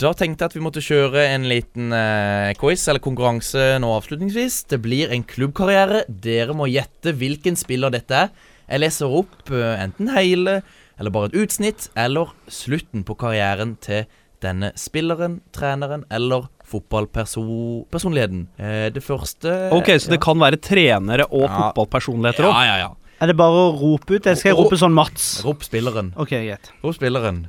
Da 0.00 0.14
tenkte 0.16 0.46
jeg 0.46 0.48
at 0.48 0.54
vi 0.56 0.62
måtte 0.64 0.80
kjøre 0.80 1.26
en 1.34 1.42
liten 1.50 1.92
eh, 1.92 2.54
quiz, 2.56 2.86
eller 2.88 3.02
konkurranse 3.04 3.74
nå 3.82 3.90
avslutningsvis. 3.98 4.62
Det 4.72 4.78
blir 4.80 5.12
en 5.12 5.26
klubbkarriere. 5.28 6.06
Dere 6.08 6.56
må 6.56 6.70
gjette 6.70 7.12
hvilken 7.20 7.58
spiller 7.60 7.92
dette 7.92 8.16
er. 8.16 8.30
Jeg 8.64 8.80
leser 8.80 9.12
opp 9.20 9.52
eh, 9.52 9.74
enten 9.82 10.08
hele, 10.14 10.60
eller 11.00 11.10
bare 11.10 11.30
et 11.30 11.36
utsnitt, 11.40 11.88
eller 11.96 12.30
slutten 12.52 13.02
på 13.08 13.16
karrieren 13.16 13.78
til 13.80 14.04
denne 14.44 14.70
spilleren, 14.76 15.40
treneren 15.52 16.04
eller 16.12 16.46
fotballpersonligheten. 16.70 18.46
Eh, 18.58 18.88
det 18.94 19.02
første 19.02 19.70
Ok, 19.72 19.88
Så 20.00 20.10
det 20.10 20.20
kan 20.20 20.38
være 20.38 20.56
trenere 20.60 21.26
og 21.30 21.48
Ja. 21.48 21.72
fotballpersonligheter 21.72 22.44
òg? 22.44 22.52
ja, 22.64 22.76
ja. 22.78 22.90
Er 23.20 23.26
det 23.26 23.36
bare 23.36 23.52
å 23.52 23.78
rope 23.78 24.14
ut, 24.14 24.26
eller 24.26 24.36
skal 24.36 24.54
jeg 24.54 24.56
rope 24.64 24.76
sånn 24.78 24.94
Mats? 24.94 25.42
Rop 25.44 25.60
spilleren. 25.62 26.14
OK, 26.16 26.30
greit. 26.30 26.70
Rop 26.82 26.94
spilleren. 26.94 27.48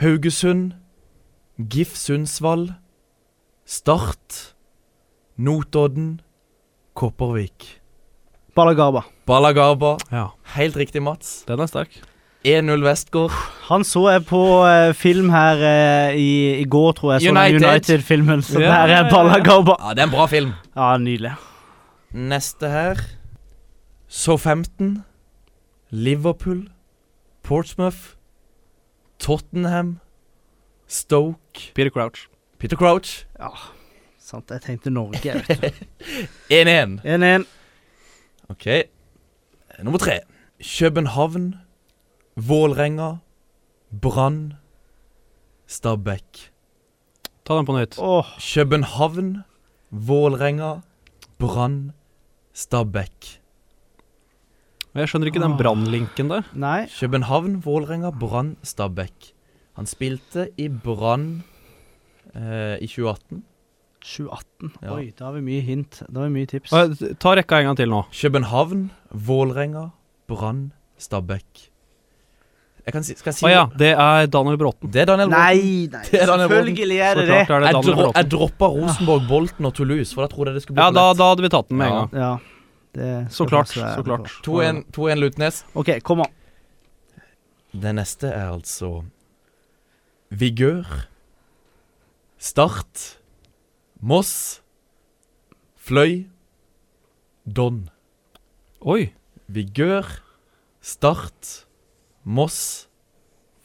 Haugesund. 0.00 0.74
GIF 1.58 1.96
Sundsvall. 1.96 2.76
Start. 3.66 4.54
Notodden. 5.36 6.20
Kopervik. 6.94 7.80
Balagarba. 8.54 9.04
Balagarba. 9.26 9.98
Ja. 10.12 10.30
Helt 10.54 10.76
riktig, 10.76 11.02
Mats. 11.02 11.44
Den 11.46 11.58
er 11.60 11.66
sterk. 11.66 11.90
1-0 12.46 12.84
Westgård. 12.84 13.32
Han 13.68 13.84
så 13.84 14.04
jeg 14.12 14.24
på 14.28 14.40
uh, 14.64 14.92
film 14.94 15.30
her 15.34 15.58
uh, 15.58 16.14
i, 16.16 16.60
i 16.60 16.64
går, 16.64 16.92
tror 16.92 17.12
jeg. 17.16 17.20
Den 17.28 17.36
United. 17.36 17.68
United-filmen. 17.68 18.42
Så 18.42 18.60
Ja. 18.60 18.66
der 18.86 18.94
er 19.02 19.10
Ballagaba. 19.10 19.74
Ja, 19.82 19.94
det 19.94 19.98
er 20.04 20.06
en 20.06 20.10
bra 20.14 20.26
film. 20.26 20.52
Ja, 20.76 20.96
nydelig. 20.96 21.32
Neste 22.14 22.68
her. 22.70 23.00
Southampton. 24.08 25.04
Liverpool. 25.90 26.68
Portsmouth. 27.42 27.98
Tottenham. 29.18 29.98
Stoke. 30.88 31.72
Peter 31.74 31.90
Crouch. 31.90 32.28
Peter 32.58 32.76
Crouch. 32.76 33.26
Ja, 33.40 33.48
Sant, 34.28 34.50
jeg 34.50 34.60
tenkte 34.62 34.90
Norge. 34.90 35.34
vet 35.48 35.62
du. 35.62 35.68
1-1. 36.54 36.98
1-1. 37.04 37.44
Ok. 38.50 38.66
Nummer 39.82 39.98
tre. 39.98 40.18
København, 40.78 41.54
Vålrenga, 42.38 43.18
Brann, 43.90 44.54
Stabæk. 45.66 46.50
Ta 47.44 47.56
den 47.56 47.66
på 47.66 47.74
nytt. 47.74 47.96
Åh, 47.98 48.24
København, 48.38 49.42
Vålrenga, 49.90 50.80
Brann, 51.38 51.92
Stabæk. 52.54 53.40
Jeg 54.94 55.10
skjønner 55.10 55.30
ikke 55.30 55.42
den 55.42 55.56
Brann-linken 55.58 56.30
der. 56.30 56.46
nei. 56.54 56.86
København, 56.94 57.58
Vålrenga, 57.64 58.10
Brann, 58.10 58.56
Stabæk. 58.62 59.32
Han 59.76 59.86
spilte 59.86 60.48
i 60.56 60.68
Brann 60.68 61.42
eh, 62.34 62.78
i 62.78 62.86
2018. 62.86 63.42
2018. 64.02 64.72
Ja. 64.82 64.94
Oi, 64.94 65.10
da 65.18 65.24
har 65.24 65.32
vi 65.36 65.42
mye 65.42 65.60
hint. 65.62 66.02
Da 66.06 66.20
har 66.20 66.28
vi 66.30 66.34
mye 66.38 66.46
tips. 66.46 66.70
Ta 67.18 67.34
rekka 67.34 67.58
en 67.58 67.66
gang 67.72 67.76
til 67.76 67.90
nå. 67.90 68.04
København, 68.14 68.90
Vålrenga, 69.10 69.88
Brann, 70.30 70.72
Stabæk. 70.98 71.70
Jeg 72.88 72.94
kan 72.94 73.04
si, 73.04 73.14
skal 73.18 73.28
jeg 73.34 73.36
si 73.36 73.44
Å 73.44 73.50
ja, 73.52 73.62
det 73.76 73.90
er 74.00 74.28
Daniel 74.32 74.56
Bråten. 74.60 74.88
Det 74.92 75.02
er 75.02 75.08
Daniel 75.10 75.28
Bråten. 75.28 75.44
Nei, 75.44 75.88
nei, 75.92 76.04
er 76.16 76.30
Daniel 76.30 76.48
selvfølgelig 76.48 77.00
er 77.04 77.18
det 77.18 77.24
det. 77.28 77.40
er 77.42 77.48
det 77.48 77.68
Jeg, 77.68 77.74
Daniel 77.76 77.84
dro 77.84 77.96
Bråten. 77.98 78.16
jeg 78.16 78.30
droppa 78.32 78.70
Rosenborg, 78.76 79.26
Bolten 79.28 79.68
og 79.68 79.74
Toulouse, 79.76 80.14
for 80.16 80.24
da 80.24 80.30
trodde 80.32 80.54
jeg 80.54 80.56
det 80.56 80.62
skulle 80.64 80.78
bli 80.78 80.86
Ja, 80.86 80.94
da, 80.96 81.04
da 81.18 81.28
hadde 81.34 81.44
vi 81.44 81.50
tatt 81.52 81.68
den 81.68 81.82
med 81.82 81.90
en 81.90 81.98
gang. 81.98 82.16
Ja, 82.22 82.30
det 82.96 83.10
Så 83.36 83.44
klart. 83.50 83.68
Så 83.74 84.06
klart. 84.06 84.32
2-1 84.46 84.80
2-1 84.96 85.20
Lutnes. 85.20 85.60
OK, 85.76 85.92
kom 86.08 86.24
an. 86.24 86.32
Det 87.76 87.92
neste 87.98 88.30
er 88.32 88.48
altså 88.54 89.02
Vigør, 90.32 90.88
Start, 92.40 93.04
Moss, 94.00 94.62
Fløy, 95.76 96.24
Don. 97.44 97.90
Oi. 98.80 99.10
Vigør, 99.52 100.08
Start, 100.80 101.66
Moss, 102.28 102.58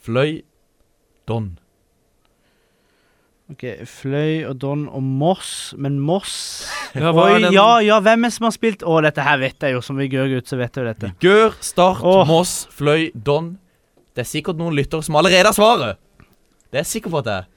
Fløy, 0.03 0.41
Don. 1.28 1.51
Ok, 3.51 3.64
Fløy 3.86 4.45
og 4.47 4.55
Don 4.61 4.86
og 4.88 5.03
Moss, 5.03 5.74
men 5.78 5.97
Moss 5.99 6.64
Ja, 6.95 7.11
Oi, 7.11 7.41
den? 7.43 7.51
ja, 7.53 7.66
ja, 7.84 7.97
hvem 8.01 8.24
er 8.24 8.32
det 8.32 8.38
som 8.38 8.47
har 8.47 8.53
spilt 8.55 8.86
Å, 8.88 8.95
dette 9.03 9.26
her 9.26 9.41
vet 9.41 9.66
jeg 9.68 9.76
jo, 9.76 9.82
som 9.84 9.99
Vigør-gutt, 9.99 10.47
så 10.47 10.57
vet 10.59 10.72
jeg 10.80 10.86
jo 10.86 10.89
dette. 10.93 11.09
Vigør, 11.20 11.57
Start, 11.64 11.99
Åh. 12.07 12.24
Moss, 12.30 12.53
Fløy, 12.72 13.09
Don. 13.14 13.53
Det 14.16 14.24
er 14.24 14.30
sikkert 14.30 14.59
noen 14.61 14.78
lyttere 14.78 15.03
som 15.05 15.18
allerede 15.20 15.49
har 15.49 15.57
svaret. 15.57 15.99
Det 16.72 16.80
er 16.80 16.86
jeg 16.86 16.91
sikker 16.95 17.14
på 17.14 17.20
at 17.20 17.28
det 17.28 17.36
er. 17.41 17.49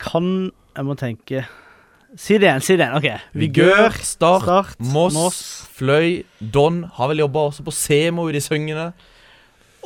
Kan 0.00 0.26
Jeg 0.76 0.86
må 0.86 0.94
tenke 0.96 1.44
Si 2.18 2.38
det 2.40 2.48
igjen, 2.48 2.62
si 2.64 2.74
det 2.78 2.86
igjen. 2.88 2.96
OK. 2.96 3.36
Vigør, 3.38 3.94
Start, 4.02 4.42
Start, 4.48 4.80
Moss, 4.94 5.14
Moss. 5.14 5.40
Fløy, 5.76 6.22
Don. 6.40 6.80
Har 6.96 7.12
vel 7.12 7.20
jobba 7.22 7.44
også 7.52 7.62
på 7.68 7.74
Semo 7.74 8.24
i 8.30 8.34
de 8.34 8.40
syngende. 8.42 8.88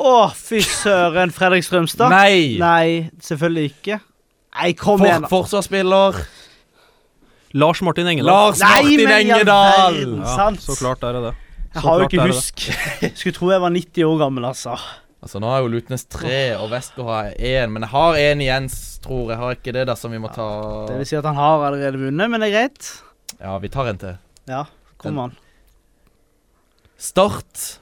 Å, 0.01 0.14
fy 0.34 0.59
søren. 0.66 1.30
Fredrik 1.34 1.64
Strømstad? 1.66 2.11
Nei! 2.11 2.57
Nei, 2.59 3.11
selvfølgelig 3.22 3.70
ikke. 3.72 4.01
Nei, 4.55 4.72
kom 4.78 4.99
For, 5.01 5.07
igjen, 5.09 5.24
da. 5.26 5.30
forsvarsspiller. 5.30 6.18
Lars 7.55 7.82
Martin 7.86 8.11
Engedal. 8.11 8.26
Lars 8.32 8.61
Nei, 8.62 8.72
Martin 8.82 9.05
men 9.05 9.07
i 9.07 9.14
all 9.14 9.22
Engedal! 9.22 9.99
verden. 10.01 10.26
Sant. 10.34 10.62
så 10.64 10.74
klart 10.80 11.07
er 11.07 11.14
det 11.18 11.22
det. 11.28 11.32
Jeg 11.74 11.82
har 11.84 12.01
jo 12.01 12.03
klart 12.05 12.12
ikke 12.12 12.22
er 12.24 12.32
det 12.32 12.36
husk. 12.38 12.64
Skulle 13.20 13.36
tro 13.38 13.51
jeg 13.55 13.62
var 13.62 13.74
90 13.74 14.09
år 14.11 14.20
gammel, 14.24 14.47
altså. 14.51 14.74
Altså 15.24 15.40
Nå 15.40 15.49
har 15.49 15.62
jo 15.64 15.70
Lutnes 15.72 16.03
tre, 16.12 16.40
og 16.61 16.66
Vestbø 16.74 17.07
har 17.09 17.30
én. 17.38 17.70
Men 17.72 17.86
jeg 17.86 17.92
har 17.95 18.18
én 18.20 18.42
igjen, 18.45 18.66
tror 19.07 19.30
jeg. 19.32 19.38
Har 19.40 19.55
ikke 19.57 19.72
det, 19.78 19.86
da, 19.88 19.95
som 19.97 20.12
vi 20.12 20.20
må 20.20 20.28
ta 20.34 20.49
Det 20.90 20.99
vil 21.01 21.09
si 21.09 21.16
at 21.16 21.24
han 21.30 21.38
har 21.38 21.64
allerede 21.70 22.03
vunnet, 22.03 22.28
men 22.34 22.42
det 22.45 22.51
er 22.51 22.57
greit. 22.59 22.90
Ja, 23.38 23.55
vi 23.62 23.70
tar 23.72 23.88
en 23.95 24.03
til. 24.03 24.18
Ja, 24.51 24.64
kom 25.01 25.22
an. 25.22 25.32
Start, 27.01 27.78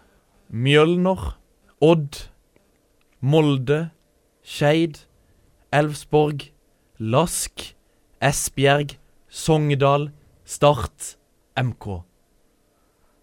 Mjølner, 0.52 1.32
Odd, 1.82 2.28
Molde, 3.20 3.90
Skeid, 4.46 5.00
Elvsborg, 5.74 6.52
Lask, 6.98 7.74
Esbjerg, 8.22 8.96
Sogndal, 9.26 10.12
Start, 10.46 11.16
MK. 11.58 11.88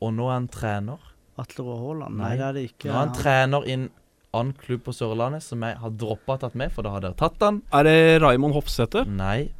Og 0.03 0.11
nå 0.15 0.27
er 0.27 0.35
han 0.35 0.49
trener. 0.51 0.99
Atle 1.39 1.63
Rå 1.63 1.77
Haaland? 1.85 2.19
Nei, 2.19 2.33
det 2.35 2.45
er 2.49 2.57
det 2.57 2.65
ikke. 2.67 2.89
Nå 2.89 2.97
er 2.97 2.99
han 2.99 3.15
trener 3.15 3.67
i 3.69 3.77
en 3.77 3.87
annen 4.35 4.51
klubb 4.59 4.83
på 4.89 4.95
Sørlandet 4.97 5.45
som 5.45 5.63
jeg 5.63 5.79
har 5.79 5.95
droppa 6.01 6.35
tatt 6.41 6.57
med, 6.59 6.73
for 6.75 6.83
da 6.83 6.97
har 6.97 7.05
dere 7.05 7.17
tatt 7.19 7.39
han. 7.45 7.61
Er 7.71 7.87
det 7.87 8.19
Raymond 8.25 8.57
Hofsæter? 8.57 9.07
Nei. 9.07 9.53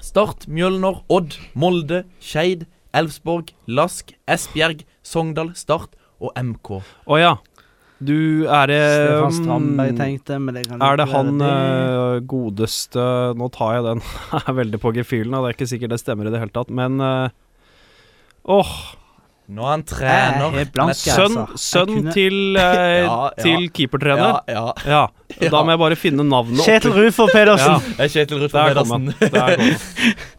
Start, 0.00 0.48
Mjølner, 0.48 1.02
Odd, 1.12 1.36
Molde, 1.58 2.06
Skeid, 2.24 2.64
Elvsborg, 2.96 3.52
Lask, 3.68 4.14
Esbjerg, 4.30 4.86
Sogndal, 5.04 5.52
Start 5.58 5.92
og 6.24 6.32
MK. 6.40 6.78
Å 7.04 7.20
ja. 7.20 7.36
Du, 7.98 8.46
er 8.46 8.68
det 8.70 8.78
Stefan 8.94 9.32
Strandberg 9.34 9.96
tenkte, 9.98 10.36
men 10.38 10.54
det 10.54 10.66
kan 10.68 10.82
Er 10.86 10.96
det 11.00 11.08
han 11.10 11.32
det. 11.40 11.48
eh, 11.50 12.20
godeste 12.30 13.06
Nå 13.34 13.48
tar 13.56 13.74
jeg 13.80 13.86
den. 13.88 14.02
Jeg 14.36 14.44
er 14.52 14.58
veldig 14.60 14.80
på 14.84 14.92
gefühlen, 14.94 15.34
og 15.34 15.42
det 15.42 15.50
er 15.50 15.58
ikke 15.58 15.70
sikkert 15.72 15.90
det 15.96 16.00
stemmer 16.04 16.28
i 16.30 16.34
det 16.34 16.38
hele 16.44 16.54
tatt, 16.54 16.70
men 16.70 17.00
åh 17.02 18.62
oh. 18.62 18.78
Nå 19.48 19.62
er 19.64 19.70
han 19.72 19.82
trener. 19.88 20.56
Er 20.60 20.66
blank, 20.68 20.90
Men 20.90 20.96
Sønn, 20.98 21.36
altså. 21.40 21.56
sønn 21.56 21.88
kunne- 21.94 22.12
til, 22.12 22.34
eh, 22.60 23.04
Ja, 23.08 23.30
ja. 23.32 23.42
til 23.42 23.70
keepertrener. 23.72 24.42
Ja, 24.44 24.74
ja. 24.84 25.06
Ja. 25.40 25.48
Da 25.54 25.62
må 25.64 25.72
jeg 25.72 25.80
bare 25.80 25.96
finne 25.96 26.26
navnet 26.28 26.60
Kjetil 26.66 26.92
Rufor 26.92 27.30
Pedersen. 27.32 27.78
Ja. 27.96 28.04
Er 28.04 28.10
Kjetil 28.12 28.44
Der. 28.44 28.52
Pedersen. 28.52 29.08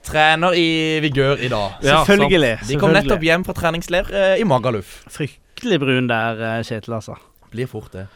Trener 0.06 0.54
i 0.58 0.68
Vigør 1.02 1.42
i 1.42 1.50
dag. 1.50 1.80
Ja, 1.82 2.04
Selvfølgelig. 2.06 2.54
De 2.70 2.78
kom 2.82 2.94
nettopp 2.94 3.26
hjem 3.26 3.44
fra 3.48 3.58
treningsleir 3.58 4.14
eh, 4.14 4.36
i 4.42 4.46
Magaluf. 4.46 5.00
Fryktelig 5.10 5.82
brun 5.82 6.08
der, 6.10 6.46
eh, 6.52 6.62
Kjetil, 6.70 6.94
altså. 7.02 7.18
Blir 7.54 7.70
fort 7.72 7.92
det. 7.96 8.08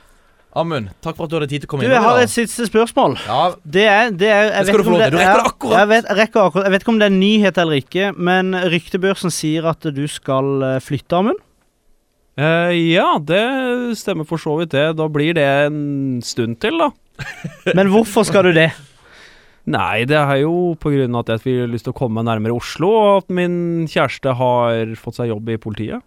Amund, 0.55 0.91
takk 1.01 1.17
for 1.17 1.25
at 1.25 1.31
du 1.31 1.39
hadde 1.39 1.47
tid 1.49 1.63
til 1.63 1.65
å 1.65 1.71
komme 1.71 1.81
Du, 1.81 1.88
inn. 1.89 1.95
jeg 1.95 2.05
har 2.05 2.19
et 2.21 2.29
siste 2.29 2.67
spørsmål. 2.69 3.15
Ja, 3.25 3.39
Det 3.65 3.86
er, 3.89 4.11
det 4.13 4.27
er 4.29 4.43
jeg 4.43 4.51
Det 4.67 4.67
skal 4.67 4.84
vet 4.84 4.86
du 4.86 5.17
rekker 5.17 5.17
det 5.17 5.47
akkurat. 5.49 5.79
Jeg 5.79 5.89
vet, 5.89 6.05
jeg 6.11 6.17
rekker 6.19 6.41
akkurat. 6.43 6.67
Jeg 6.67 6.73
vet 6.75 6.86
ikke 6.86 6.93
om 6.93 6.99
det 7.01 7.07
er 7.07 7.15
nyhet 7.15 7.57
eller 7.63 7.79
ikke, 7.81 8.11
men 8.29 8.53
ryktebørsen 8.75 9.34
sier 9.34 9.65
at 9.71 9.88
du 9.97 10.03
skal 10.07 10.67
eh, 10.67 10.79
flytte, 10.86 11.17
Amund. 11.23 11.41
Uh, 12.34 12.69
ja, 12.73 13.07
det 13.21 13.41
stemmer 13.97 14.25
for 14.29 14.41
så 14.41 14.55
vidt 14.61 14.71
det. 14.73 14.86
Da 14.97 15.05
blir 15.09 15.34
det 15.38 15.45
en 15.67 16.21
stund 16.25 16.59
til, 16.61 16.77
da. 16.81 16.89
Men 17.77 17.91
hvorfor 17.93 18.25
skal 18.25 18.47
du 18.49 18.55
det? 18.57 18.71
Nei, 19.69 20.03
det 20.09 20.17
er 20.17 20.39
jo 20.41 20.73
på 20.81 20.89
grunn 20.91 21.13
av 21.13 21.23
at 21.27 21.36
jeg 21.36 21.43
vil 21.45 21.69
lyst 21.71 21.86
til 21.86 21.93
å 21.93 21.97
komme 21.97 22.23
nærmere 22.25 22.55
Oslo, 22.57 22.89
og 22.89 23.11
at 23.21 23.29
min 23.38 23.86
kjæreste 23.86 24.34
har 24.39 24.95
fått 24.99 25.21
seg 25.21 25.29
jobb 25.29 25.53
i 25.53 25.59
politiet. 25.61 26.01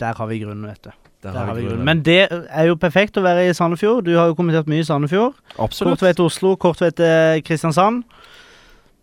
Der 0.00 0.14
har 0.16 0.30
vi 0.30 0.38
grunnen, 0.40 0.70
vet 0.70 0.86
du. 0.86 0.94
Der 1.22 1.36
har 1.38 1.54
vi 1.54 1.64
grunnen. 1.66 1.84
Men 1.86 2.02
det 2.06 2.26
er 2.30 2.66
jo 2.66 2.74
perfekt 2.80 3.18
å 3.18 3.22
være 3.24 3.46
i 3.48 3.54
Sandefjord. 3.56 4.04
Du 4.08 4.16
har 4.18 4.30
jo 4.30 4.36
kommentert 4.38 4.70
mye 4.70 4.82
i 4.82 4.86
Sandefjord. 4.86 5.36
Absolutt. 5.56 6.00
Kort 6.00 6.04
vei 6.06 6.12
Oslo, 6.24 6.54
kort 6.60 6.82
vei 6.82 6.90
til 6.98 7.42
Kristiansand. 7.46 8.02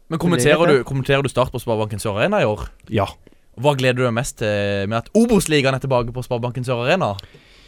Men 0.09 0.21
kommenterer 0.21 0.73
du, 0.73 0.83
kommenterer 0.87 1.23
du 1.23 1.29
start 1.31 1.53
på 1.53 1.61
Sparebanken 1.61 2.01
Sør 2.01 2.17
Arena 2.17 2.41
i 2.41 2.47
år? 2.49 2.65
Ja. 2.91 3.05
Hva 3.59 3.75
gleder 3.77 4.01
du 4.01 4.07
deg 4.07 4.15
mest 4.15 4.39
til 4.41 4.89
med 4.89 5.03
at 5.03 5.11
Obos-ligaen 5.17 5.77
er 5.77 5.83
tilbake 5.83 6.15
på 6.15 6.23
Sparebanken 6.25 6.65
Sør 6.67 6.83
Arena? 6.85 7.13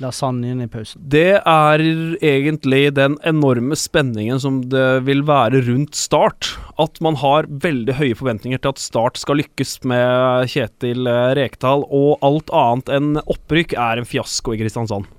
Lasagnen 0.02 0.64
i 0.64 0.68
pausen. 0.72 1.02
Det 1.12 1.40
er 1.40 1.84
egentlig 2.26 2.84
den 2.98 3.18
enorme 3.28 3.78
spenningen 3.78 4.42
som 4.42 4.62
det 4.72 5.04
vil 5.08 5.24
være 5.28 5.64
rundt 5.68 5.98
Start. 5.98 6.54
At 6.82 7.02
man 7.06 7.20
har 7.22 7.50
veldig 7.50 7.98
høye 8.00 8.18
forventninger 8.18 8.62
til 8.62 8.74
at 8.74 8.82
Start 8.82 9.20
skal 9.22 9.42
lykkes 9.42 9.78
med 9.88 10.50
Kjetil 10.52 11.10
eh, 11.10 11.34
Rekdal, 11.38 11.86
og 11.88 12.22
alt 12.26 12.54
annet 12.54 12.94
enn 12.98 13.12
opprykk 13.24 13.76
er 13.78 14.02
en 14.02 14.10
fiasko 14.10 14.56
i 14.56 14.62
Kristiansand. 14.62 15.10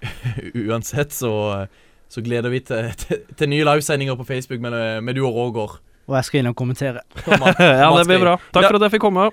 Uansett 0.66 1.12
så, 1.12 1.32
så 2.08 2.24
gleder 2.24 2.52
vi 2.52 2.62
til, 2.64 2.90
til, 3.04 3.22
til 3.36 3.52
nye 3.52 3.68
livesendinger 3.68 4.18
på 4.18 4.26
Facebook 4.28 4.62
med, 4.64 4.74
med 5.04 5.18
du 5.18 5.24
og 5.28 5.36
Roger. 5.36 5.78
Og 6.10 6.16
jeg 6.18 6.26
skal 6.26 6.42
inn 6.42 6.50
og 6.50 6.58
kommentere. 6.58 7.04
Ja, 7.60 7.92
det 7.94 8.08
blir 8.08 8.22
bra. 8.24 8.34
Takk 8.50 8.66
for 8.66 8.80
at 8.80 8.88
jeg 8.88 8.96
fikk 8.96 9.06
komme. 9.06 9.30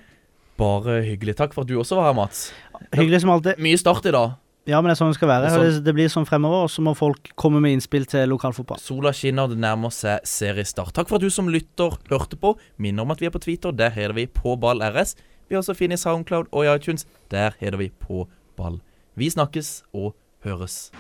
Bare 0.58 1.02
hyggelig. 1.06 1.36
Takk 1.38 1.54
for 1.54 1.66
at 1.66 1.70
du 1.70 1.76
også 1.78 2.00
var 2.00 2.10
her, 2.10 2.16
Mats. 2.18 2.48
Hyggelig 2.96 3.24
som 3.24 3.32
alltid. 3.34 3.62
Mye 3.64 3.80
start 3.80 4.06
i 4.10 4.14
dag. 4.16 4.36
Ja, 4.68 4.82
men 4.82 4.90
det 4.90 4.98
er 4.98 5.00
sånn 5.00 5.14
det 5.14 5.16
skal 5.16 5.30
være. 5.32 5.48
Det 5.48 5.54
sånn. 5.56 5.84
Det, 5.86 5.94
blir 5.96 6.10
sånn 6.12 6.28
fremover, 6.28 6.66
og 6.66 6.72
så 6.72 6.84
må 6.84 6.92
folk 6.98 7.30
komme 7.40 7.62
med 7.64 7.78
innspill 7.78 8.04
til 8.10 8.28
lokalfotball. 8.34 8.82
Sola 8.84 9.14
skinner, 9.16 9.48
det 9.48 9.60
nærmer 9.64 9.94
seg 9.96 10.26
seriestart. 10.28 10.92
Takk 10.98 11.08
for 11.08 11.22
at 11.22 11.24
du 11.24 11.32
som 11.32 11.48
lytter 11.52 11.96
hørte 12.12 12.40
på. 12.42 12.52
Minner 12.84 13.08
om 13.08 13.16
at 13.16 13.24
vi 13.24 13.30
er 13.30 13.34
på 13.36 13.44
Twitter. 13.44 13.72
Der 13.72 13.96
heter 13.96 14.16
vi 14.18 14.28
På 14.28 14.58
ball 14.60 14.84
RS. 14.84 15.16
Vi 15.48 15.56
er 15.56 15.62
også 15.62 15.78
finne 15.78 15.96
i 15.96 16.02
Soundcloud 16.02 16.52
og 16.52 16.68
i 16.68 16.74
iTunes. 16.74 17.08
Der 17.32 17.56
heter 17.62 17.80
vi 17.80 17.94
På 17.96 18.28
ball. 18.60 18.82
Vi 19.16 19.32
snakkes 19.32 19.86
og 19.96 20.18
høres. 20.44 20.92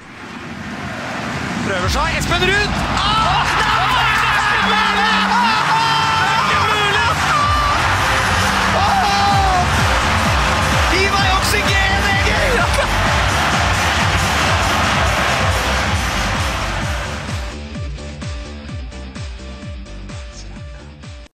Prøver 1.68 1.92
seg. 1.92 2.22
Espen 2.22 2.48
Ruud! 2.48 2.82
Ah! 2.96 3.58